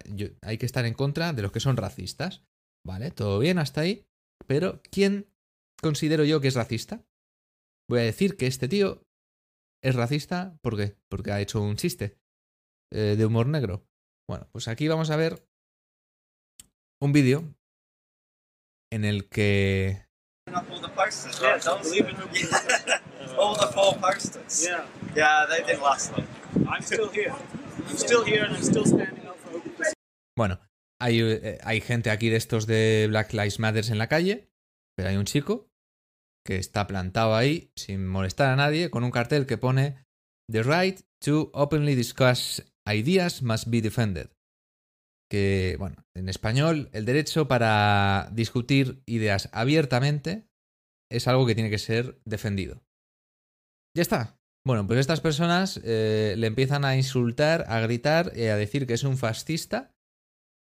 hay 0.43 0.59
que 0.59 0.67
estar 0.67 0.85
en 0.87 0.95
contra 0.95 1.33
de 1.33 1.43
los 1.43 1.53
que 1.53 1.61
son 1.61 1.77
racistas. 1.77 2.43
¿Vale? 2.87 3.11
Todo 3.11 3.39
bien 3.39 3.59
hasta 3.59 3.83
ahí. 3.83 4.05
Pero, 4.47 4.83
¿quién 4.91 5.27
considero 5.85 6.25
yo 6.25 6.41
que 6.41 6.49
es 6.49 6.55
racista? 6.55 7.05
Voy 7.91 8.01
a 8.01 8.05
decir 8.05 8.39
que 8.39 8.47
este 8.47 8.69
tío 8.69 9.03
es 9.85 9.95
racista. 9.95 10.57
¿Por 10.63 10.79
qué? 10.79 10.97
Porque 11.11 11.31
ha 11.31 11.43
hecho 11.43 11.61
un 11.61 11.77
chiste 11.77 12.19
eh, 12.91 13.17
de 13.19 13.27
humor 13.27 13.47
negro. 13.47 13.87
Bueno, 14.27 14.49
pues 14.51 14.67
aquí 14.67 14.89
vamos 14.89 15.11
a 15.11 15.17
ver 15.17 15.47
un 17.03 17.13
vídeo 17.13 17.55
en 18.91 19.05
el 19.05 19.29
que. 19.29 20.07
Bueno, 30.35 30.61
hay, 30.99 31.21
eh, 31.21 31.59
hay 31.63 31.83
gente 31.83 32.11
aquí 32.11 32.31
de 32.31 32.37
estos 32.37 32.67
de 32.67 33.05
Black 33.11 33.35
Lives 33.35 33.59
Matter 33.59 33.85
en 33.91 33.99
la 33.99 34.09
calle, 34.09 34.51
pero 34.97 35.11
hay 35.11 35.17
un 35.17 35.27
chico 35.27 35.74
que 36.45 36.57
está 36.57 36.87
plantado 36.87 37.35
ahí 37.35 37.71
sin 37.77 38.07
molestar 38.07 38.51
a 38.51 38.57
nadie 38.57 38.91
con 38.91 39.05
un 39.05 39.11
cartel 39.11 39.47
que 39.47 39.59
pone 39.59 40.05
The 40.51 40.63
right 40.63 41.01
to 41.25 41.51
openly 41.55 41.95
discuss 41.95 42.63
ideas 42.87 43.43
must 43.43 43.69
be 43.69 43.81
defended. 43.81 44.31
Que, 45.31 45.77
bueno, 45.79 46.05
en 46.15 46.29
español, 46.29 46.91
el 46.93 47.07
derecho 47.07 47.49
para 47.49 48.29
discutir 48.33 49.03
ideas 49.07 49.49
abiertamente 49.53 50.47
es 51.11 51.27
algo 51.29 51.47
que 51.47 51.55
tiene 51.55 51.71
que 51.71 51.79
ser 51.79 52.21
defendido. 52.25 52.83
Ya 53.97 54.03
está. 54.03 54.39
Bueno, 54.67 54.87
pues 54.87 54.99
estas 54.99 55.21
personas 55.21 55.81
eh, 55.85 56.35
le 56.37 56.47
empiezan 56.47 56.85
a 56.85 56.97
insultar, 56.97 57.65
a 57.69 57.81
gritar, 57.81 58.33
y 58.35 58.45
a 58.45 58.57
decir 58.57 58.87
que 58.87 58.95
es 58.95 59.05
un 59.05 59.17
fascista. 59.17 59.95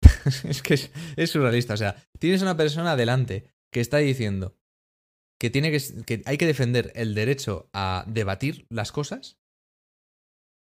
es 0.45 0.63
que 0.63 0.75
es, 0.75 1.31
surrealista. 1.31 1.75
O 1.75 1.77
sea, 1.77 1.97
tienes 2.19 2.43
una 2.43 2.57
persona 2.57 2.97
delante 2.97 3.51
que 3.73 3.81
está 3.81 3.99
diciendo 3.99 4.57
que, 5.41 5.51
tiene 5.51 5.71
que, 5.71 5.81
que 6.05 6.23
hay 6.27 6.37
que 6.37 6.47
defender 6.47 6.93
el 6.95 7.15
derecho 7.15 7.69
a 7.73 8.05
debatir 8.07 8.67
las 8.69 8.93
cosas 8.93 9.39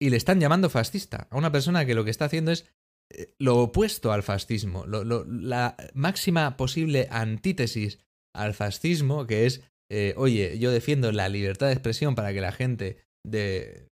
y 0.00 0.10
le 0.10 0.16
están 0.16 0.40
llamando 0.40 0.70
fascista 0.70 1.28
a 1.30 1.36
una 1.36 1.52
persona 1.52 1.86
que 1.86 1.94
lo 1.94 2.04
que 2.04 2.10
está 2.10 2.24
haciendo 2.24 2.50
es 2.50 2.66
eh, 3.12 3.34
lo 3.38 3.58
opuesto 3.58 4.12
al 4.12 4.22
fascismo, 4.22 4.84
la 4.86 5.76
máxima 5.94 6.56
posible 6.56 7.06
antítesis 7.10 8.00
al 8.34 8.54
fascismo, 8.54 9.26
que 9.26 9.46
es, 9.46 9.62
eh, 9.90 10.14
oye, 10.16 10.58
yo 10.58 10.70
defiendo 10.70 11.12
la 11.12 11.28
libertad 11.28 11.66
de 11.66 11.74
expresión 11.74 12.14
para 12.14 12.32
que 12.32 12.40
la 12.40 12.52
gente 12.52 12.98
de, 13.24 13.88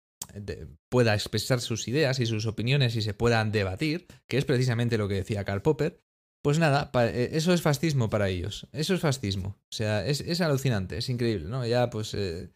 pueda 0.90 1.14
expresar 1.14 1.60
sus 1.60 1.88
ideas 1.88 2.20
y 2.20 2.26
sus 2.26 2.46
opiniones 2.46 2.96
y 2.96 3.02
se 3.02 3.14
puedan 3.14 3.52
debatir, 3.52 4.08
que 4.30 4.38
es 4.38 4.46
precisamente 4.46 4.98
lo 4.98 5.08
que 5.08 5.16
decía 5.16 5.44
Karl 5.44 5.62
Popper, 5.62 6.00
pues 6.44 6.60
nada, 6.60 6.92
eh, 6.94 7.30
eso 7.34 7.54
es 7.54 7.62
fascismo 7.62 8.10
para 8.10 8.30
ellos. 8.30 8.68
Eso 8.72 8.94
es 8.94 9.02
fascismo. 9.02 9.50
O 9.50 9.76
sea, 9.76 10.06
es, 10.06 10.42
alucinante, 10.42 10.98
es 10.98 11.10
increíble, 11.10 11.48
¿no? 11.50 11.66
Ya, 11.66 11.90
pues, 11.90 12.14
eh, 12.14 12.50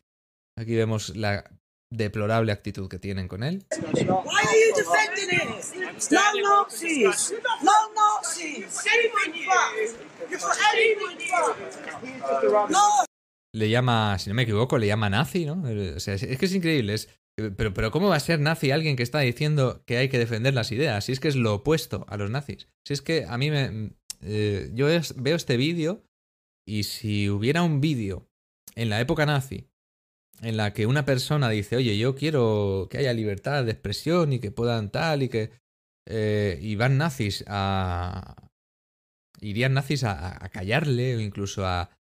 aquí 0.58 0.76
vemos 0.76 1.16
la 1.16 1.44
deplorable 1.92 2.52
actitud 2.52 2.88
que 2.88 3.00
tienen 3.00 3.28
con 3.28 3.44
él. 3.44 3.66
le 13.54 13.70
llama, 13.70 14.18
si 14.18 14.30
no 14.30 14.36
me 14.36 14.44
equivoco, 14.44 14.78
le 14.78 14.88
llama 14.88 15.10
nazi, 15.10 15.46
¿no? 15.46 15.62
O 15.96 16.00
sea, 16.00 16.14
es, 16.16 16.38
que 16.38 16.46
es 16.46 16.54
increíble. 16.54 16.94
Es, 16.94 17.10
pero, 17.50 17.74
pero 17.74 17.92
¿cómo 17.92 18.10
va 18.10 18.16
a 18.16 18.20
ser 18.20 18.40
nazi 18.40 18.72
alguien 18.72 18.96
que 18.96 19.04
está 19.04 19.20
diciendo 19.20 19.84
que 19.86 19.98
hay 19.98 20.10
que 20.10 20.20
defender 20.20 20.54
las 20.54 20.72
ideas? 20.72 21.06
Si 21.06 21.12
es 21.12 21.20
que 21.20 21.28
es 21.28 21.36
lo 21.36 21.56
opuesto 21.56 22.06
a 22.08 22.18
los 22.18 22.30
nazis. 22.30 22.68
Si 22.86 22.94
es 22.94 23.02
que 23.02 23.26
a 23.26 23.38
mí 23.38 23.50
me... 23.50 23.94
Eh, 24.22 24.70
yo 24.74 24.88
veo 25.16 25.36
este 25.36 25.58
vídeo 25.58 26.04
y 26.68 26.84
si 26.84 27.30
hubiera 27.30 27.64
un 27.64 27.82
vídeo 27.82 28.30
en 28.76 28.90
la 28.90 29.02
época 29.02 29.26
nazi 29.26 29.68
en 30.42 30.58
la 30.58 30.74
que 30.74 30.86
una 30.86 31.06
persona 31.06 31.50
dice, 31.50 31.76
oye, 31.76 31.98
yo 31.98 32.16
quiero 32.16 32.88
que 32.90 32.98
haya 32.98 33.14
libertad 33.14 33.64
de 33.64 33.72
expresión 33.72 34.34
y 34.34 34.40
que 34.40 34.52
puedan 34.52 34.92
tal 34.92 35.24
y 35.24 35.30
que... 35.30 35.52
Eh, 36.08 36.58
y 36.62 36.76
van 36.76 36.98
nazis 36.98 37.44
a... 37.48 38.36
irían 39.40 39.74
nazis 39.74 40.04
a 40.04 40.50
callarle 40.52 41.16
o 41.16 41.20
incluso 41.20 41.66
a, 41.66 41.92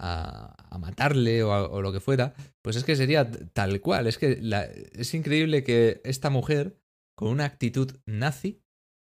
a, 0.00 0.78
matarle 0.78 1.42
o, 1.42 1.82
lo 1.82 1.92
que 1.92 2.00
fuera, 2.00 2.34
pues 2.62 2.76
es 2.76 2.84
que 2.84 2.96
sería 2.96 3.30
tal 3.52 3.80
cual. 3.80 4.06
Es 4.06 4.18
que 4.18 4.40
es 4.92 5.14
increíble 5.14 5.64
que 5.64 6.00
esta 6.04 6.30
mujer, 6.30 6.78
con 7.16 7.28
una 7.28 7.44
actitud 7.44 7.96
nazi, 8.06 8.62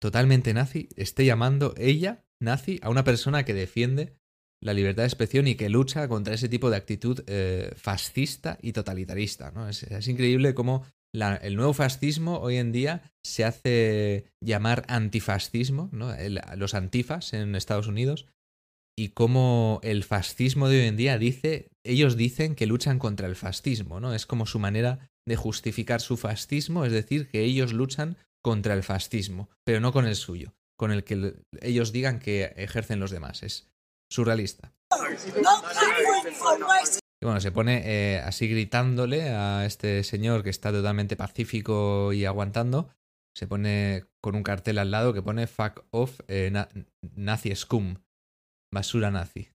totalmente 0.01 0.55
nazi, 0.55 0.89
esté 0.97 1.25
llamando 1.25 1.75
ella 1.77 2.25
nazi 2.41 2.79
a 2.83 2.91
una 2.91 3.05
persona 3.05 3.45
que 3.45 3.55
defiende 3.55 4.17
la 4.61 4.75
libertad 4.75 5.03
de 5.03 5.09
expresión 5.09 5.47
y 5.47 5.55
que 5.55 5.69
lucha 5.69 6.09
contra 6.09 6.35
ese 6.35 6.49
tipo 6.49 6.71
de 6.71 6.77
actitud 6.77 7.23
eh, 7.27 7.73
fascista 7.77 8.59
y 8.61 8.73
totalitarista. 8.73 9.51
¿no? 9.53 9.69
Es, 9.69 10.09
increíble 10.09 10.55
cómo 10.55 10.85
el 11.13 11.57
nuevo 11.57 11.73
fascismo 11.73 12.39
hoy 12.39 12.57
en 12.57 12.73
día 12.73 13.03
se 13.25 13.45
hace 13.45 14.27
llamar 14.41 14.85
antifascismo, 14.89 15.89
¿no? 15.93 16.13
los 16.57 16.75
antifas 16.75 17.33
en 17.33 17.55
Estados 17.55 17.87
Unidos, 17.87 18.27
y 18.99 19.11
cómo 19.11 19.79
el 19.85 20.03
fascismo 20.03 20.69
de 20.69 20.81
hoy 20.81 20.87
en 20.89 20.97
día 20.97 21.19
dice, 21.19 21.71
ellos 21.85 22.17
dicen 22.17 22.57
que 22.57 22.67
luchan 22.67 22.99
contra 22.99 23.29
el 23.29 23.37
fascismo, 23.37 24.01
¿no? 24.01 24.13
Es 24.13 24.27
como 24.27 24.45
su 24.45 24.59
manera 24.59 25.09
de 25.25 25.37
justificar 25.37 26.01
su 26.01 26.17
fascismo, 26.17 26.85
es 26.85 26.91
decir, 26.91 27.29
que 27.29 27.45
ellos 27.45 27.73
luchan 27.73 28.17
contra 28.43 28.75
el 28.75 28.83
fascismo, 28.83 29.51
pero 29.63 29.79
no 29.79 29.93
con 29.93 30.05
el 30.05 30.17
suyo, 30.17 30.57
con 30.77 30.91
el 30.91 31.05
que 31.05 31.37
ellos 31.61 31.93
digan 31.93 32.19
que 32.19 32.53
ejercen 32.57 32.99
los 32.99 33.13
demás. 33.13 33.45
Es 33.45 33.69
surrealista. 34.11 34.75
Y 37.21 37.25
bueno, 37.25 37.41
se 37.41 37.53
pone 37.53 37.83
eh, 37.85 38.19
así 38.19 38.49
gritándole 38.49 39.29
a 39.31 39.65
este 39.65 40.03
señor 40.03 40.43
que 40.43 40.51
está 40.51 40.73
totalmente 40.73 41.15
pacífico 41.15 42.13
y 42.13 42.25
aguantando. 42.25 42.89
Se 43.37 43.47
pone 43.47 44.07
con 44.21 44.35
un 44.35 44.43
cartel 44.43 44.79
al 44.79 44.91
lado 44.91 45.15
que 45.15 45.23
pone 45.23 45.47
fuck 45.47 45.85
off 45.93 46.19
eh, 46.27 46.51
nazi 47.15 47.55
scum. 47.55 47.95
Basura 48.73 49.11
nazi. 49.11 49.49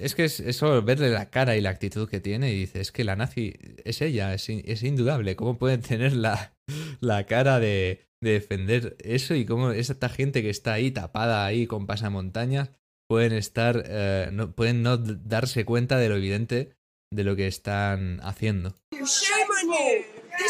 Es 0.00 0.14
que 0.14 0.24
es 0.24 0.40
eso, 0.40 0.82
verle 0.82 1.10
la 1.10 1.30
cara 1.30 1.56
y 1.56 1.60
la 1.60 1.70
actitud 1.70 2.08
que 2.08 2.20
tiene 2.20 2.50
y 2.50 2.60
dice, 2.60 2.80
es 2.80 2.92
que 2.92 3.04
la 3.04 3.16
nazi 3.16 3.54
es 3.84 4.00
ella, 4.00 4.34
es, 4.34 4.48
es 4.48 4.82
indudable. 4.82 5.36
¿Cómo 5.36 5.58
pueden 5.58 5.82
tener 5.82 6.14
la, 6.14 6.54
la 7.00 7.26
cara 7.26 7.60
de, 7.60 8.06
defender 8.24 8.96
eso 9.00 9.34
y 9.34 9.44
cómo 9.44 9.70
esta 9.70 10.08
gente 10.08 10.42
que 10.42 10.50
está 10.50 10.72
ahí 10.72 10.90
tapada 10.90 11.44
ahí 11.44 11.66
con 11.66 11.86
pasamontañas 11.86 12.70
pueden 13.06 13.32
estar, 13.32 13.84
eh, 13.86 14.30
no, 14.32 14.52
pueden 14.52 14.82
no 14.82 14.96
darse 14.96 15.64
cuenta 15.64 15.98
de 15.98 16.08
lo 16.08 16.16
evidente 16.16 16.74
de 17.12 17.24
lo 17.24 17.36
que 17.36 17.46
están 17.46 18.20
haciendo. 18.22 18.74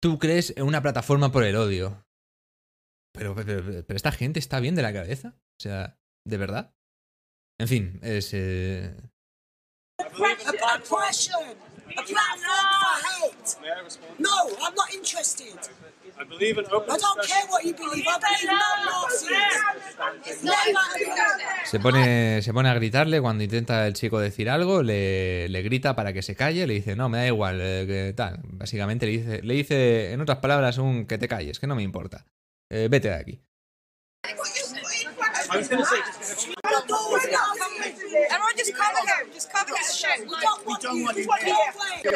tú 0.00 0.18
crees 0.18 0.52
en 0.56 0.64
una 0.64 0.82
plataforma 0.82 1.32
por 1.32 1.44
el 1.44 1.56
odio. 1.56 2.04
Pero, 3.12 3.34
pero, 3.34 3.84
esta 3.88 4.12
gente 4.12 4.38
está 4.38 4.60
bien 4.60 4.74
de 4.74 4.82
la 4.82 4.92
cabeza. 4.92 5.34
O 5.58 5.62
sea, 5.62 5.98
¿de 6.24 6.36
verdad? 6.36 6.74
En 7.58 7.68
fin, 7.68 7.98
es... 8.02 8.30
Eh... 8.32 8.94
No, 14.18 14.48
I'm 14.60 14.74
not 14.74 14.92
interested. 14.94 15.58
I 16.20 16.24
believe 16.24 16.58
in 16.58 16.66
open 16.72 16.90
I 16.90 16.98
don't 16.98 17.26
care 17.26 17.46
what 17.48 17.62
you 17.64 17.74
believe. 17.74 18.04
I 18.06 18.18
believe 18.18 18.50
no 18.50 19.08
Se 21.64 21.78
pone, 21.78 22.42
se 22.42 22.52
pone 22.52 22.68
a 22.68 22.74
gritarle 22.74 23.20
cuando 23.20 23.44
intenta 23.44 23.86
el 23.86 23.94
chico 23.94 24.18
decir 24.18 24.50
algo, 24.50 24.82
le, 24.82 25.48
le 25.48 25.62
grita 25.62 25.94
para 25.94 26.12
que 26.12 26.22
se 26.22 26.34
calle, 26.34 26.66
le 26.66 26.74
dice, 26.74 26.96
no, 26.96 27.08
me 27.08 27.18
da 27.18 27.26
igual, 27.26 27.60
eh, 27.60 27.84
que 27.86 28.12
tal. 28.14 28.40
Básicamente 28.44 29.06
le 29.06 29.12
dice, 29.12 29.42
le 29.42 29.54
dice, 29.54 30.12
en 30.12 30.20
otras 30.20 30.38
palabras, 30.38 30.78
un 30.78 31.06
que 31.06 31.18
te 31.18 31.28
calles, 31.28 31.60
que 31.60 31.66
no 31.66 31.76
me 31.76 31.82
importa. 31.82 32.26
Eh, 32.70 32.88
vete 32.90 33.08
de 33.08 33.14
aquí. 33.14 33.40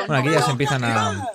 Bueno, 0.07 0.14
aquí 0.16 0.30
ya 0.30 0.42
se 0.42 0.50
empiezan 0.50 0.84
a... 0.84 1.28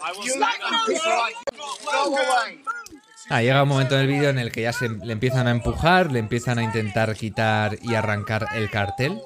Ah, 3.30 3.42
llega 3.42 3.64
un 3.64 3.70
momento 3.70 3.96
en 3.96 4.02
el 4.02 4.08
vídeo 4.08 4.30
en 4.30 4.40
el 4.40 4.52
que 4.52 4.62
ya 4.62 4.74
se 4.74 4.88
le 4.88 5.12
empiezan 5.12 5.48
a 5.48 5.52
empujar, 5.52 6.12
le 6.12 6.20
empiezan 6.20 6.60
a 6.60 6.64
intentar 6.64 7.14
quitar 7.16 7.78
y 7.82 7.96
arrancar 7.96 8.48
el 8.56 8.70
cartel. 8.70 9.20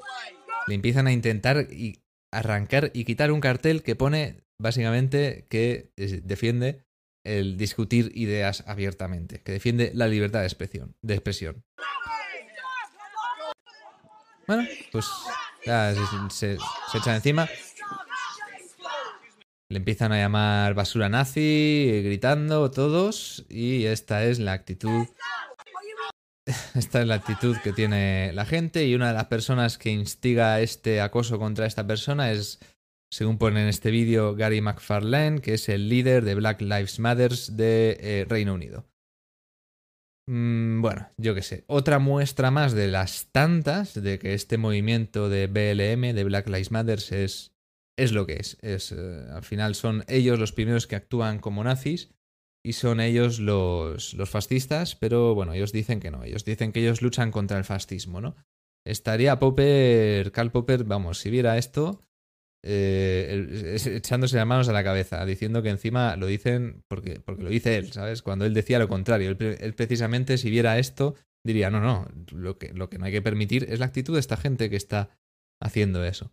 Le 0.66 0.74
empiezan 0.74 1.06
a 1.06 1.12
intentar 1.12 1.68
y 1.70 2.02
arrancar 2.32 2.90
y 2.94 3.04
quitar 3.04 3.30
un 3.30 3.40
cartel 3.40 3.82
que 3.82 3.94
pone 3.94 4.44
básicamente 4.58 5.46
que 5.48 5.92
defiende 5.96 6.84
el 7.24 7.56
discutir 7.56 8.10
ideas 8.14 8.64
abiertamente, 8.66 9.40
que 9.42 9.52
defiende 9.52 9.92
la 9.94 10.08
libertad 10.08 10.40
de 10.40 10.46
expresión. 10.46 10.96
De 11.02 11.14
expresión. 11.14 11.64
Pues 14.90 15.06
se, 16.30 16.58
echan 16.94 17.14
encima. 17.16 17.48
Le 19.68 19.78
empiezan 19.78 20.12
a 20.12 20.18
llamar 20.18 20.74
basura 20.74 21.08
nazi, 21.08 22.02
gritando 22.04 22.70
todos, 22.70 23.44
y 23.48 23.86
esta 23.86 24.24
es 24.24 24.38
la 24.38 24.52
actitud. 24.52 25.06
Esta 26.74 27.00
es 27.00 27.06
la 27.06 27.14
actitud 27.14 27.56
que 27.62 27.72
tiene 27.72 28.32
la 28.32 28.44
gente, 28.44 28.84
y 28.84 28.96
una 28.96 29.08
de 29.08 29.14
las 29.14 29.26
personas 29.26 29.78
que 29.78 29.90
instiga 29.90 30.60
este 30.60 31.00
acoso 31.00 31.38
contra 31.38 31.66
esta 31.66 31.86
persona 31.86 32.32
es, 32.32 32.58
según 33.12 33.38
pone 33.38 33.62
en 33.62 33.68
este 33.68 33.92
vídeo, 33.92 34.34
Gary 34.34 34.60
McFarlane, 34.60 35.40
que 35.40 35.54
es 35.54 35.68
el 35.68 35.88
líder 35.88 36.24
de 36.24 36.34
Black 36.34 36.60
Lives 36.60 36.98
Matter 36.98 37.32
de 37.32 37.96
eh, 38.00 38.26
Reino 38.28 38.54
Unido. 38.54 38.91
Mm, 40.32 40.80
bueno, 40.80 41.10
yo 41.18 41.34
qué 41.34 41.42
sé. 41.42 41.64
Otra 41.66 41.98
muestra 41.98 42.50
más 42.50 42.72
de 42.72 42.88
las 42.88 43.26
tantas 43.32 43.92
de 43.92 44.18
que 44.18 44.32
este 44.32 44.56
movimiento 44.56 45.28
de 45.28 45.46
BLM, 45.46 46.14
de 46.14 46.24
Black 46.24 46.46
Lives 46.46 46.70
Matter, 46.70 47.00
es, 47.10 47.52
es 47.98 48.12
lo 48.12 48.24
que 48.24 48.36
es. 48.36 48.56
es 48.62 48.92
eh, 48.92 49.26
al 49.30 49.42
final 49.42 49.74
son 49.74 50.04
ellos 50.08 50.38
los 50.38 50.52
primeros 50.52 50.86
que 50.86 50.96
actúan 50.96 51.38
como 51.38 51.62
nazis 51.62 52.14
y 52.64 52.72
son 52.72 53.00
ellos 53.00 53.40
los, 53.40 54.14
los 54.14 54.30
fascistas, 54.30 54.96
pero 54.96 55.34
bueno, 55.34 55.52
ellos 55.52 55.70
dicen 55.70 56.00
que 56.00 56.10
no. 56.10 56.24
Ellos 56.24 56.46
dicen 56.46 56.72
que 56.72 56.80
ellos 56.80 57.02
luchan 57.02 57.30
contra 57.30 57.58
el 57.58 57.64
fascismo, 57.64 58.22
¿no? 58.22 58.34
Estaría 58.86 59.38
Popper, 59.38 60.32
Karl 60.32 60.50
Popper, 60.50 60.84
vamos, 60.84 61.18
si 61.18 61.28
viera 61.28 61.58
esto, 61.58 62.00
eh, 62.64 63.76
echándose 63.86 64.36
las 64.36 64.46
manos 64.46 64.68
a 64.68 64.72
la 64.72 64.84
cabeza, 64.84 65.24
diciendo 65.26 65.62
que 65.62 65.70
encima 65.70 66.16
lo 66.16 66.26
dicen 66.26 66.84
porque, 66.88 67.20
porque 67.20 67.42
lo 67.42 67.50
dice 67.50 67.76
él, 67.76 67.92
¿sabes? 67.92 68.22
Cuando 68.22 68.44
él 68.44 68.54
decía 68.54 68.78
lo 68.78 68.88
contrario. 68.88 69.30
Él, 69.30 69.74
precisamente, 69.74 70.38
si 70.38 70.50
viera 70.50 70.78
esto, 70.78 71.14
diría, 71.44 71.70
no, 71.70 71.80
no, 71.80 72.08
lo 72.32 72.58
que, 72.58 72.72
lo 72.72 72.88
que 72.88 72.98
no 72.98 73.06
hay 73.06 73.12
que 73.12 73.22
permitir 73.22 73.66
es 73.68 73.80
la 73.80 73.86
actitud 73.86 74.14
de 74.14 74.20
esta 74.20 74.36
gente 74.36 74.70
que 74.70 74.76
está 74.76 75.10
haciendo 75.60 76.04
eso. 76.04 76.32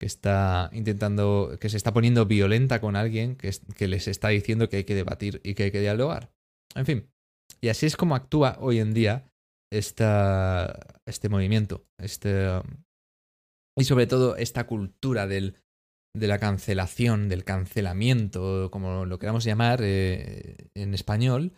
Que 0.00 0.06
está 0.06 0.70
intentando, 0.72 1.58
que 1.60 1.68
se 1.68 1.76
está 1.76 1.92
poniendo 1.92 2.26
violenta 2.26 2.80
con 2.80 2.96
alguien 2.96 3.36
que, 3.36 3.54
que 3.76 3.86
les 3.86 4.08
está 4.08 4.28
diciendo 4.28 4.68
que 4.68 4.78
hay 4.78 4.84
que 4.84 4.94
debatir 4.94 5.40
y 5.44 5.54
que 5.54 5.64
hay 5.64 5.70
que 5.70 5.80
dialogar. 5.80 6.32
En 6.74 6.86
fin. 6.86 7.10
Y 7.60 7.68
así 7.68 7.86
es 7.86 7.96
como 7.96 8.14
actúa 8.14 8.56
hoy 8.60 8.78
en 8.78 8.94
día 8.94 9.30
esta, 9.70 11.00
este 11.06 11.28
movimiento, 11.28 11.86
este, 11.98 12.48
y 13.76 13.84
sobre 13.84 14.06
todo 14.06 14.36
esta 14.36 14.66
cultura 14.66 15.26
del, 15.26 15.56
de 16.14 16.26
la 16.26 16.38
cancelación, 16.38 17.28
del 17.28 17.44
cancelamiento, 17.44 18.70
como 18.70 19.06
lo 19.06 19.18
queramos 19.18 19.44
llamar 19.44 19.80
eh, 19.82 20.68
en 20.74 20.94
español, 20.94 21.52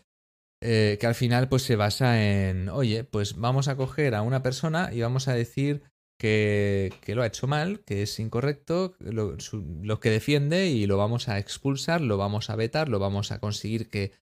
eh, 0.63 0.99
que 1.01 1.07
al 1.07 1.15
final 1.15 1.49
pues 1.49 1.63
se 1.63 1.77
basa 1.77 2.23
en, 2.23 2.69
oye, 2.69 3.05
pues 3.05 3.37
vamos 3.37 3.69
a 3.69 3.77
coger 3.77 4.15
a 4.15 4.23
una 4.23 4.43
persona 4.43 4.93
y 4.93 5.01
vamos 5.01 5.27
a 5.27 5.35
decir 5.35 5.83
que, 6.21 6.93
que 7.01 7.17
lo 7.17 7.23
ha 7.23 7.27
hecho 7.27 7.49
mal, 7.49 7.81
que 7.81 8.03
es 8.03 8.21
incorrecto, 8.21 8.95
lo, 9.01 9.37
lo, 9.83 10.01
que 10.01 10.11
defiende 10.11 10.69
y 10.69 10.87
lo 10.87 10.97
vamos 10.97 11.29
a 11.29 11.41
expulsar, 11.41 12.01
lo 12.01 12.17
vamos 12.17 12.49
a 12.49 12.55
vetar, 12.55 12.89
lo 12.89 13.01
vamos 13.01 13.33
a 13.33 13.41
conseguir 13.41 13.89
que, 13.89 14.13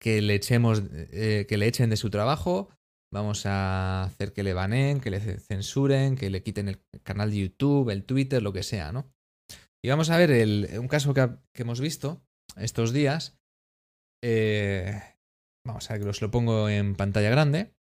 que 0.00 0.22
le 0.22 0.34
echemos, 0.34 0.82
eh, 0.94 1.44
que 1.46 1.58
le 1.58 1.66
echen 1.66 1.90
de 1.90 1.98
su 1.98 2.08
trabajo 2.08 2.70
Vamos 3.12 3.44
a 3.44 4.04
hacer 4.04 4.32
que 4.32 4.42
le 4.42 4.54
baneen, 4.54 5.00
que 5.00 5.10
le 5.10 5.20
censuren, 5.20 6.16
que 6.16 6.30
le 6.30 6.42
quiten 6.42 6.68
el 6.68 6.80
canal 7.02 7.30
de 7.30 7.40
YouTube, 7.40 7.90
el 7.90 8.04
Twitter, 8.04 8.42
lo 8.42 8.54
que 8.54 8.62
sea, 8.62 8.90
¿no? 8.90 9.12
Y 9.84 9.90
vamos 9.90 10.08
a 10.08 10.16
ver 10.16 10.78
un 10.78 10.88
caso 10.88 11.12
que, 11.12 11.28
hemos 11.54 11.80
visto 11.80 12.22
estos 12.56 12.92
días. 12.92 13.36
Eh, 14.24 14.98
vamos 15.66 15.90
a 15.90 15.94
ver 15.94 16.02
que 16.02 16.08
os 16.08 16.22
lo 16.22 16.30
pongo 16.30 16.70
en 16.70 16.94
pantalla 16.94 17.28
grande. 17.28 17.74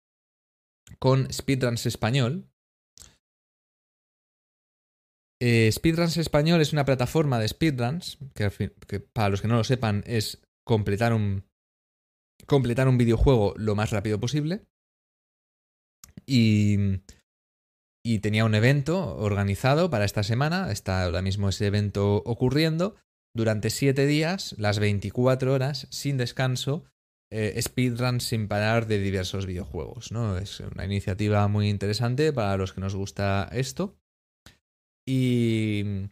Con 0.98 1.32
Speedruns 1.32 1.86
Español. 1.86 2.50
Eh, 5.42 5.72
Speedruns 5.72 6.18
Español 6.18 6.60
es 6.60 6.74
una 6.74 6.86
plataforma 6.86 7.38
de 7.40 7.48
speedruns, 7.48 8.18
que, 8.34 8.50
que, 8.88 9.00
para 9.00 9.30
los 9.30 9.42
que 9.42 9.48
no 9.48 9.56
lo 9.58 9.64
sepan 9.64 10.04
es 10.08 10.42
completar 10.66 11.14
un, 11.14 11.46
completar 12.48 12.88
un 12.88 12.98
videojuego 12.98 13.54
lo 13.58 13.76
más 13.76 13.92
rápido 13.92 14.20
posible. 14.20 14.66
Y, 16.26 17.02
tenía 18.22 18.46
un 18.46 18.56
evento 18.56 19.18
organizado 19.18 19.90
para 19.90 20.06
esta 20.06 20.24
semana, 20.24 20.72
está 20.72 21.04
ahora 21.04 21.22
mismo 21.22 21.50
ese 21.50 21.68
evento 21.68 22.24
ocurriendo, 22.26 22.96
durante 23.36 23.70
7 23.70 24.06
días, 24.08 24.56
las 24.58 24.80
24 24.80 25.54
horas, 25.54 25.88
sin 25.92 26.18
descanso, 26.18 26.86
eh, 27.32 27.62
sin 28.20 28.48
parar 28.48 28.88
de 28.88 29.00
diversos 29.00 29.46
videojuegos. 29.46 30.12
¿no? 30.12 30.38
Es 30.38 30.60
una 30.60 30.86
iniciativa 30.86 31.48
muy 31.48 31.70
interesante 31.70 32.34
para 32.34 32.58
los 32.58 32.74
que 32.74 32.82
nos 32.82 32.96
gusta 32.96 33.48
esto. 33.52 33.96
Y, 35.08 36.10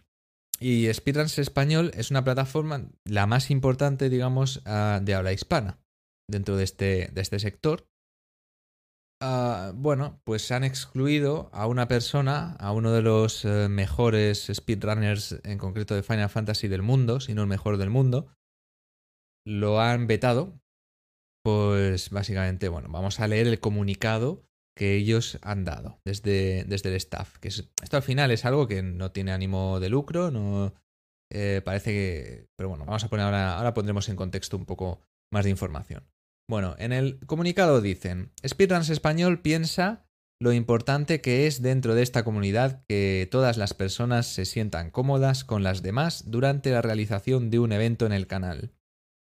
y 0.60 0.92
Speedruns 0.94 1.38
Español 1.40 1.92
es 1.96 2.12
una 2.12 2.24
plataforma 2.24 2.90
la 3.06 3.26
más 3.28 3.52
importante, 3.52 4.10
digamos, 4.10 4.62
ah, 4.66 5.00
de 5.04 5.14
habla 5.14 5.34
hispana 5.34 5.80
dentro 6.30 6.58
de 6.58 6.64
este, 6.64 7.10
de 7.14 7.22
este 7.22 7.40
sector. 7.40 7.88
Ah, 9.20 9.72
bueno, 9.74 10.22
pues 10.24 10.52
han 10.52 10.64
excluido 10.64 11.50
a 11.52 11.68
una 11.68 11.88
persona, 11.88 12.54
a 12.60 12.72
uno 12.72 12.92
de 12.92 13.02
los 13.02 13.46
eh, 13.46 13.68
mejores 13.68 14.52
speedrunners, 14.54 15.40
en 15.44 15.58
concreto 15.58 15.96
de 15.96 16.04
Final 16.04 16.30
Fantasy 16.30 16.68
del 16.68 16.84
mundo, 16.84 17.20
si 17.20 17.34
no 17.34 17.42
el 17.42 17.48
mejor 17.48 17.78
del 17.78 17.90
mundo. 17.90 18.28
Lo 19.46 19.80
han 19.80 20.08
vetado 20.08 20.60
pues 21.48 22.10
básicamente, 22.10 22.68
bueno, 22.68 22.90
vamos 22.90 23.22
a 23.22 23.28
leer 23.28 23.48
el 23.48 23.62
comunicado 23.62 24.44
que 24.76 24.96
ellos 24.96 25.40
han 25.42 25.64
dado 25.64 26.02
desde, 26.04 26.66
desde 26.66 26.90
el 26.90 26.96
staff. 26.96 27.38
Que 27.38 27.48
esto 27.48 27.96
al 27.96 28.04
final 28.04 28.32
es 28.32 28.44
algo 28.44 28.68
que 28.68 28.84
no 28.84 29.14
tiene 29.14 29.32
ánimo 29.32 29.80
de 29.80 29.88
lucro, 29.88 30.30
no 30.30 30.74
eh, 31.32 31.62
parece 31.64 31.92
que... 31.92 32.48
Pero 32.58 32.68
bueno, 32.68 32.84
vamos 32.84 33.06
a 33.06 33.08
poner 33.08 33.26
ahora, 33.26 33.58
ahora 33.58 33.74
pondremos 33.74 34.10
en 34.10 34.18
contexto 34.18 34.58
un 34.58 34.66
poco 34.66 35.00
más 35.32 35.46
de 35.46 35.52
información. 35.52 36.04
Bueno, 36.50 36.76
en 36.80 36.94
el 36.94 37.20
comunicado 37.26 37.82
dicen, 37.82 38.32
Speedruns 38.48 38.90
Español 38.90 39.42
piensa 39.42 40.06
lo 40.40 40.54
importante 40.54 41.20
que 41.20 41.48
es 41.48 41.62
dentro 41.62 41.96
de 41.96 42.04
esta 42.04 42.24
comunidad 42.24 42.86
que 42.88 43.28
todas 43.30 43.58
las 43.58 43.74
personas 43.74 44.28
se 44.28 44.46
sientan 44.46 44.92
cómodas 44.92 45.44
con 45.44 45.64
las 45.64 45.82
demás 45.82 46.30
durante 46.32 46.72
la 46.72 46.82
realización 46.82 47.50
de 47.50 47.60
un 47.60 47.72
evento 47.72 48.06
en 48.06 48.14
el 48.14 48.28
canal 48.28 48.78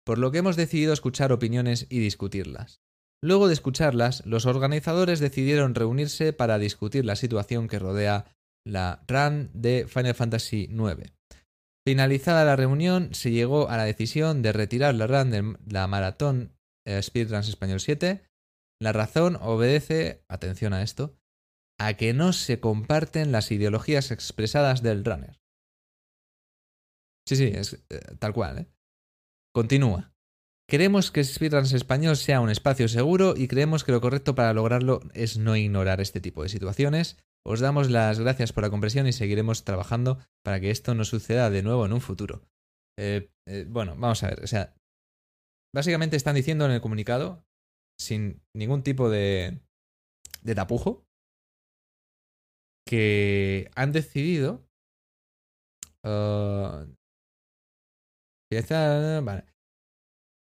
por 0.05 0.19
lo 0.19 0.33
que 0.33 0.39
hemos 0.39 0.57
decidido 0.57 0.93
escuchar 0.93 1.33
opiniones 1.33 1.87
y 1.89 1.99
discutirlas. 1.99 2.81
Luego 3.23 3.47
de 3.47 3.55
escucharlas, 3.55 4.25
los 4.27 4.47
organizadores 4.47 5.21
decidieron 5.21 5.75
reunirse 5.75 6.33
para 6.33 6.59
discutir 6.59 7.05
la 7.05 7.17
situación 7.17 7.69
que 7.69 7.79
rodea 7.79 8.25
la 8.67 9.05
run 9.07 9.51
de 9.55 9.87
Final 9.89 10.15
Fantasy 10.15 10.69
IX. 10.71 11.13
Finalizada 11.87 12.45
la 12.45 12.57
reunión, 12.57 13.15
se 13.15 13.31
llegó 13.31 13.69
a 13.69 13.77
la 13.77 13.85
decisión 13.85 14.43
de 14.43 14.53
retirar 14.53 14.95
la 14.95 15.07
run 15.07 15.31
de 15.31 15.57
la 15.69 15.87
maratón 15.87 16.53
Speedruns 16.87 17.49
Español 17.49 17.81
7. 17.81 18.23
La 18.81 18.93
razón 18.93 19.37
obedece, 19.41 20.25
atención 20.29 20.73
a 20.73 20.83
esto, 20.83 21.17
a 21.79 21.95
que 21.95 22.13
no 22.15 22.33
se 22.33 22.61
comparten 22.61 23.33
las 23.33 23.51
ideologías 23.51 24.11
expresadas 24.11 24.83
del 24.83 25.05
runner. 25.05 25.41
Sí, 27.29 27.37
sí, 27.37 27.45
es 27.55 27.75
eh, 27.91 28.01
tal 28.19 28.33
cual, 28.33 28.59
¿eh? 28.59 28.67
Continúa. 29.55 30.13
Queremos 30.69 31.11
que 31.11 31.23
Speedruns 31.23 31.73
Español 31.73 32.17
sea 32.17 32.41
un 32.41 32.51
espacio 32.51 32.89
seguro 32.89 33.35
y 33.37 33.47
creemos 33.47 33.85
que 33.85 33.93
lo 33.93 34.01
correcto 34.01 34.35
para 34.35 34.55
lograrlo 34.55 35.01
es 35.13 35.37
no 35.37 35.57
ignorar 35.57 36.01
este 36.01 36.21
tipo 36.21 36.43
de 36.43 36.49
situaciones. 36.49 37.19
Os 37.45 37.61
damos 37.61 37.91
las 37.91 38.21
gracias 38.21 38.53
por 38.53 38.63
la 38.63 38.71
comprensión 38.71 39.07
y 39.07 39.13
seguiremos 39.13 39.65
trabajando 39.65 40.19
para 40.43 40.61
que 40.61 40.71
esto 40.71 40.95
no 40.95 41.05
suceda 41.05 41.51
de 41.51 41.63
nuevo 41.63 41.85
en 41.85 41.93
un 41.93 42.01
futuro. 42.01 42.43
Eh, 42.99 43.31
eh, 43.47 43.67
bueno, 43.69 43.97
vamos 43.97 44.23
a 44.23 44.29
ver. 44.29 44.43
O 44.43 44.47
sea, 44.47 44.75
básicamente 45.75 46.17
están 46.17 46.35
diciendo 46.35 46.65
en 46.65 46.73
el 46.73 46.81
comunicado, 46.81 47.45
sin 47.99 48.43
ningún 48.55 48.83
tipo 48.83 49.11
de, 49.11 49.61
tapujo, 50.55 51.05
que 52.87 53.71
han 53.75 53.93
decidido 53.93 54.67
uh, 56.05 56.87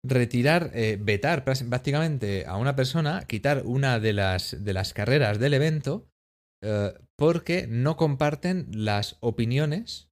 Retirar, 0.05 0.73
eh, 0.75 0.99
vetar 1.01 1.45
prácticamente 1.45 2.45
a 2.47 2.57
una 2.57 2.75
persona, 2.75 3.25
quitar 3.29 3.63
una 3.65 4.01
de 4.01 4.13
las, 4.13 4.93
carreras 4.93 5.39
del 5.39 5.55
evento, 5.55 6.09
eh, 6.61 6.93
porque 7.17 7.69
no 7.69 7.97
comparten 7.97 8.67
las 8.73 9.17
opiniones, 9.21 10.11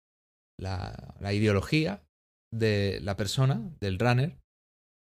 la, 0.61 1.17
ideología 1.33 2.05
de 2.55 3.01
la 3.03 3.17
persona, 3.17 3.69
del 3.81 3.99
runner, 3.99 4.40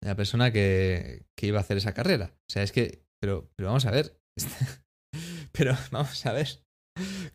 la 0.03 0.17
persona 0.17 0.53
que, 0.53 1.27
que 1.37 1.47
iba 1.47 1.59
a 1.59 1.63
hacer 1.63 1.77
esa 1.77 1.95
carrera. 1.95 2.35
O 2.35 2.53
sea, 2.53 2.63
es 2.63 2.73
que, 2.73 3.05
pero, 3.21 3.51
pero 3.57 3.69
vamos 3.69 3.87
a 3.87 3.91
ver, 3.91 4.21
pero 5.53 5.77
vamos 5.91 6.25
a 6.27 6.33
ver, 6.33 6.49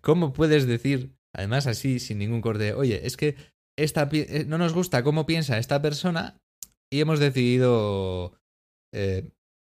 ¿cómo 0.02 0.34
puedes 0.34 0.66
decir, 0.66 1.16
además 1.36 1.68
así, 1.68 2.00
sin 2.00 2.20
ningún 2.20 2.42
corte, 2.42 2.74
oye, 2.74 3.06
es 3.06 3.18
que 3.18 3.36
esta, 3.78 4.10
eh, 4.12 4.46
no 4.48 4.58
nos 4.58 4.74
gusta 4.74 5.04
cómo 5.04 5.26
piensa 5.26 5.58
esta 5.58 5.82
persona 5.82 6.38
y 6.92 7.02
hemos 7.02 7.20
decidido 7.20 8.40
eh, 8.94 9.32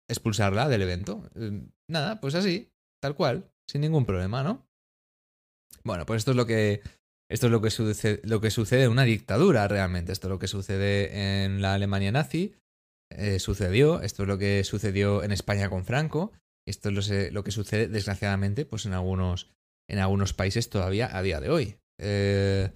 expulsarla 0.08 0.68
del 0.68 0.82
evento. 0.82 1.28
Eh, 1.34 1.68
nada, 1.88 2.20
pues 2.20 2.34
así, 2.34 2.72
tal 3.02 3.14
cual, 3.14 3.50
sin 3.68 3.82
ningún 3.82 4.06
problema, 4.06 4.42
¿no? 4.42 4.66
Bueno, 5.84 6.06
pues 6.06 6.18
esto 6.18 6.32
es 6.32 6.36
lo 6.36 6.46
que 6.46 6.82
esto 7.30 7.46
es 7.46 7.52
lo 7.52 7.60
que 7.60 7.70
sucede, 7.70 8.20
lo 8.24 8.40
que 8.40 8.50
sucede 8.50 8.84
en 8.84 8.90
una 8.90 9.04
dictadura 9.04 9.68
realmente. 9.68 10.12
Esto 10.12 10.26
es 10.26 10.30
lo 10.30 10.38
que 10.40 10.48
sucede 10.48 11.44
en 11.44 11.62
la 11.62 11.74
Alemania 11.74 12.10
nazi. 12.10 12.56
Sucedió. 13.38 14.00
Esto 14.02 14.22
es 14.22 14.28
lo 14.28 14.38
que 14.38 14.64
sucedió 14.64 15.22
en 15.22 15.32
España 15.32 15.68
con 15.68 15.84
Franco. 15.84 16.32
Esto 16.66 16.90
es 16.90 17.32
lo, 17.32 17.42
que 17.42 17.50
sucede, 17.50 17.88
desgraciadamente, 17.88 18.64
pues 18.64 18.86
en 18.86 18.92
algunos, 18.92 19.50
en 19.88 19.98
algunos 19.98 20.32
países 20.32 20.70
todavía 20.70 21.16
a 21.16 21.22
día 21.22 21.40
de 21.40 21.50
hoy. 21.50 21.76
Eh, 21.98 22.70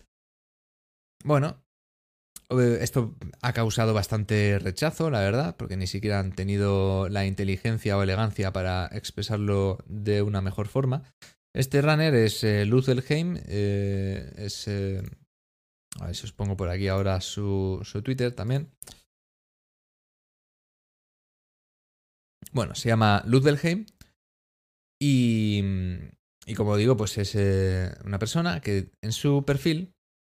bueno, 1.24 1.64
eh, 2.51 2.78
esto 2.80 3.14
ha 3.41 3.53
causado 3.53 3.95
bastante 3.95 4.59
rechazo, 4.59 5.11
la 5.11 5.20
verdad, 5.20 5.57
porque 5.57 5.76
ni 5.76 5.87
siquiera 5.87 6.20
han 6.20 6.32
tenido 6.32 7.09
la 7.09 7.24
inteligencia 7.26 7.97
o 7.97 8.03
elegancia 8.03 8.53
para 8.53 8.87
expresarlo 8.93 9.78
de 9.87 10.22
una 10.22 10.41
mejor 10.41 10.68
forma. 10.68 11.03
Este 11.55 11.80
runner 11.80 12.14
es 12.14 12.43
eh, 12.45 12.66
Luthelheim, 12.66 13.39
eh, 13.47 14.32
es... 14.37 14.68
a 14.68 16.07
ver 16.07 16.16
si 16.16 16.24
os 16.24 16.32
pongo 16.32 16.57
por 16.57 16.68
aquí 16.68 16.89
ahora 16.89 17.20
su, 17.20 17.80
su 17.85 18.03
Twitter 18.03 18.32
también. 18.32 18.70
Bueno, 22.55 22.75
se 22.75 22.89
llama 22.89 23.23
Luthelheim 23.27 23.87
y, 25.03 25.63
y 26.47 26.55
como 26.55 26.77
digo, 26.77 26.97
pues 26.97 27.19
es 27.19 27.35
una 28.05 28.19
persona 28.19 28.61
que 28.61 28.93
en 29.03 29.13
su 29.13 29.45
perfil 29.45 29.93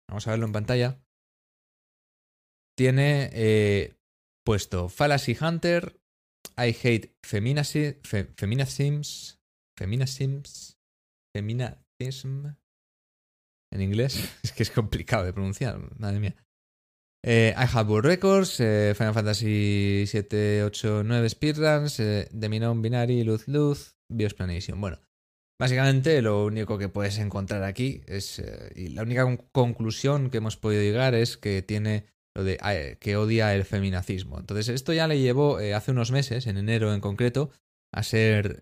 vamos 0.08 0.26
a 0.26 0.30
verlo 0.30 0.46
en 0.46 0.52
pantalla, 0.52 1.00
tiene 2.76 3.30
eh, 3.32 3.96
puesto 4.44 4.88
Fallacy 4.88 5.36
Hunter, 5.40 6.00
I 6.56 6.74
hate 6.82 7.16
feminazi, 7.24 7.98
fe, 8.02 8.32
feminazisms, 8.36 9.40
feminazisms, 9.78 10.78
feminazism, 11.34 12.56
en 13.72 13.82
inglés, 13.82 14.38
es 14.42 14.52
que 14.52 14.62
es 14.62 14.70
complicado 14.70 15.24
de 15.24 15.32
pronunciar, 15.32 15.78
madre 15.98 16.20
mía. 16.20 16.36
Eh, 17.28 17.54
I 17.56 17.64
have 17.72 17.90
World 17.90 18.06
Records, 18.06 18.60
eh, 18.60 18.94
Final 18.96 19.12
Fantasy 19.12 20.04
7, 20.06 20.62
8, 20.62 21.02
9 21.04 21.28
Speedruns, 21.28 21.98
eh, 21.98 22.28
The 22.38 22.48
Minon 22.48 22.80
Binary, 22.82 23.24
Luz 23.24 23.48
Luz, 23.48 23.96
Biosplanation. 24.08 24.80
Bueno, 24.80 25.00
Básicamente 25.58 26.20
lo 26.20 26.44
único 26.44 26.76
que 26.76 26.90
puedes 26.90 27.16
encontrar 27.16 27.62
aquí 27.62 28.02
es, 28.06 28.40
eh, 28.40 28.72
y 28.76 28.88
la 28.88 29.02
única 29.04 29.24
conclusión 29.52 30.28
que 30.28 30.36
hemos 30.36 30.58
podido 30.58 30.82
llegar 30.82 31.14
es 31.14 31.38
que 31.38 31.62
tiene 31.62 32.04
lo 32.34 32.44
de 32.44 32.98
que 33.00 33.16
odia 33.16 33.54
el 33.54 33.64
feminacismo. 33.64 34.38
Entonces 34.38 34.68
esto 34.68 34.92
ya 34.92 35.08
le 35.08 35.18
llevó 35.18 35.56
hace 35.74 35.92
unos 35.92 36.12
meses, 36.12 36.46
en 36.46 36.58
enero 36.58 36.92
en 36.92 37.00
concreto, 37.00 37.52
a 37.90 38.02
ser 38.02 38.58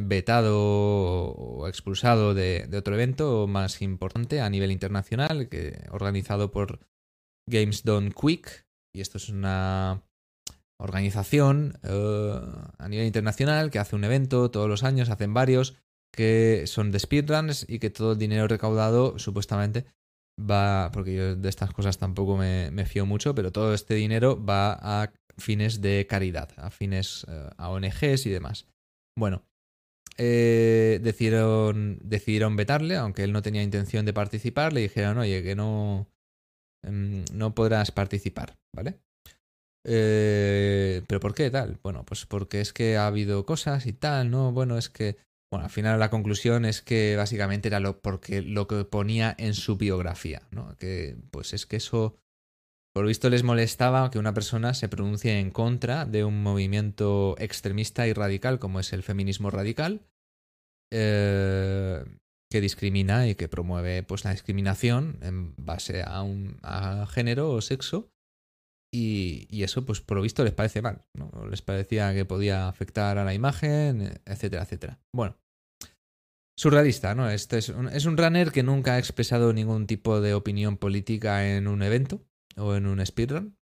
vetado 0.00 0.56
o 0.58 1.68
expulsado 1.68 2.32
de, 2.32 2.66
de, 2.66 2.78
otro 2.78 2.94
evento 2.94 3.46
más 3.46 3.82
importante 3.82 4.40
a 4.40 4.48
nivel 4.48 4.72
internacional, 4.72 5.50
que, 5.50 5.84
organizado 5.90 6.50
por 6.50 6.80
Games 7.48 7.84
Done 7.84 8.12
Quick. 8.12 8.66
Y 8.94 9.00
esto 9.00 9.18
es 9.18 9.28
una 9.28 10.02
organización 10.80 11.78
a 11.82 12.88
nivel 12.88 13.06
internacional 13.06 13.70
que 13.70 13.78
hace 13.78 13.96
un 13.96 14.04
evento 14.04 14.50
todos 14.50 14.68
los 14.68 14.84
años, 14.84 15.10
hacen 15.10 15.34
varios, 15.34 15.76
que 16.12 16.64
son 16.66 16.90
de 16.90 16.98
speedruns 17.00 17.66
y 17.68 17.78
que 17.78 17.90
todo 17.90 18.12
el 18.12 18.18
dinero 18.18 18.48
recaudado 18.48 19.18
supuestamente 19.18 19.86
va, 20.38 20.90
porque 20.92 21.14
yo 21.14 21.36
de 21.36 21.48
estas 21.48 21.72
cosas 21.72 21.98
tampoco 21.98 22.36
me, 22.36 22.86
fío 22.86 23.06
mucho, 23.06 23.34
pero 23.34 23.52
todo 23.52 23.74
este 23.74 23.94
dinero 23.94 24.42
va 24.42 24.78
a 24.80 25.12
fines 25.36 25.80
de 25.80 26.06
caridad, 26.08 26.50
a 26.56 26.70
fines 26.70 27.26
eh, 27.28 27.50
a 27.56 27.70
ONGs 27.70 28.26
y 28.26 28.30
demás. 28.30 28.66
Bueno, 29.16 29.44
eh, 30.16 31.00
decidieron, 31.02 31.98
decidieron 32.02 32.56
vetarle, 32.56 32.96
aunque 32.96 33.24
él 33.24 33.32
no 33.32 33.42
tenía 33.42 33.62
intención 33.62 34.04
de 34.04 34.12
participar, 34.12 34.72
le 34.72 34.80
dijeron, 34.80 35.18
oye, 35.18 35.42
que 35.42 35.54
no, 35.54 36.08
no 36.82 37.54
podrás 37.54 37.90
participar, 37.92 38.56
¿vale? 38.74 38.98
Eh, 39.84 41.02
¿Pero 41.06 41.20
por 41.20 41.34
qué 41.34 41.50
tal? 41.50 41.78
Bueno, 41.82 42.04
pues 42.04 42.26
porque 42.26 42.60
es 42.60 42.72
que 42.72 42.96
ha 42.96 43.06
habido 43.06 43.46
cosas 43.46 43.86
y 43.86 43.92
tal, 43.92 44.30
¿no? 44.30 44.52
Bueno, 44.52 44.76
es 44.78 44.88
que 44.90 45.16
Bueno, 45.50 45.64
al 45.64 45.70
final 45.70 45.98
la 45.98 46.10
conclusión 46.10 46.64
es 46.66 46.82
que 46.82 47.16
básicamente 47.16 47.68
era 47.68 47.80
lo, 47.80 48.00
porque 48.00 48.42
lo 48.42 48.66
que 48.68 48.84
ponía 48.84 49.34
en 49.38 49.54
su 49.54 49.76
biografía, 49.76 50.42
¿no? 50.50 50.76
Que 50.76 51.16
pues 51.30 51.54
es 51.54 51.64
que 51.64 51.76
eso, 51.76 52.16
por 52.94 53.04
lo 53.04 53.08
visto 53.08 53.30
les 53.30 53.44
molestaba 53.44 54.10
que 54.10 54.18
una 54.18 54.34
persona 54.34 54.74
se 54.74 54.88
pronuncie 54.90 55.38
en 55.40 55.50
contra 55.50 56.04
de 56.04 56.24
un 56.24 56.42
movimiento 56.42 57.34
extremista 57.38 58.06
y 58.06 58.12
radical 58.12 58.58
como 58.58 58.80
es 58.80 58.92
el 58.92 59.02
feminismo 59.02 59.50
radical, 59.50 60.02
eh, 60.92 62.04
que 62.50 62.60
discrimina 62.60 63.28
y 63.28 63.34
que 63.34 63.48
promueve 63.48 64.02
pues 64.02 64.24
la 64.24 64.32
discriminación 64.32 65.18
en 65.22 65.54
base 65.56 66.02
a 66.02 66.22
un 66.22 66.58
a 66.62 67.06
género 67.06 67.50
o 67.50 67.60
sexo 67.60 68.10
y, 68.90 69.62
eso, 69.62 69.84
pues 69.84 70.00
por 70.00 70.16
lo 70.16 70.22
visto, 70.22 70.44
les 70.44 70.54
parece 70.54 70.80
mal. 70.80 71.04
¿no? 71.14 71.30
Les 71.50 71.62
parecía 71.62 72.14
que 72.14 72.24
podía 72.24 72.68
afectar 72.68 73.18
a 73.18 73.24
la 73.24 73.34
imagen, 73.34 74.20
etcétera, 74.24 74.62
etcétera. 74.62 74.98
Bueno, 75.14 75.36
surrealista, 76.58 77.14
¿no? 77.14 77.28
Este 77.28 77.58
es 77.58 77.68
un, 77.68 77.88
es 77.88 78.06
un 78.06 78.16
runner 78.16 78.50
que 78.50 78.62
nunca 78.62 78.94
ha 78.94 78.98
expresado 78.98 79.52
ningún 79.52 79.86
tipo 79.86 80.20
de 80.20 80.34
opinión 80.34 80.78
política 80.78 81.54
en 81.54 81.68
un 81.68 81.82
evento 81.82 82.24
o 82.56 82.74
en 82.74 82.86
un 82.86 83.04
speedrun. 83.04 83.56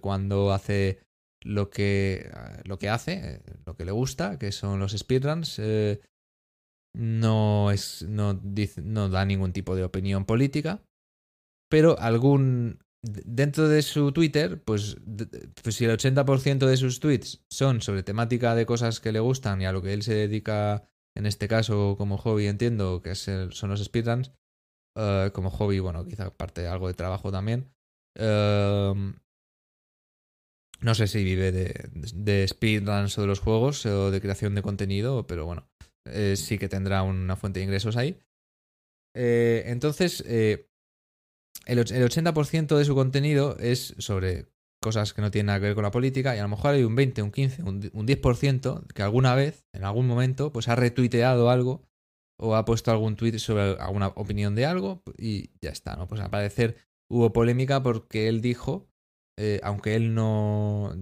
Cuando 0.00 0.52
hace 0.52 0.98
lo 1.42 1.70
que, 1.70 2.32
lo 2.64 2.78
que 2.78 2.88
hace, 2.88 3.42
lo 3.66 3.76
que 3.76 3.84
le 3.84 3.92
gusta, 3.92 4.38
que 4.38 4.50
son 4.50 4.80
los 4.80 4.92
speedruns, 4.96 5.58
eh, 5.58 6.00
no, 6.94 7.70
es, 7.70 8.02
no, 8.08 8.34
dice, 8.34 8.82
no 8.82 9.08
da 9.08 9.24
ningún 9.24 9.52
tipo 9.52 9.76
de 9.76 9.84
opinión 9.84 10.24
política, 10.24 10.82
pero 11.70 11.98
algún 11.98 12.78
dentro 13.02 13.68
de 13.68 13.82
su 13.82 14.12
Twitter, 14.12 14.62
pues, 14.62 14.96
pues 15.62 15.76
si 15.76 15.84
el 15.84 15.92
80% 15.92 16.66
de 16.66 16.76
sus 16.76 17.00
tweets 17.00 17.44
son 17.50 17.80
sobre 17.80 18.02
temática 18.02 18.54
de 18.54 18.66
cosas 18.66 19.00
que 19.00 19.12
le 19.12 19.20
gustan 19.20 19.62
y 19.62 19.66
a 19.66 19.72
lo 19.72 19.82
que 19.82 19.92
él 19.92 20.02
se 20.02 20.14
dedica, 20.14 20.88
en 21.16 21.26
este 21.26 21.48
caso 21.48 21.94
como 21.96 22.18
hobby, 22.18 22.46
entiendo 22.46 23.02
que 23.02 23.14
son 23.14 23.70
los 23.70 23.84
speedruns, 23.84 24.32
uh, 24.96 25.30
como 25.32 25.50
hobby, 25.50 25.78
bueno, 25.78 26.04
quizá 26.06 26.30
parte 26.30 26.62
de 26.62 26.68
algo 26.68 26.88
de 26.88 26.94
trabajo 26.94 27.30
también. 27.30 27.70
Em, 28.16 29.14
no 30.80 30.94
sé 30.94 31.06
si 31.06 31.22
vive 31.24 31.52
de, 31.52 31.90
de, 31.92 32.46
speedruns 32.48 33.18
o 33.18 33.22
de 33.22 33.26
los 33.26 33.40
juegos 33.40 33.84
o 33.86 34.10
de 34.10 34.20
creación 34.20 34.54
de 34.54 34.62
contenido, 34.62 35.26
pero 35.26 35.44
bueno, 35.46 35.68
eh, 36.10 36.36
sí 36.36 36.58
que 36.58 36.68
tendrá 36.68 37.02
una 37.02 37.36
fuente 37.36 37.60
de 37.60 37.64
ingresos 37.64 37.96
ahí. 37.96 38.20
Eh, 39.14 39.64
entonces, 39.66 40.22
eh, 40.26 40.68
el, 41.66 41.78
80% 41.78 42.76
de 42.76 42.84
su 42.84 42.94
contenido 42.94 43.56
es 43.58 43.94
sobre 43.98 44.46
cosas 44.80 45.12
que 45.12 45.22
no 45.22 45.30
tienen 45.30 45.46
nada 45.46 45.58
que 45.58 45.66
ver 45.66 45.74
con 45.74 45.84
la 45.84 45.90
política 45.90 46.36
y 46.36 46.38
a 46.38 46.42
lo 46.42 46.48
mejor 46.48 46.74
hay 46.74 46.84
un 46.84 46.94
20, 46.94 47.22
un 47.22 47.32
15, 47.32 47.62
un, 47.64 47.80
10% 47.80 48.86
que 48.92 49.02
alguna 49.02 49.34
vez, 49.34 49.66
en 49.72 49.84
algún 49.84 50.06
momento, 50.06 50.52
pues 50.52 50.68
ha 50.68 50.76
retuiteado 50.76 51.50
algo 51.50 51.82
o 52.38 52.54
ha 52.54 52.64
puesto 52.64 52.92
algún 52.92 53.16
tweet 53.16 53.38
sobre 53.38 53.72
alguna 53.80 54.08
opinión 54.08 54.54
de 54.54 54.66
algo 54.66 55.02
y 55.16 55.50
ya 55.60 55.70
está, 55.70 55.96
¿no? 55.96 56.06
Pues 56.06 56.20
al 56.20 56.30
parecer 56.30 56.76
hubo 57.10 57.32
polémica 57.32 57.82
porque 57.82 58.28
él 58.28 58.40
dijo, 58.40 58.88
aunque 59.62 59.96
él 59.96 60.14
no... 60.14 60.94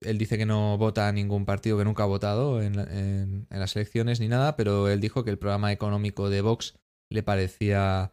él 0.00 0.18
dice 0.18 0.38
que 0.38 0.46
no 0.46 0.78
vota 0.78 1.08
a 1.08 1.12
ningún 1.12 1.44
partido, 1.44 1.78
que 1.78 1.84
nunca 1.84 2.04
ha 2.04 2.06
votado 2.06 2.62
en, 2.62 3.46
las 3.50 3.76
elecciones 3.76 4.20
ni 4.20 4.28
nada, 4.28 4.56
pero 4.56 4.88
él 4.88 5.00
dijo 5.00 5.24
que 5.24 5.30
el 5.30 5.38
programa 5.38 5.72
económico 5.72 6.30
de 6.30 6.40
Vox 6.40 6.78
le 7.10 7.22
parecía 7.22 8.12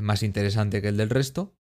más 0.00 0.22
interesante 0.22 0.82
que 0.82 0.88
el 0.88 0.96
del 0.96 1.10
resto. 1.10 1.54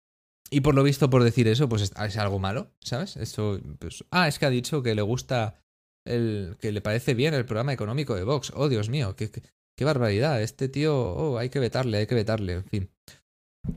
Y 0.50 0.62
por 0.62 0.76
lo 0.76 0.84
visto, 0.84 1.10
por 1.10 1.24
decir 1.24 1.48
eso, 1.48 1.70
pues 1.70 1.82
es, 1.82 2.18
algo 2.18 2.40
malo, 2.40 2.74
¿sabes? 2.82 3.16
Eso, 3.16 3.60
pues, 3.80 4.04
ah, 4.12 4.28
es 4.28 4.38
que 4.38 4.46
ha 4.46 4.50
dicho 4.50 4.84
que 4.84 4.96
le 4.96 5.02
gusta 5.02 5.64
el. 6.06 6.58
que 6.60 6.74
le 6.74 6.82
parece 6.82 7.14
bien 7.14 7.34
el 7.34 7.46
programa 7.46 7.72
económico 7.72 8.16
de 8.16 8.26
Vox. 8.26 8.52
Oh, 8.56 8.68
Dios 8.68 8.90
mío, 8.90 9.16
qué, 9.16 9.32
qué, 9.32 9.86
barbaridad. 9.86 10.42
Este 10.42 10.68
tío, 10.68 10.98
oh, 10.98 11.38
hay 11.38 11.50
que 11.50 11.60
vetarle, 11.60 12.00
hay 12.00 12.08
que 12.08 12.16
vetarle, 12.16 12.54
en 12.54 12.66
fin. 12.66 12.90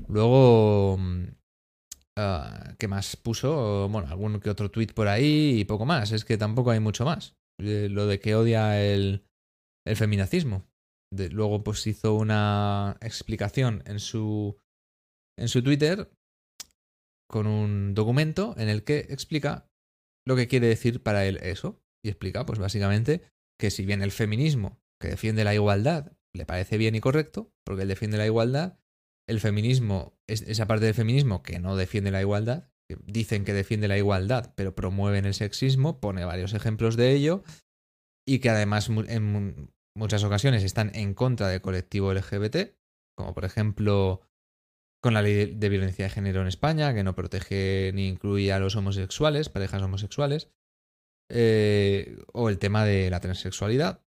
Luego. 0.08 0.98
Uh, 2.16 2.74
¿Qué 2.78 2.86
más 2.86 3.16
puso? 3.16 3.88
Bueno, 3.88 4.08
algún 4.08 4.38
que 4.40 4.50
otro 4.50 4.70
tweet 4.70 4.88
por 4.94 5.08
ahí 5.08 5.58
y 5.60 5.64
poco 5.64 5.84
más. 5.84 6.12
Es 6.12 6.24
que 6.24 6.38
tampoco 6.38 6.70
hay 6.70 6.80
mucho 6.80 7.04
más. 7.04 7.36
Eh, 7.60 7.88
lo 7.90 8.06
de 8.06 8.20
que 8.20 8.34
odia 8.34 8.80
el, 8.82 9.24
el 9.86 9.96
feminacismo 9.96 10.66
luego 11.30 11.62
pues 11.62 11.86
hizo 11.86 12.14
una 12.14 12.96
explicación 13.00 13.82
en 13.86 14.00
su, 14.00 14.56
en 15.38 15.48
su 15.48 15.62
Twitter 15.62 16.10
con 17.30 17.46
un 17.46 17.94
documento 17.94 18.54
en 18.58 18.68
el 18.68 18.84
que 18.84 18.98
explica 19.10 19.68
lo 20.26 20.36
que 20.36 20.48
quiere 20.48 20.66
decir 20.66 21.02
para 21.02 21.26
él 21.26 21.38
eso. 21.42 21.80
Y 22.04 22.10
explica 22.10 22.44
pues 22.44 22.58
básicamente 22.58 23.22
que 23.58 23.70
si 23.70 23.86
bien 23.86 24.02
el 24.02 24.12
feminismo 24.12 24.78
que 25.00 25.08
defiende 25.08 25.44
la 25.44 25.54
igualdad 25.54 26.12
le 26.34 26.46
parece 26.46 26.76
bien 26.76 26.94
y 26.94 27.00
correcto, 27.00 27.52
porque 27.64 27.82
él 27.82 27.88
defiende 27.88 28.18
la 28.18 28.26
igualdad, 28.26 28.78
el 29.28 29.40
feminismo, 29.40 30.18
esa 30.26 30.66
parte 30.66 30.84
del 30.86 30.94
feminismo 30.94 31.42
que 31.42 31.58
no 31.58 31.76
defiende 31.76 32.10
la 32.10 32.20
igualdad, 32.20 32.68
que 32.88 32.98
dicen 33.06 33.44
que 33.44 33.54
defiende 33.54 33.88
la 33.88 33.98
igualdad, 33.98 34.52
pero 34.56 34.74
promueven 34.74 35.24
el 35.24 35.34
sexismo, 35.34 36.00
pone 36.00 36.24
varios 36.24 36.52
ejemplos 36.52 36.96
de 36.96 37.12
ello, 37.12 37.42
y 38.26 38.38
que 38.38 38.50
además 38.50 38.88
en 38.88 39.70
muchas 39.96 40.24
ocasiones 40.24 40.64
están 40.64 40.94
en 40.94 41.14
contra 41.14 41.48
del 41.48 41.62
colectivo 41.62 42.12
LGBT, 42.12 42.74
como 43.16 43.34
por 43.34 43.44
ejemplo 43.44 44.20
con 45.02 45.14
la 45.14 45.22
ley 45.22 45.54
de 45.54 45.68
violencia 45.68 46.06
de 46.06 46.10
género 46.10 46.40
en 46.40 46.46
España, 46.46 46.94
que 46.94 47.04
no 47.04 47.14
protege 47.14 47.92
ni 47.94 48.08
incluye 48.08 48.52
a 48.52 48.58
los 48.58 48.74
homosexuales, 48.74 49.50
parejas 49.50 49.82
homosexuales, 49.82 50.50
eh, 51.30 52.18
o 52.32 52.48
el 52.48 52.58
tema 52.58 52.84
de 52.84 53.10
la 53.10 53.20
transexualidad. 53.20 54.02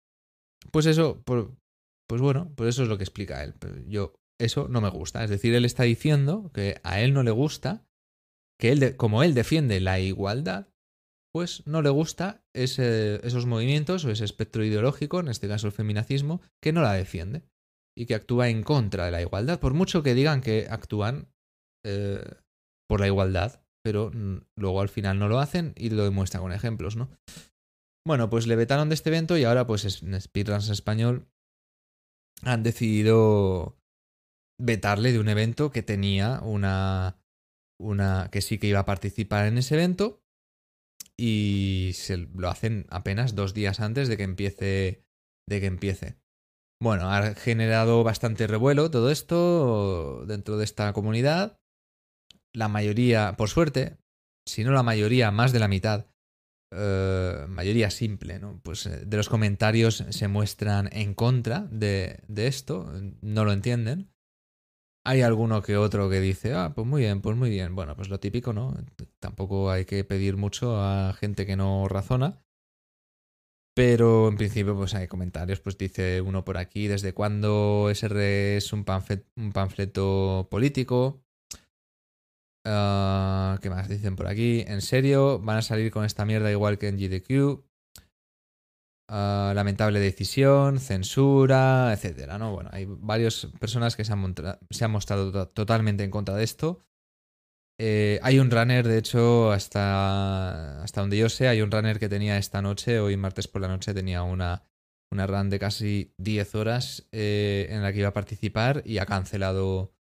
Pues 0.71 0.87
eso, 0.87 1.21
pues 1.23 2.21
bueno, 2.21 2.51
pues 2.55 2.69
eso 2.69 2.83
es 2.83 2.89
lo 2.89 2.97
que 2.97 3.03
explica 3.03 3.43
él. 3.43 3.53
Yo, 3.87 4.15
eso 4.39 4.67
no 4.67 4.81
me 4.81 4.89
gusta. 4.89 5.23
Es 5.23 5.29
decir, 5.29 5.53
él 5.53 5.65
está 5.65 5.83
diciendo 5.83 6.51
que 6.53 6.79
a 6.83 7.01
él 7.01 7.13
no 7.13 7.23
le 7.23 7.31
gusta, 7.31 7.85
que 8.59 8.71
él, 8.71 8.95
como 8.95 9.23
él 9.23 9.33
defiende 9.33 9.79
la 9.79 9.99
igualdad, 9.99 10.67
pues 11.33 11.65
no 11.67 11.81
le 11.81 11.89
gusta 11.89 12.43
esos 12.53 13.45
movimientos 13.45 14.05
o 14.05 14.11
ese 14.11 14.25
espectro 14.25 14.63
ideológico, 14.63 15.19
en 15.19 15.27
este 15.27 15.47
caso 15.47 15.67
el 15.67 15.73
feminacismo, 15.73 16.41
que 16.61 16.73
no 16.73 16.81
la 16.81 16.93
defiende 16.93 17.43
y 17.95 18.05
que 18.05 18.15
actúa 18.15 18.49
en 18.49 18.63
contra 18.63 19.05
de 19.05 19.11
la 19.11 19.21
igualdad, 19.21 19.59
por 19.59 19.73
mucho 19.73 20.03
que 20.03 20.15
digan 20.15 20.41
que 20.41 20.67
actúan 20.69 21.31
eh, 21.85 22.23
por 22.87 22.99
la 22.99 23.07
igualdad, 23.07 23.61
pero 23.83 24.11
luego 24.55 24.81
al 24.81 24.89
final 24.89 25.19
no 25.19 25.27
lo 25.27 25.39
hacen 25.39 25.73
y 25.75 25.89
lo 25.89 26.03
demuestran 26.03 26.43
con 26.43 26.53
ejemplos, 26.53 26.95
¿no? 26.95 27.09
Bueno, 28.05 28.29
pues 28.29 28.47
le 28.47 28.55
vetaron 28.55 28.89
de 28.89 28.95
este 28.95 29.09
evento 29.09 29.37
y 29.37 29.43
ahora 29.43 29.67
pues 29.67 30.01
en 30.01 30.19
Speedruns 30.19 30.69
Español 30.69 31.27
han 32.43 32.63
decidido 32.63 33.77
vetarle 34.59 35.11
de 35.11 35.19
un 35.19 35.29
evento 35.29 35.71
que 35.71 35.83
tenía 35.83 36.39
una, 36.41 37.19
una 37.79 38.29
que 38.31 38.41
sí 38.41 38.57
que 38.57 38.67
iba 38.67 38.79
a 38.79 38.85
participar 38.85 39.45
en 39.47 39.57
ese 39.57 39.75
evento 39.75 40.23
y 41.19 41.91
se 41.93 42.17
lo 42.17 42.49
hacen 42.49 42.85
apenas 42.89 43.35
dos 43.35 43.53
días 43.53 43.79
antes 43.79 44.07
de 44.07 44.17
que 44.17 44.23
empiece. 44.23 45.03
de 45.49 45.59
que 45.59 45.65
empiece. 45.65 46.17
Bueno, 46.81 47.11
ha 47.11 47.33
generado 47.33 48.03
bastante 48.03 48.45
revuelo 48.45 48.91
todo 48.91 49.09
esto 49.09 50.25
dentro 50.27 50.57
de 50.57 50.63
esta 50.63 50.93
comunidad. 50.93 51.59
La 52.53 52.67
mayoría, 52.67 53.35
por 53.35 53.49
suerte, 53.49 53.97
si 54.47 54.63
no 54.63 54.71
la 54.71 54.83
mayoría, 54.83 55.31
más 55.31 55.51
de 55.51 55.59
la 55.59 55.67
mitad, 55.67 56.05
eh, 56.71 57.45
mayoría 57.47 57.89
simple, 57.89 58.39
¿no? 58.39 58.59
Pues 58.61 58.85
eh, 58.85 59.05
de 59.05 59.17
los 59.17 59.29
comentarios 59.29 60.05
se 60.09 60.27
muestran 60.27 60.89
en 60.91 61.15
contra 61.15 61.61
de, 61.71 62.23
de 62.27 62.47
esto, 62.47 62.91
no 63.21 63.43
lo 63.43 63.53
entienden. 63.53 64.11
Hay 65.09 65.21
alguno 65.21 65.61
que 65.61 65.77
otro 65.77 66.09
que 66.09 66.19
dice, 66.19 66.53
ah, 66.53 66.73
pues 66.75 66.85
muy 66.85 67.03
bien, 67.03 67.21
pues 67.21 67.37
muy 67.37 67.49
bien. 67.49 67.73
Bueno, 67.75 67.95
pues 67.95 68.09
lo 68.09 68.19
típico, 68.19 68.51
¿no? 68.51 68.75
Tampoco 69.21 69.71
hay 69.71 69.85
que 69.85 70.03
pedir 70.03 70.35
mucho 70.35 70.81
a 70.81 71.13
gente 71.13 71.45
que 71.45 71.55
no 71.55 71.87
razona. 71.87 72.43
Pero 73.73 74.27
en 74.27 74.35
principio, 74.35 74.75
pues 74.75 74.95
hay 74.95 75.07
comentarios, 75.07 75.61
pues 75.61 75.77
dice 75.77 76.19
uno 76.19 76.43
por 76.43 76.57
aquí, 76.57 76.87
¿desde 76.87 77.13
cuándo 77.13 77.89
SR 77.89 78.57
es 78.57 78.73
un, 78.73 78.83
un 79.37 79.51
panfleto 79.53 80.49
político? 80.51 81.23
Ah, 82.65 83.59
¿Qué 83.61 83.69
más 83.69 83.87
dicen 83.87 84.17
por 84.17 84.27
aquí? 84.27 84.65
¿En 84.67 84.81
serio? 84.81 85.39
¿Van 85.39 85.55
a 85.55 85.61
salir 85.61 85.89
con 85.89 86.03
esta 86.03 86.25
mierda 86.25 86.51
igual 86.51 86.77
que 86.77 86.89
en 86.89 86.97
GDQ? 86.97 87.66
Ah, 89.09 89.53
lamentable 89.55 90.01
decisión, 90.01 90.79
censura, 90.79 91.93
etcétera, 91.93 92.37
¿no? 92.37 92.53
Bueno, 92.53 92.69
hay 92.73 92.85
varias 92.85 93.47
personas 93.57 93.95
que 93.95 94.03
se 94.03 94.11
han, 94.11 94.19
mostrado 94.91 95.47
totalmente 95.49 96.03
en 96.03 96.11
contra 96.11 96.35
de 96.35 96.43
esto. 96.43 96.83
Eh, 97.79 98.19
hay 98.21 98.39
un 98.39 98.51
runner, 98.51 98.85
de 98.85 98.97
hecho, 98.97 99.51
hasta, 99.51 100.81
hasta 100.83 101.01
donde 101.01 101.17
yo 101.17 101.29
sé, 101.29 101.47
hay 101.47 101.61
un 101.61 101.71
runner 101.71 101.99
que 101.99 102.09
tenía 102.09 102.37
esta 102.37 102.61
noche, 102.61 102.99
hoy 102.99 103.15
martes 103.15 103.47
por 103.47 103.61
la 103.61 103.69
noche, 103.69 103.93
tenía 103.93 104.23
una, 104.23 104.65
una 105.11 105.25
run 105.25 105.49
de 105.49 105.59
casi 105.59 106.13
10 106.17 106.55
horas 106.55 107.07
eh, 107.13 107.67
en 107.69 107.83
la 107.83 107.93
que 107.93 107.99
iba 107.99 108.09
a 108.09 108.13
participar 108.13 108.83
y 108.85 108.97
ha 108.97 109.05
cancelado. 109.05 109.93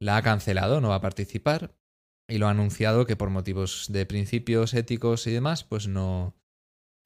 La 0.00 0.18
ha 0.18 0.22
cancelado, 0.22 0.80
no 0.80 0.90
va 0.90 0.96
a 0.96 1.00
participar. 1.00 1.74
Y 2.28 2.38
lo 2.38 2.46
ha 2.46 2.50
anunciado 2.50 3.06
que 3.06 3.16
por 3.16 3.30
motivos 3.30 3.86
de 3.90 4.04
principios 4.04 4.74
éticos 4.74 5.26
y 5.26 5.32
demás, 5.32 5.64
pues 5.64 5.88
no, 5.88 6.37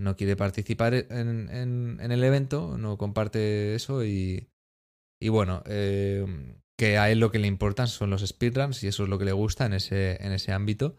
no 0.02 0.16
quiere 0.16 0.36
participar 0.36 0.94
en, 0.94 1.48
en, 1.50 2.12
el 2.12 2.24
evento, 2.24 2.76
no 2.76 2.98
comparte 2.98 3.74
eso 3.74 4.04
y, 4.04 4.48
y 5.20 5.28
bueno, 5.28 5.62
eh, 5.66 6.26
que 6.78 6.98
a 6.98 7.10
él 7.10 7.20
lo 7.20 7.30
que 7.30 7.38
le 7.38 7.46
importan 7.46 7.88
son 7.88 8.10
los 8.10 8.26
speedruns 8.26 8.82
y 8.82 8.88
eso 8.88 9.04
es 9.04 9.08
lo 9.08 9.18
que 9.18 9.24
le 9.24 9.32
gusta 9.32 9.66
en 9.66 9.74
ese, 9.74 10.24
en 10.24 10.32
ese 10.32 10.52
ámbito. 10.52 10.96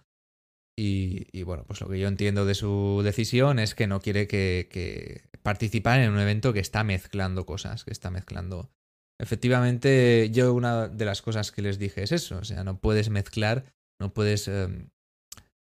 Y, 0.75 1.27
y, 1.31 1.43
bueno, 1.43 1.65
pues 1.67 1.81
lo 1.81 1.89
que 1.89 1.99
yo 1.99 2.07
entiendo 2.07 2.45
de 2.45 2.55
su 2.55 3.01
decisión 3.03 3.59
es 3.59 3.75
que 3.75 3.85
no 3.85 3.99
quiere 3.99 4.27
que, 4.27 4.67
que, 4.71 5.29
participar 5.43 5.99
en 5.99 6.11
un 6.11 6.19
evento 6.19 6.51
que 6.51 6.61
está 6.61 6.83
mezclando 6.83 7.45
cosas, 7.45 7.83
que 7.83 7.91
está 7.91 8.09
mezclando. 8.09 8.71
Efectivamente, 9.19 10.29
yo 10.31 10.53
una 10.53 10.87
de 10.87 11.05
las 11.05 11.21
cosas 11.21 11.51
que 11.51 11.61
les 11.61 11.77
dije 11.77 12.01
es 12.01 12.11
eso, 12.11 12.37
o 12.37 12.43
sea, 12.43 12.63
no 12.63 12.79
puedes 12.79 13.09
mezclar, 13.09 13.65
no 13.99 14.13
puedes... 14.13 14.47
Em, 14.47 14.89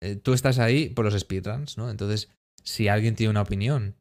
eh, 0.03 0.17
tú 0.17 0.35
estás 0.35 0.59
ahí 0.59 0.89
por 0.89 1.05
los 1.05 1.19
speedruns, 1.19 1.79
¿no? 1.79 1.91
Entonces, 1.91 2.29
si 2.63 2.89
alguien 2.89 3.15
tiene 3.15 3.31
una 3.31 3.43
opinión 3.43 3.97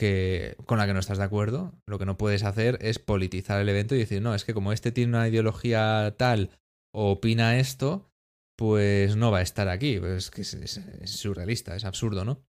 que, 0.00 0.56
con 0.66 0.78
la 0.78 0.86
que 0.86 0.94
no 0.94 1.00
estás 1.00 1.18
de 1.18 1.24
acuerdo, 1.24 1.74
lo 1.86 1.98
que 1.98 2.06
no 2.06 2.16
puedes 2.16 2.42
hacer 2.42 2.78
es 2.80 2.98
politizar 2.98 3.60
el 3.60 3.68
evento 3.68 3.94
y 3.94 3.98
decir, 3.98 4.22
no, 4.22 4.34
es 4.34 4.44
que 4.44 4.54
como 4.54 4.72
este 4.72 4.92
tiene 4.92 5.16
una 5.16 5.28
ideología 5.28 6.14
tal 6.16 6.50
o 6.92 7.12
opina 7.12 7.58
esto, 7.58 8.10
pues 8.56 9.16
no 9.16 9.30
va 9.30 9.38
a 9.38 9.42
estar 9.42 9.68
aquí. 9.68 9.98
Pues 10.00 10.24
es 10.24 10.30
que 10.30 10.42
es, 10.42 10.80
surrealista, 11.04 11.76
es 11.76 11.84
absurdo, 11.84 12.24
¿no? 12.24 12.42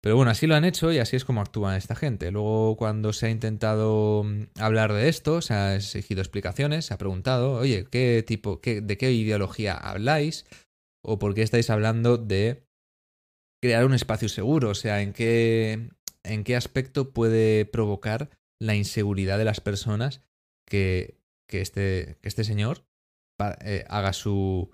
Pero 0.00 0.14
bueno, 0.14 0.30
así 0.30 0.46
lo 0.46 0.54
han 0.54 0.64
hecho 0.64 0.92
y 0.92 0.98
así 0.98 1.16
es 1.16 1.24
como 1.24 1.40
actúa 1.40 1.76
esta 1.76 1.96
gente. 1.96 2.30
Luego, 2.30 2.76
cuando 2.76 3.12
se 3.12 3.26
ha 3.26 3.30
intentado 3.30 4.22
mm, 4.24 4.44
hablar 4.60 4.92
de 4.92 5.08
esto, 5.08 5.42
se 5.42 5.54
ha 5.54 5.74
exigido 5.74 6.20
explicaciones, 6.20 6.84
se 6.86 6.94
ha 6.94 6.98
preguntado, 6.98 7.54
oye, 7.54 7.86
¿qué 7.90 8.22
tipo, 8.26 8.60
qué, 8.60 8.80
de 8.80 8.96
qué 8.96 9.10
ideología 9.12 9.74
habláis? 9.74 10.46
¿O 11.02 11.18
por 11.18 11.34
qué 11.34 11.42
estáis 11.42 11.70
hablando 11.70 12.16
de 12.16 12.67
crear 13.60 13.84
un 13.84 13.94
espacio 13.94 14.28
seguro? 14.28 14.70
O 14.70 14.74
sea, 14.74 15.02
¿en 15.02 15.12
qué, 15.12 15.90
en 16.24 16.44
qué 16.44 16.56
aspecto 16.56 17.12
puede 17.12 17.64
provocar 17.64 18.30
la 18.60 18.74
inseguridad 18.74 19.38
de 19.38 19.44
las 19.44 19.60
personas 19.60 20.22
que, 20.66 21.18
que, 21.48 21.60
este, 21.60 22.18
que 22.20 22.28
este 22.28 22.44
señor 22.44 22.84
eh, 23.60 23.84
haga 23.88 24.12
su, 24.12 24.70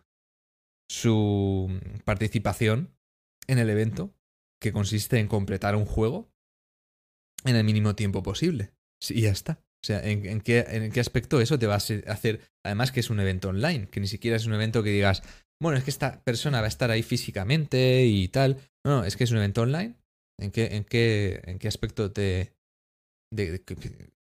su 0.89 1.70
participación 2.05 2.97
en 3.47 3.59
el 3.59 3.70
evento, 3.70 4.14
que 4.61 4.72
consiste 4.72 5.18
en 5.18 5.28
completar 5.28 5.76
un 5.76 5.85
juego 5.85 6.32
en 7.45 7.57
el 7.57 7.64
mínimo 7.64 7.95
tiempo 7.95 8.22
posible. 8.22 8.72
y 9.09 9.22
ya 9.22 9.30
está. 9.30 9.61
O 9.82 9.87
sea, 9.87 10.03
¿en, 10.03 10.41
qué, 10.41 10.64
¿en, 10.66 10.91
qué, 10.91 11.01
aspecto 11.01 11.43
eso 11.43 11.59
te 11.59 11.66
va 11.66 11.74
a 11.74 11.76
hacer? 11.76 12.41
Además 12.64 12.91
que 12.91 13.01
es 13.01 13.11
un 13.11 13.20
evento 13.20 13.51
online, 13.51 13.87
que 13.91 14.01
ni 14.01 14.07
siquiera 14.07 14.39
es 14.39 14.47
un 14.47 14.55
evento 14.55 14.82
que 14.82 14.89
digas, 14.89 15.22
bueno, 15.64 15.78
es 15.78 15.84
que 15.84 15.90
esta 15.90 16.22
persona 16.22 16.60
va 16.60 16.66
a 16.66 16.68
estar 16.68 16.90
ahí 16.90 17.02
físicamente 17.02 18.04
y 18.04 18.28
tal. 18.28 18.58
No, 18.84 18.98
no 18.98 19.04
es 19.04 19.16
que 19.16 19.24
es 19.24 19.30
un 19.30 19.38
evento 19.38 19.62
online. 19.62 19.94
¿En 20.38 20.50
qué, 20.50 20.66
en 20.76 20.84
qué, 20.84 21.40
en 21.44 21.58
qué 21.58 21.68
aspecto 21.68 22.12
te... 22.12 22.54
De, 23.32 23.64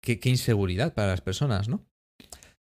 qué, 0.02 0.20
qué 0.20 0.30
inseguridad 0.30 0.94
para 0.94 1.10
las 1.10 1.22
personas, 1.22 1.68
¿no? 1.68 1.84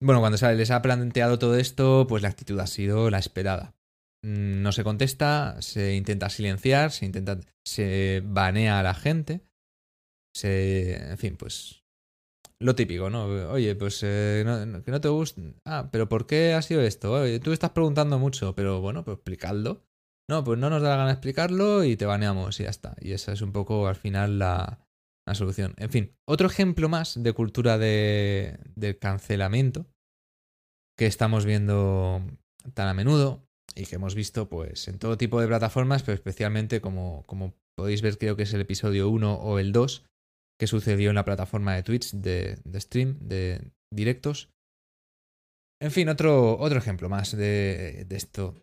Bueno, 0.01 0.21
cuando 0.21 0.39
se 0.39 0.55
les 0.55 0.71
ha 0.71 0.81
planteado 0.81 1.41
todo 1.41 1.57
esto, 1.57 2.07
pues 2.09 2.23
la 2.23 2.29
actitud 2.29 2.59
ha 2.61 2.69
sido 2.69 3.11
la 3.11 3.19
esperada. 3.19 3.75
Mm, 4.25 4.63
no 4.63 4.71
se 4.71 4.85
contesta, 4.85 5.61
se 5.61 5.97
intenta 5.97 6.31
silenciar, 6.31 6.93
se 6.93 7.05
intenta. 7.05 7.41
se 7.67 8.23
banea 8.25 8.79
a 8.79 8.85
la 8.85 8.95
gente. 8.95 9.43
Se. 10.37 11.11
En 11.11 11.19
fin, 11.19 11.37
pues. 11.37 11.82
Lo 12.63 12.77
típico, 12.77 13.11
¿no? 13.11 13.25
Oye, 13.51 13.75
pues 13.75 14.01
eh, 14.05 14.45
que 14.85 14.91
no 14.91 15.01
te 15.01 15.09
gusta. 15.09 15.43
Ah, 15.67 15.89
pero 15.91 16.09
¿por 16.09 16.27
qué 16.27 16.55
ha 16.55 16.63
sido 16.63 16.81
esto? 16.83 17.13
Oye, 17.13 17.41
tú 17.41 17.53
estás 17.53 17.71
preguntando 17.71 18.19
mucho, 18.19 18.55
pero 18.55 18.81
bueno, 18.81 19.05
pues 19.05 19.17
explicadlo. 19.17 19.83
No, 20.31 20.45
pues 20.45 20.59
no 20.59 20.71
nos 20.71 20.81
da 20.81 20.91
la 20.91 20.97
gana 20.97 21.11
explicarlo 21.11 21.83
y 21.83 21.97
te 21.97 22.07
baneamos 22.07 22.61
y 22.61 22.63
ya 22.63 22.71
está. 22.71 22.95
Y 23.01 23.13
esa 23.13 23.33
es 23.33 23.43
un 23.43 23.53
poco 23.53 23.89
al 23.89 23.97
final 23.97 24.39
la, 24.39 24.79
la 25.27 25.35
solución. 25.35 25.75
En 25.77 25.91
fin, 25.91 26.15
otro 26.25 26.47
ejemplo 26.47 26.89
más 26.89 27.21
de 27.21 27.33
cultura 27.33 27.79
de, 27.79 28.59
del 28.77 28.99
cancelamiento 28.99 29.87
que 30.97 31.07
estamos 31.07 31.45
viendo 31.45 32.23
tan 32.75 32.89
a 32.89 32.95
menudo 32.95 33.45
y 33.75 33.87
que 33.87 33.97
hemos 33.97 34.15
visto 34.15 34.49
pues 34.49 34.87
en 34.87 34.99
todo 34.99 35.19
tipo 35.19 35.41
de 35.41 35.49
plataformas, 35.49 36.05
pero 36.05 36.15
especialmente 36.15 36.81
como, 36.81 37.25
como 37.27 37.55
podéis 37.77 38.03
ver 38.03 38.19
creo 38.19 38.37
que 38.37 38.45
es 38.45 38.55
el 38.55 38.61
episodio 38.61 39.09
1 39.09 39.35
o 39.35 39.59
el 39.59 39.73
2 39.73 40.05
que 40.63 40.69
sucedió 40.69 41.11
en 41.11 41.17
la 41.17 41.25
plataforma 41.25 41.75
de 41.75 41.83
Twitch 41.83 42.13
de, 42.13 42.57
stream, 42.77 43.19
de 43.19 43.73
directos. 43.93 44.49
En 45.81 45.91
fin, 45.91 46.09
otro, 46.09 46.57
otro 46.57 46.79
ejemplo 46.79 47.09
más 47.09 47.37
de, 47.37 48.07
esto. 48.11 48.55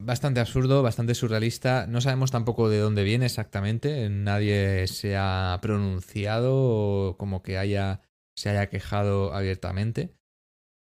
Bastante 0.00 0.40
absurdo, 0.40 0.82
bastante 0.82 1.14
surrealista. 1.14 1.86
No 1.86 2.00
sabemos 2.00 2.32
tampoco 2.32 2.68
de 2.68 2.80
dónde 2.80 3.04
viene 3.04 3.26
exactamente. 3.26 4.10
Nadie 4.10 4.88
se 4.88 5.16
ha 5.16 5.56
pronunciado 5.62 7.14
como 7.16 7.44
que 7.44 7.58
haya, 7.58 8.00
se 8.34 8.50
haya 8.50 8.68
quejado 8.68 9.32
abiertamente. 9.32 10.16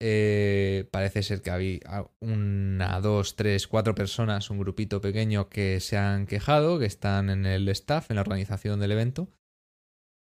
Eh, 0.00 0.88
parece 0.90 1.22
ser 1.22 1.40
que 1.40 1.52
había 1.52 2.10
una, 2.18 3.00
dos, 3.00 3.36
tres, 3.36 3.68
cuatro 3.68 3.94
personas, 3.94 4.50
un 4.50 4.58
grupito 4.58 5.00
pequeño 5.00 5.48
que 5.48 5.78
se 5.78 5.98
han 5.98 6.26
quejado, 6.26 6.80
que 6.80 6.86
están 6.86 7.30
en 7.30 7.46
el 7.46 7.68
staff, 7.68 8.10
en 8.10 8.16
la 8.16 8.22
organización 8.22 8.80
del 8.80 8.90
evento. 8.90 9.30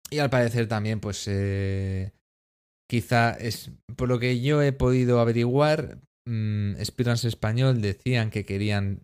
Y 0.10 0.20
al 0.20 0.30
parecer 0.30 0.68
también, 0.68 1.00
pues, 1.00 1.28
eh, 1.28 2.12
quizá 2.90 3.32
es, 3.32 3.72
por 3.96 4.08
lo 4.08 4.20
que 4.20 4.42
yo 4.42 4.62
he 4.62 4.72
podido 4.72 5.20
averiguar, 5.20 6.00
mmm, 6.26 6.76
Español 6.78 7.82
decían 7.82 8.30
que 8.30 8.46
querían 8.46 9.02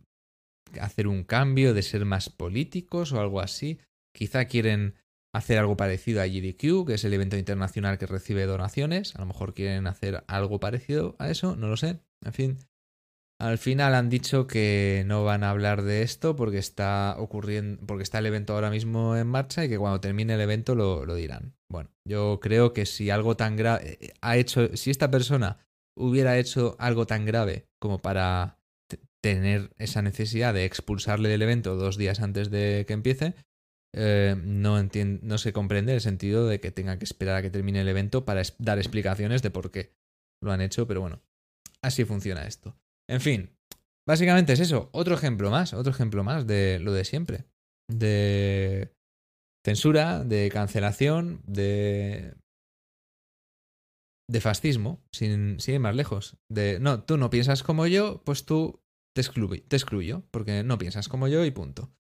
hacer 0.79 1.07
un 1.07 1.23
cambio 1.23 1.73
de 1.73 1.81
ser 1.83 2.05
más 2.05 2.29
políticos 2.29 3.11
o 3.11 3.19
algo 3.19 3.41
así. 3.41 3.79
Quizá 4.15 4.45
quieren 4.45 4.95
hacer 5.35 5.57
algo 5.57 5.75
parecido 5.75 6.21
a 6.21 6.27
GDQ, 6.27 6.85
que 6.85 6.93
es 6.93 7.03
el 7.03 7.13
evento 7.13 7.37
internacional 7.37 7.97
que 7.97 8.05
recibe 8.05 8.45
donaciones. 8.45 9.15
A 9.15 9.19
lo 9.19 9.25
mejor 9.25 9.53
quieren 9.53 9.87
hacer 9.87 10.23
algo 10.27 10.59
parecido 10.59 11.15
a 11.19 11.29
eso, 11.29 11.55
no 11.55 11.67
lo 11.67 11.77
sé. 11.77 11.99
En 12.23 12.33
fin, 12.33 12.59
al 13.39 13.57
final 13.57 13.95
han 13.95 14.09
dicho 14.09 14.47
que 14.47 15.03
no 15.05 15.23
van 15.23 15.43
a 15.43 15.49
hablar 15.49 15.81
de 15.81 16.01
esto 16.01 16.35
porque 16.35 16.57
está 16.57 17.15
ocurriendo, 17.17 17.85
porque 17.85 18.03
está 18.03 18.19
el 18.19 18.25
evento 18.25 18.53
ahora 18.53 18.69
mismo 18.69 19.17
en 19.17 19.27
marcha 19.27 19.65
y 19.65 19.69
que 19.69 19.77
cuando 19.77 19.99
termine 19.99 20.35
el 20.35 20.41
evento 20.41 20.75
lo, 20.75 21.15
dirán. 21.15 21.53
Bueno, 21.69 21.89
yo 22.07 22.39
creo 22.41 22.73
que 22.73 22.85
si 22.85 23.09
algo 23.09 23.35
tan 23.35 23.55
grave 23.55 23.97
eh, 23.99 24.13
ha 24.21 24.37
hecho, 24.37 24.75
si 24.77 24.91
esta 24.91 25.11
persona 25.11 25.57
hubiera 25.97 26.37
hecho 26.37 26.75
algo 26.79 27.05
tan 27.05 27.25
grave 27.25 27.67
como 27.79 27.99
para 27.99 28.59
tener 29.21 29.71
esa 29.77 30.01
necesidad 30.01 30.53
de 30.53 30.65
expulsarle 30.65 31.29
del 31.29 31.41
evento 31.41 31.75
dos 31.75 31.97
días 31.97 32.19
antes 32.19 32.49
de 32.49 32.85
que 32.87 32.93
empiece, 32.93 33.35
eh, 33.95 34.35
no, 34.43 34.81
no 35.21 35.37
se 35.37 35.53
comprende 35.53 35.93
el 35.93 36.01
sentido 36.01 36.47
de 36.47 36.59
que 36.59 36.71
tenga 36.71 36.97
que 36.97 37.05
esperar 37.05 37.37
a 37.37 37.41
que 37.41 37.49
termine 37.49 37.81
el 37.81 37.87
evento 37.87 38.25
para 38.25 38.41
dar 38.57 38.79
explicaciones 38.79 39.41
de 39.41 39.51
por 39.51 39.71
qué 39.71 39.93
lo 40.41 40.51
han 40.51 40.61
hecho, 40.61 40.87
pero 40.87 41.01
bueno, 41.01 41.21
así 41.81 42.03
funciona 42.03 42.45
esto. 42.45 42.75
En 43.09 43.21
fin, 43.21 43.55
básicamente 44.07 44.53
es 44.53 44.59
eso. 44.59 44.89
Otro 44.93 45.15
ejemplo 45.15 45.51
más, 45.51 45.73
otro 45.73 45.91
ejemplo 45.91 46.23
más 46.23 46.47
de 46.47 46.79
lo 46.79 46.93
de 46.93 47.05
siempre. 47.05 47.45
De 47.89 48.93
censura, 49.65 50.23
de 50.23 50.49
cancelación, 50.51 51.41
de. 51.45 52.35
de 54.29 54.41
fascismo, 54.41 55.03
sin, 55.11 55.57
ir 55.65 55.79
más 55.79 55.95
lejos. 55.95 56.37
De 56.49 56.79
no, 56.79 57.03
tú 57.03 57.17
no 57.17 57.29
piensas 57.29 57.63
como 57.63 57.87
yo, 57.87 58.21
pues 58.23 58.45
tú 58.45 58.81
te, 59.15 59.23
te 59.23 59.75
excluyo, 59.75 60.23
porque 60.31 60.63
no 60.63 60.77
piensas 60.77 61.09
como 61.09 61.27
yo 61.27 61.45
y 61.45 61.51
punto. 61.51 61.93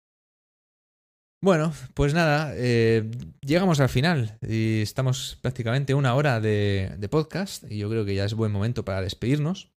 Bueno, 1.43 1.73
pues 1.93 2.13
nada, 2.13 2.53
eh, 2.55 3.11
llegamos 3.41 3.81
al 3.81 3.89
final 3.89 4.37
y 4.47 4.81
estamos 4.81 5.37
prácticamente 5.41 5.93
una 5.93 6.15
hora 6.15 6.39
de, 6.39 6.97
podcast 7.11 7.69
y 7.69 7.79
yo 7.79 7.89
creo 7.89 8.05
que 8.05 8.15
ya 8.15 8.23
es 8.23 8.33
buen 8.33 8.53
momento 8.53 8.85
para 8.85 9.01
despedirnos. 9.01 9.72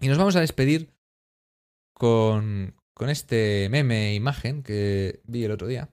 Y 0.00 0.08
nos 0.08 0.18
vamos 0.18 0.36
a 0.36 0.40
despedir 0.40 0.92
con, 1.94 2.74
con 2.94 3.10
este 3.10 3.68
meme 3.70 4.14
imagen 4.14 4.62
que 4.62 5.20
vi 5.24 5.44
el 5.44 5.52
otro 5.52 5.66
día, 5.66 5.90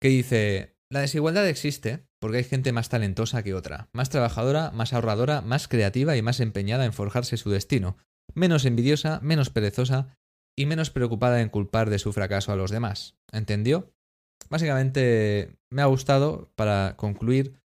que 0.00 0.08
dice, 0.08 0.76
la 0.90 1.00
desigualdad 1.00 1.46
existe 1.48 2.06
porque 2.20 2.38
hay 2.38 2.44
gente 2.44 2.72
más 2.72 2.88
talentosa 2.88 3.42
que 3.42 3.54
otra, 3.54 3.88
más 3.92 4.10
trabajadora, 4.10 4.70
más 4.72 4.92
ahorradora, 4.92 5.40
más 5.40 5.68
creativa 5.68 6.16
y 6.16 6.22
más 6.22 6.40
empeñada 6.40 6.84
en 6.84 6.92
forjarse 6.92 7.36
su 7.36 7.50
destino, 7.50 7.96
menos 8.34 8.64
envidiosa, 8.64 9.20
menos 9.22 9.50
perezosa 9.50 10.16
y 10.56 10.66
menos 10.66 10.90
preocupada 10.90 11.40
en 11.40 11.50
culpar 11.50 11.90
de 11.90 11.98
su 11.98 12.12
fracaso 12.12 12.52
a 12.52 12.56
los 12.56 12.70
demás. 12.70 13.16
¿Entendió? 13.30 13.92
Básicamente 14.50 15.56
me 15.70 15.82
ha 15.82 15.86
gustado 15.86 16.50
para 16.56 16.96
concluir 16.96 17.60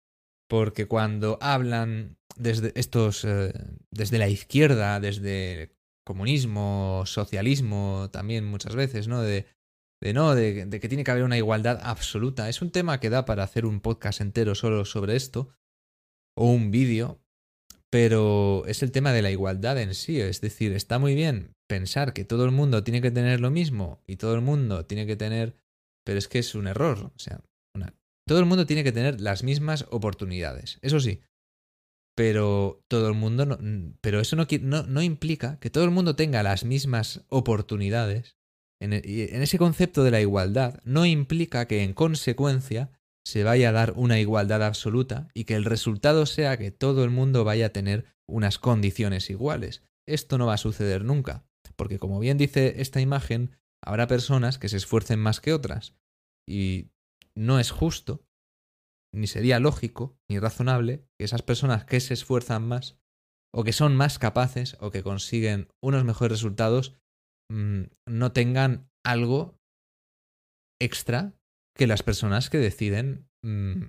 porque 0.47 0.87
cuando 0.87 1.39
hablan 1.41 2.17
desde 2.35 2.71
estos 2.75 3.25
eh, 3.25 3.53
desde 3.91 4.17
la 4.17 4.29
izquierda, 4.29 4.99
desde 4.99 5.75
comunismo, 6.05 7.03
socialismo, 7.05 8.09
también 8.11 8.45
muchas 8.45 8.75
veces, 8.75 9.07
¿no? 9.07 9.21
De, 9.21 9.45
de 10.01 10.13
no, 10.13 10.35
de, 10.35 10.65
de, 10.65 10.79
que 10.79 10.89
tiene 10.89 11.03
que 11.03 11.11
haber 11.11 11.23
una 11.23 11.37
igualdad 11.37 11.79
absoluta. 11.83 12.49
Es 12.49 12.61
un 12.61 12.71
tema 12.71 12.99
que 12.99 13.09
da 13.09 13.25
para 13.25 13.43
hacer 13.43 13.65
un 13.65 13.79
podcast 13.79 14.19
entero 14.19 14.55
solo 14.55 14.85
sobre 14.85 15.15
esto, 15.15 15.49
o 16.35 16.51
un 16.51 16.71
vídeo, 16.71 17.21
pero 17.89 18.63
es 18.67 18.83
el 18.83 18.91
tema 18.91 19.13
de 19.13 19.21
la 19.21 19.31
igualdad 19.31 19.79
en 19.79 19.93
sí. 19.93 20.19
Es 20.19 20.41
decir, 20.41 20.73
está 20.73 20.99
muy 20.99 21.15
bien 21.15 21.53
pensar 21.69 22.13
que 22.13 22.25
todo 22.25 22.43
el 22.43 22.51
mundo 22.51 22.83
tiene 22.83 23.01
que 23.01 23.11
tener 23.11 23.39
lo 23.39 23.51
mismo 23.51 24.01
y 24.05 24.17
todo 24.17 24.35
el 24.35 24.41
mundo 24.41 24.85
tiene 24.85 25.05
que 25.05 25.15
tener 25.15 25.63
pero 26.03 26.19
es 26.19 26.27
que 26.27 26.39
es 26.39 26.55
un 26.55 26.67
error. 26.67 27.11
O 27.15 27.19
sea, 27.19 27.41
todo 28.27 28.39
el 28.39 28.45
mundo 28.45 28.65
tiene 28.65 28.83
que 28.83 28.91
tener 28.91 29.19
las 29.21 29.43
mismas 29.43 29.85
oportunidades. 29.89 30.79
Eso 30.81 30.99
sí, 30.99 31.21
pero 32.15 32.83
todo 32.87 33.07
el 33.07 33.15
mundo 33.15 33.45
no, 33.45 33.57
pero 34.01 34.19
eso 34.19 34.35
no, 34.35 34.45
no, 34.61 34.83
no, 34.83 35.01
implica 35.01 35.59
que 35.59 35.69
todo 35.69 35.83
el 35.83 35.91
mundo 35.91 36.15
tenga 36.15 36.43
las 36.43 36.63
mismas 36.63 37.25
oportunidades. 37.29 38.37
En, 38.81 38.93
e, 38.93 39.01
en, 39.03 39.41
ese 39.41 39.57
concepto 39.57 40.03
de 40.03 40.11
la 40.11 40.21
igualdad 40.21 40.79
no 40.83 41.05
implica 41.05 41.67
que 41.67 41.83
en 41.83 41.93
consecuencia 41.93 42.91
se 43.25 43.43
vaya 43.43 43.69
a 43.69 43.73
dar 43.73 43.93
una 43.95 44.19
igualdad 44.19 44.63
absoluta 44.63 45.29
y 45.33 45.45
que 45.45 45.55
el 45.55 45.65
resultado 45.65 46.25
sea 46.25 46.57
que 46.57 46.71
todo 46.71 47.03
el 47.03 47.09
mundo 47.09 47.43
vaya 47.43 47.67
a 47.67 47.73
tener 47.73 48.05
unas 48.27 48.59
condiciones 48.59 49.29
iguales. 49.29 49.83
Esto 50.07 50.37
no 50.37 50.47
va 50.47 50.55
a 50.55 50.57
suceder 50.57 51.05
nunca, 51.05 51.45
porque 51.75 51.99
como 51.99 52.19
bien 52.19 52.37
dice 52.37 52.81
esta 52.81 52.99
imagen, 52.99 53.51
habrá 53.81 54.07
personas 54.07 54.57
que 54.57 54.69
se 54.69 54.77
esfuercen 54.77 55.19
más 55.19 55.39
que 55.39 55.53
otras. 55.53 55.95
Y 56.47 56.89
no 57.35 57.59
es 57.59 57.71
justo 57.71 58.25
ni 59.13 59.27
sería 59.27 59.59
lógico 59.59 60.17
ni 60.29 60.39
razonable 60.39 61.07
que 61.17 61.25
esas 61.25 61.41
personas 61.41 61.85
que 61.85 61.99
se 61.99 62.13
esfuerzan 62.13 62.67
más 62.67 62.97
o 63.53 63.63
que 63.63 63.73
son 63.73 63.95
más 63.95 64.19
capaces 64.19 64.75
o 64.79 64.89
que 64.89 65.03
consiguen 65.03 65.69
unos 65.81 66.03
mejores 66.03 66.31
resultados 66.31 66.95
mm, 67.51 67.83
no 68.07 68.31
tengan 68.31 68.89
algo 69.05 69.59
extra 70.81 71.33
que 71.75 71.87
las 71.87 72.03
personas 72.03 72.49
que 72.49 72.57
deciden 72.57 73.29
mm, 73.43 73.83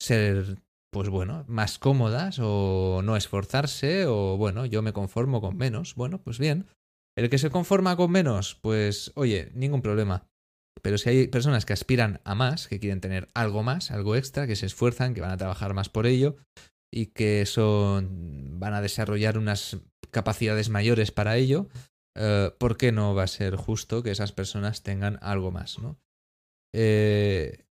ser 0.00 0.62
pues 0.94 1.08
bueno, 1.08 1.44
más 1.48 1.80
cómodas 1.80 2.38
o 2.40 3.02
no 3.02 3.16
esforzarse 3.16 4.06
o 4.06 4.36
bueno, 4.36 4.64
yo 4.64 4.80
me 4.80 4.92
conformo 4.92 5.40
con 5.40 5.56
menos. 5.56 5.96
Bueno, 5.96 6.22
pues 6.22 6.38
bien. 6.38 6.68
El 7.16 7.28
que 7.28 7.38
se 7.38 7.50
conforma 7.50 7.96
con 7.96 8.12
menos, 8.12 8.54
pues 8.62 9.10
oye, 9.16 9.50
ningún 9.54 9.82
problema. 9.82 10.28
Pero 10.84 10.98
si 10.98 11.08
hay 11.08 11.28
personas 11.28 11.64
que 11.64 11.72
aspiran 11.72 12.20
a 12.24 12.34
más, 12.34 12.68
que 12.68 12.78
quieren 12.78 13.00
tener 13.00 13.28
algo 13.32 13.62
más, 13.62 13.90
algo 13.90 14.16
extra, 14.16 14.46
que 14.46 14.54
se 14.54 14.66
esfuerzan, 14.66 15.14
que 15.14 15.22
van 15.22 15.30
a 15.30 15.38
trabajar 15.38 15.72
más 15.72 15.88
por 15.88 16.06
ello 16.06 16.36
y 16.92 17.06
que 17.06 17.46
son, 17.46 18.60
van 18.60 18.74
a 18.74 18.82
desarrollar 18.82 19.38
unas 19.38 19.78
capacidades 20.10 20.68
mayores 20.68 21.10
para 21.10 21.38
ello, 21.38 21.70
eh, 22.18 22.50
¿por 22.58 22.76
qué 22.76 22.92
no 22.92 23.14
va 23.14 23.22
a 23.22 23.28
ser 23.28 23.56
justo 23.56 24.02
que 24.02 24.10
esas 24.10 24.32
personas 24.32 24.82
tengan 24.82 25.18
algo 25.22 25.50
más? 25.50 25.78
¿no? 25.78 25.96
Eh, 26.74 27.64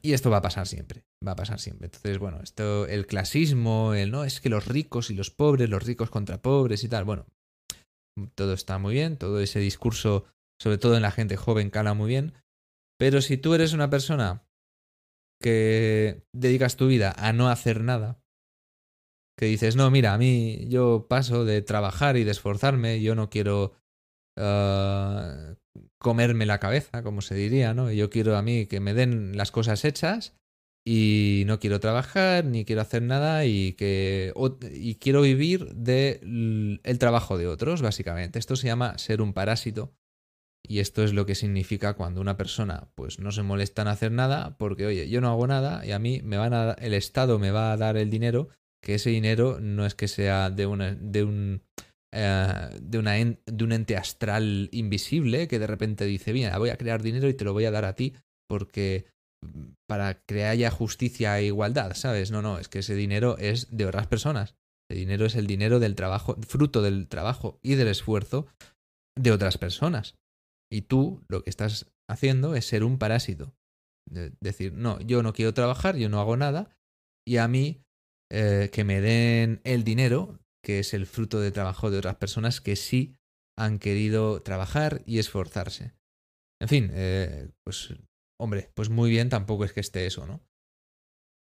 y 0.00 0.14
esto 0.14 0.30
va 0.30 0.38
a 0.38 0.42
pasar 0.42 0.66
siempre, 0.66 1.04
va 1.24 1.32
a 1.32 1.36
pasar 1.36 1.60
siempre. 1.60 1.88
Entonces, 1.88 2.18
bueno, 2.18 2.40
esto, 2.42 2.86
el 2.86 3.06
clasismo, 3.06 3.92
el 3.92 4.10
no, 4.10 4.24
es 4.24 4.40
que 4.40 4.48
los 4.48 4.66
ricos 4.66 5.10
y 5.10 5.14
los 5.14 5.30
pobres, 5.30 5.68
los 5.68 5.82
ricos 5.82 6.08
contra 6.08 6.40
pobres 6.40 6.84
y 6.84 6.88
tal, 6.88 7.04
bueno, 7.04 7.26
todo 8.34 8.54
está 8.54 8.78
muy 8.78 8.94
bien, 8.94 9.18
todo 9.18 9.40
ese 9.40 9.58
discurso 9.58 10.24
sobre 10.60 10.78
todo 10.78 10.96
en 10.96 11.02
la 11.02 11.10
gente 11.10 11.36
joven, 11.36 11.70
cala 11.70 11.94
muy 11.94 12.08
bien. 12.08 12.32
Pero 12.98 13.20
si 13.20 13.36
tú 13.36 13.54
eres 13.54 13.72
una 13.72 13.90
persona 13.90 14.46
que 15.40 16.24
dedicas 16.32 16.76
tu 16.76 16.86
vida 16.86 17.14
a 17.16 17.32
no 17.32 17.48
hacer 17.48 17.82
nada, 17.82 18.22
que 19.38 19.46
dices, 19.46 19.76
no, 19.76 19.90
mira, 19.90 20.14
a 20.14 20.18
mí 20.18 20.66
yo 20.68 21.06
paso 21.08 21.44
de 21.44 21.60
trabajar 21.60 22.16
y 22.16 22.24
de 22.24 22.30
esforzarme, 22.30 23.02
yo 23.02 23.14
no 23.14 23.28
quiero 23.28 23.74
ah, 24.38 25.56
comerme 25.98 26.46
la 26.46 26.58
cabeza, 26.58 27.02
como 27.02 27.20
se 27.20 27.34
diría, 27.34 27.74
¿no? 27.74 27.92
Yo 27.92 28.08
quiero 28.08 28.36
a 28.36 28.42
mí 28.42 28.66
que 28.66 28.80
me 28.80 28.94
den 28.94 29.36
las 29.36 29.50
cosas 29.52 29.84
hechas 29.84 30.34
y 30.86 31.42
no 31.46 31.58
quiero 31.58 31.80
trabajar 31.80 32.44
ni 32.46 32.64
quiero 32.64 32.80
hacer 32.80 33.02
nada 33.02 33.44
y 33.44 33.72
que 33.72 34.32
y 34.72 34.94
quiero 34.94 35.20
vivir 35.22 35.74
del 35.74 36.80
el 36.82 36.98
trabajo 36.98 37.36
de 37.36 37.46
otros, 37.46 37.82
básicamente. 37.82 38.38
Esto 38.38 38.56
se 38.56 38.68
llama 38.68 38.96
ser 38.96 39.20
un 39.20 39.34
parásito 39.34 39.94
y 40.68 40.80
esto 40.80 41.02
es 41.02 41.12
lo 41.12 41.26
que 41.26 41.34
significa 41.34 41.94
cuando 41.94 42.20
una 42.20 42.36
persona 42.36 42.88
pues 42.94 43.18
no 43.18 43.32
se 43.32 43.42
molesta 43.42 43.82
en 43.82 43.88
hacer 43.88 44.12
nada 44.12 44.56
porque 44.58 44.86
oye, 44.86 45.08
yo 45.08 45.20
no 45.20 45.28
hago 45.28 45.46
nada 45.46 45.84
y 45.84 45.92
a 45.92 45.98
mí 45.98 46.20
me 46.22 46.36
van 46.36 46.54
a 46.54 46.72
el 46.72 46.94
Estado 46.94 47.38
me 47.38 47.50
va 47.50 47.72
a 47.72 47.76
dar 47.76 47.96
el 47.96 48.10
dinero, 48.10 48.48
que 48.82 48.94
ese 48.94 49.10
dinero 49.10 49.58
no 49.60 49.86
es 49.86 49.94
que 49.94 50.08
sea 50.08 50.50
de 50.50 50.66
una 50.66 50.94
de 50.94 51.24
un 51.24 51.62
eh, 52.12 52.70
de, 52.80 52.98
una 52.98 53.14
de 53.14 53.64
un 53.64 53.72
ente 53.72 53.96
astral 53.96 54.68
invisible 54.72 55.48
que 55.48 55.58
de 55.58 55.66
repente 55.66 56.04
dice, 56.04 56.32
"Bien, 56.32 56.52
voy 56.58 56.70
a 56.70 56.78
crear 56.78 57.02
dinero 57.02 57.28
y 57.28 57.34
te 57.34 57.44
lo 57.44 57.52
voy 57.52 57.64
a 57.64 57.70
dar 57.70 57.84
a 57.84 57.94
ti 57.94 58.14
porque 58.48 59.06
mm, 59.42 59.72
para 59.88 60.22
que 60.22 60.44
haya 60.44 60.70
justicia 60.70 61.38
e 61.38 61.46
igualdad, 61.46 61.94
¿sabes? 61.94 62.30
No, 62.30 62.42
no, 62.42 62.58
es 62.58 62.68
que 62.68 62.80
ese 62.80 62.94
dinero 62.94 63.36
es 63.38 63.76
de 63.76 63.86
otras 63.86 64.06
personas. 64.06 64.54
El 64.88 64.98
dinero 64.98 65.26
es 65.26 65.34
el 65.34 65.46
dinero 65.46 65.80
del 65.80 65.96
trabajo, 65.96 66.36
fruto 66.46 66.80
del 66.80 67.08
trabajo 67.08 67.58
y 67.62 67.74
del 67.74 67.88
esfuerzo 67.88 68.46
de 69.18 69.32
otras 69.32 69.58
personas. 69.58 70.14
Y 70.70 70.82
tú 70.82 71.24
lo 71.28 71.42
que 71.42 71.50
estás 71.50 71.92
haciendo 72.08 72.54
es 72.54 72.66
ser 72.66 72.84
un 72.84 72.98
parásito. 72.98 73.56
decir, 74.40 74.72
no, 74.72 75.00
yo 75.00 75.22
no 75.22 75.32
quiero 75.32 75.52
trabajar, 75.54 75.96
yo 75.96 76.08
no 76.08 76.20
hago 76.20 76.36
nada, 76.36 76.76
y 77.26 77.38
a 77.38 77.48
mí 77.48 77.84
eh, 78.30 78.70
que 78.72 78.84
me 78.84 79.00
den 79.00 79.60
el 79.64 79.84
dinero, 79.84 80.38
que 80.64 80.80
es 80.80 80.94
el 80.94 81.06
fruto 81.06 81.40
de 81.40 81.50
trabajo 81.50 81.90
de 81.90 81.98
otras 81.98 82.16
personas 82.16 82.60
que 82.60 82.76
sí 82.76 83.16
han 83.58 83.78
querido 83.78 84.42
trabajar 84.42 85.02
y 85.06 85.18
esforzarse. 85.18 85.94
En 86.60 86.68
fin, 86.68 86.90
eh, 86.92 87.50
pues 87.64 87.94
hombre, 88.40 88.70
pues 88.74 88.88
muy 88.88 89.10
bien 89.10 89.28
tampoco 89.28 89.64
es 89.64 89.72
que 89.72 89.80
esté 89.80 90.06
eso, 90.06 90.26
¿no? 90.26 90.45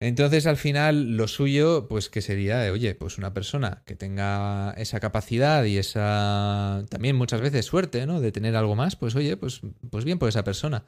Entonces, 0.01 0.47
al 0.47 0.57
final, 0.57 1.17
lo 1.17 1.29
suyo, 1.29 1.89
pues 1.89 2.11
que 2.11 2.21
sería, 2.21 2.71
oye, 2.73 2.95
pues 2.95 3.17
una 3.17 3.33
persona 3.33 3.83
que 3.87 3.97
tenga 3.97 4.73
esa 4.77 5.01
capacidad 5.01 5.65
y 5.65 5.79
esa 5.79 6.85
también 6.91 7.17
muchas 7.17 7.41
veces 7.41 7.65
suerte, 7.65 8.07
¿no? 8.07 8.21
De 8.21 8.33
tener 8.33 8.57
algo 8.57 8.75
más, 8.77 8.97
pues 8.97 9.15
oye, 9.15 9.37
pues, 9.37 9.63
pues 9.91 10.05
bien 10.05 10.19
por 10.19 10.29
esa 10.29 10.45
persona. 10.45 10.85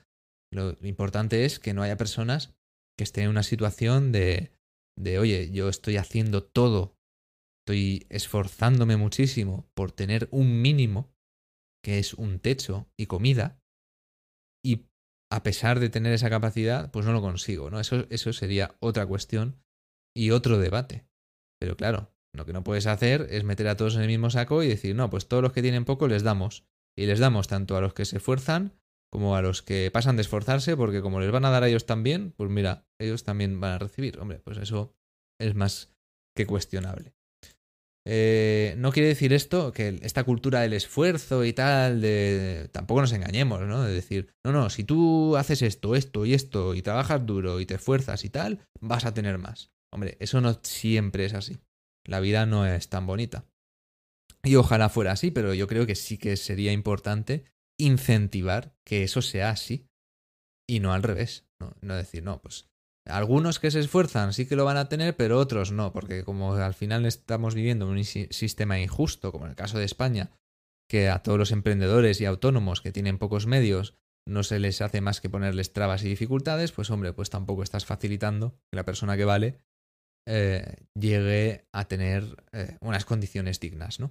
Lo 0.52 0.76
importante 0.82 1.44
es 1.44 1.58
que 1.58 1.72
no 1.72 1.82
haya 1.82 1.96
personas 1.96 2.54
que 2.98 3.04
estén 3.04 3.24
en 3.24 3.30
una 3.30 3.42
situación 3.42 4.12
de, 4.12 4.52
de, 4.98 5.18
oye, 5.18 5.50
yo 5.50 5.68
estoy 5.68 5.96
haciendo 5.96 6.42
todo, 6.42 6.96
estoy 7.62 8.06
esforzándome 8.10 8.96
muchísimo 8.96 9.68
por 9.74 9.92
tener 9.92 10.28
un 10.30 10.62
mínimo, 10.62 11.12
que 11.82 11.98
es 11.98 12.14
un 12.14 12.40
techo 12.40 12.88
y 12.96 13.06
comida, 13.06 13.60
a 15.30 15.42
pesar 15.42 15.80
de 15.80 15.88
tener 15.88 16.12
esa 16.12 16.30
capacidad, 16.30 16.90
pues 16.90 17.04
no 17.06 17.12
lo 17.12 17.20
consigo, 17.20 17.70
¿no? 17.70 17.80
Eso, 17.80 18.06
eso 18.10 18.32
sería 18.32 18.76
otra 18.80 19.06
cuestión 19.06 19.60
y 20.14 20.30
otro 20.30 20.58
debate. 20.58 21.06
Pero 21.60 21.76
claro, 21.76 22.14
lo 22.34 22.46
que 22.46 22.52
no 22.52 22.62
puedes 22.62 22.86
hacer 22.86 23.26
es 23.30 23.44
meter 23.44 23.68
a 23.68 23.76
todos 23.76 23.96
en 23.96 24.02
el 24.02 24.08
mismo 24.08 24.30
saco 24.30 24.62
y 24.62 24.68
decir, 24.68 24.94
no, 24.94 25.10
pues 25.10 25.28
todos 25.28 25.42
los 25.42 25.52
que 25.52 25.62
tienen 25.62 25.84
poco 25.84 26.06
les 26.08 26.22
damos. 26.22 26.64
Y 26.98 27.06
les 27.06 27.18
damos 27.18 27.48
tanto 27.48 27.76
a 27.76 27.80
los 27.80 27.92
que 27.92 28.04
se 28.04 28.16
esfuerzan 28.16 28.72
como 29.12 29.36
a 29.36 29.42
los 29.42 29.62
que 29.62 29.90
pasan 29.90 30.16
de 30.16 30.22
esforzarse, 30.22 30.76
porque 30.76 31.00
como 31.00 31.20
les 31.20 31.30
van 31.30 31.44
a 31.44 31.50
dar 31.50 31.62
a 31.62 31.68
ellos 31.68 31.86
también, 31.86 32.32
pues 32.32 32.50
mira, 32.50 32.86
ellos 32.98 33.24
también 33.24 33.60
van 33.60 33.72
a 33.72 33.78
recibir. 33.78 34.18
Hombre, 34.18 34.40
pues 34.40 34.58
eso 34.58 34.94
es 35.40 35.54
más 35.54 35.94
que 36.36 36.46
cuestionable. 36.46 37.15
Eh, 38.08 38.74
no 38.78 38.92
quiere 38.92 39.08
decir 39.08 39.32
esto 39.32 39.72
que 39.72 39.98
esta 40.02 40.22
cultura 40.22 40.60
del 40.60 40.74
esfuerzo 40.74 41.44
y 41.44 41.52
tal, 41.52 42.00
de, 42.00 42.68
tampoco 42.70 43.00
nos 43.00 43.12
engañemos, 43.12 43.60
¿no? 43.62 43.82
De 43.82 43.92
decir, 43.92 44.32
no, 44.44 44.52
no, 44.52 44.70
si 44.70 44.84
tú 44.84 45.36
haces 45.36 45.60
esto, 45.62 45.96
esto 45.96 46.24
y 46.24 46.32
esto 46.32 46.76
y 46.76 46.82
trabajas 46.82 47.26
duro 47.26 47.58
y 47.58 47.66
te 47.66 47.74
esfuerzas 47.74 48.24
y 48.24 48.30
tal, 48.30 48.60
vas 48.80 49.04
a 49.04 49.12
tener 49.12 49.38
más. 49.38 49.72
Hombre, 49.92 50.16
eso 50.20 50.40
no 50.40 50.60
siempre 50.62 51.24
es 51.24 51.34
así. 51.34 51.58
La 52.06 52.20
vida 52.20 52.46
no 52.46 52.64
es 52.64 52.88
tan 52.88 53.06
bonita. 53.06 53.44
Y 54.44 54.54
ojalá 54.54 54.88
fuera 54.88 55.10
así, 55.10 55.32
pero 55.32 55.52
yo 55.54 55.66
creo 55.66 55.84
que 55.84 55.96
sí 55.96 56.16
que 56.16 56.36
sería 56.36 56.70
importante 56.70 57.44
incentivar 57.76 58.76
que 58.84 59.02
eso 59.02 59.20
sea 59.20 59.50
así 59.50 59.88
y 60.68 60.78
no 60.78 60.92
al 60.92 61.02
revés. 61.02 61.44
No, 61.60 61.74
no 61.80 61.96
decir, 61.96 62.22
no, 62.22 62.40
pues 62.40 62.68
algunos 63.06 63.58
que 63.58 63.70
se 63.70 63.80
esfuerzan 63.80 64.32
sí 64.32 64.46
que 64.46 64.56
lo 64.56 64.64
van 64.64 64.76
a 64.76 64.88
tener, 64.88 65.16
pero 65.16 65.38
otros 65.38 65.72
no, 65.72 65.92
porque 65.92 66.24
como 66.24 66.54
al 66.54 66.74
final 66.74 67.06
estamos 67.06 67.54
viviendo 67.54 67.88
un 67.88 68.02
sistema 68.04 68.80
injusto, 68.80 69.32
como 69.32 69.44
en 69.44 69.50
el 69.50 69.56
caso 69.56 69.78
de 69.78 69.84
España, 69.84 70.30
que 70.88 71.08
a 71.08 71.22
todos 71.22 71.38
los 71.38 71.52
emprendedores 71.52 72.20
y 72.20 72.24
autónomos 72.24 72.80
que 72.80 72.92
tienen 72.92 73.18
pocos 73.18 73.46
medios 73.46 73.94
no 74.28 74.42
se 74.42 74.58
les 74.58 74.80
hace 74.80 75.00
más 75.00 75.20
que 75.20 75.30
ponerles 75.30 75.72
trabas 75.72 76.02
y 76.02 76.08
dificultades, 76.08 76.72
pues 76.72 76.90
hombre, 76.90 77.12
pues 77.12 77.30
tampoco 77.30 77.62
estás 77.62 77.86
facilitando 77.86 78.58
que 78.70 78.76
la 78.76 78.84
persona 78.84 79.16
que 79.16 79.24
vale 79.24 79.60
eh, 80.26 80.76
llegue 80.98 81.66
a 81.72 81.86
tener 81.86 82.44
eh, 82.52 82.76
unas 82.80 83.04
condiciones 83.04 83.60
dignas, 83.60 84.00
¿no? 84.00 84.10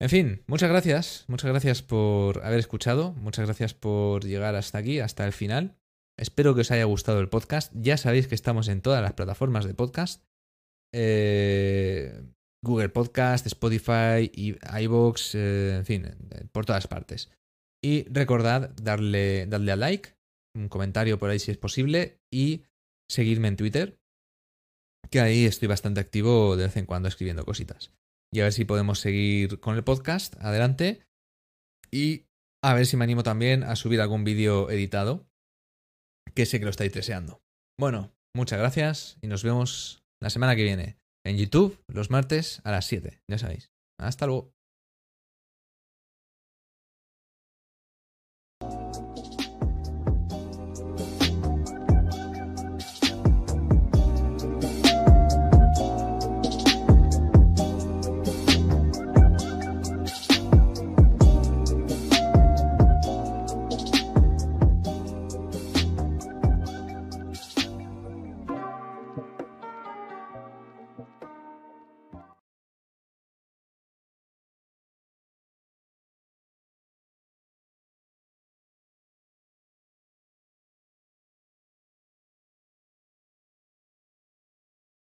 En 0.00 0.10
fin, 0.10 0.42
muchas 0.46 0.68
gracias, 0.68 1.24
muchas 1.26 1.50
gracias 1.50 1.82
por 1.82 2.44
haber 2.44 2.58
escuchado, 2.58 3.12
muchas 3.14 3.46
gracias 3.46 3.72
por 3.72 4.24
llegar 4.24 4.54
hasta 4.54 4.78
aquí, 4.78 5.00
hasta 5.00 5.26
el 5.26 5.32
final. 5.32 5.76
Espero 6.18 6.54
que 6.54 6.62
os 6.62 6.70
haya 6.70 6.84
gustado 6.84 7.20
el 7.20 7.28
podcast. 7.28 7.72
Ya 7.74 7.96
sabéis 7.96 8.26
que 8.26 8.34
estamos 8.34 8.68
en 8.68 8.80
todas 8.80 9.02
las 9.02 9.12
plataformas 9.12 9.66
de 9.66 9.74
podcast. 9.74 10.24
Eh, 10.94 12.22
Google 12.64 12.88
Podcast, 12.88 13.46
Spotify, 13.46 14.32
iVoox, 14.34 15.34
eh, 15.34 15.76
en 15.76 15.84
fin, 15.84 16.06
por 16.52 16.64
todas 16.64 16.88
partes. 16.88 17.30
Y 17.84 18.08
recordad 18.08 18.74
darle, 18.76 19.46
darle 19.46 19.72
a 19.72 19.76
like, 19.76 20.16
un 20.56 20.68
comentario 20.68 21.18
por 21.18 21.30
ahí 21.30 21.38
si 21.38 21.50
es 21.50 21.58
posible 21.58 22.20
y 22.32 22.64
seguirme 23.10 23.48
en 23.48 23.56
Twitter, 23.56 24.00
que 25.10 25.20
ahí 25.20 25.44
estoy 25.44 25.68
bastante 25.68 26.00
activo 26.00 26.56
de 26.56 26.64
vez 26.64 26.76
en 26.76 26.86
cuando 26.86 27.08
escribiendo 27.08 27.44
cositas. 27.44 27.92
Y 28.32 28.40
a 28.40 28.44
ver 28.44 28.52
si 28.52 28.64
podemos 28.64 28.98
seguir 29.00 29.60
con 29.60 29.76
el 29.76 29.84
podcast 29.84 30.34
adelante. 30.40 31.06
Y 31.92 32.26
a 32.64 32.74
ver 32.74 32.86
si 32.86 32.96
me 32.96 33.04
animo 33.04 33.22
también 33.22 33.62
a 33.62 33.76
subir 33.76 34.00
algún 34.00 34.24
vídeo 34.24 34.70
editado 34.70 35.28
que 36.34 36.46
sé 36.46 36.58
que 36.58 36.64
lo 36.64 36.70
estáis 36.70 36.92
deseando. 36.92 37.40
Bueno, 37.78 38.12
muchas 38.34 38.58
gracias 38.58 39.18
y 39.22 39.26
nos 39.26 39.42
vemos 39.42 40.02
la 40.20 40.30
semana 40.30 40.56
que 40.56 40.64
viene 40.64 40.98
en 41.24 41.36
YouTube 41.36 41.78
los 41.88 42.10
martes 42.10 42.60
a 42.64 42.70
las 42.70 42.86
7, 42.86 43.20
ya 43.30 43.38
sabéis. 43.38 43.70
Hasta 43.98 44.26
luego. 44.26 44.55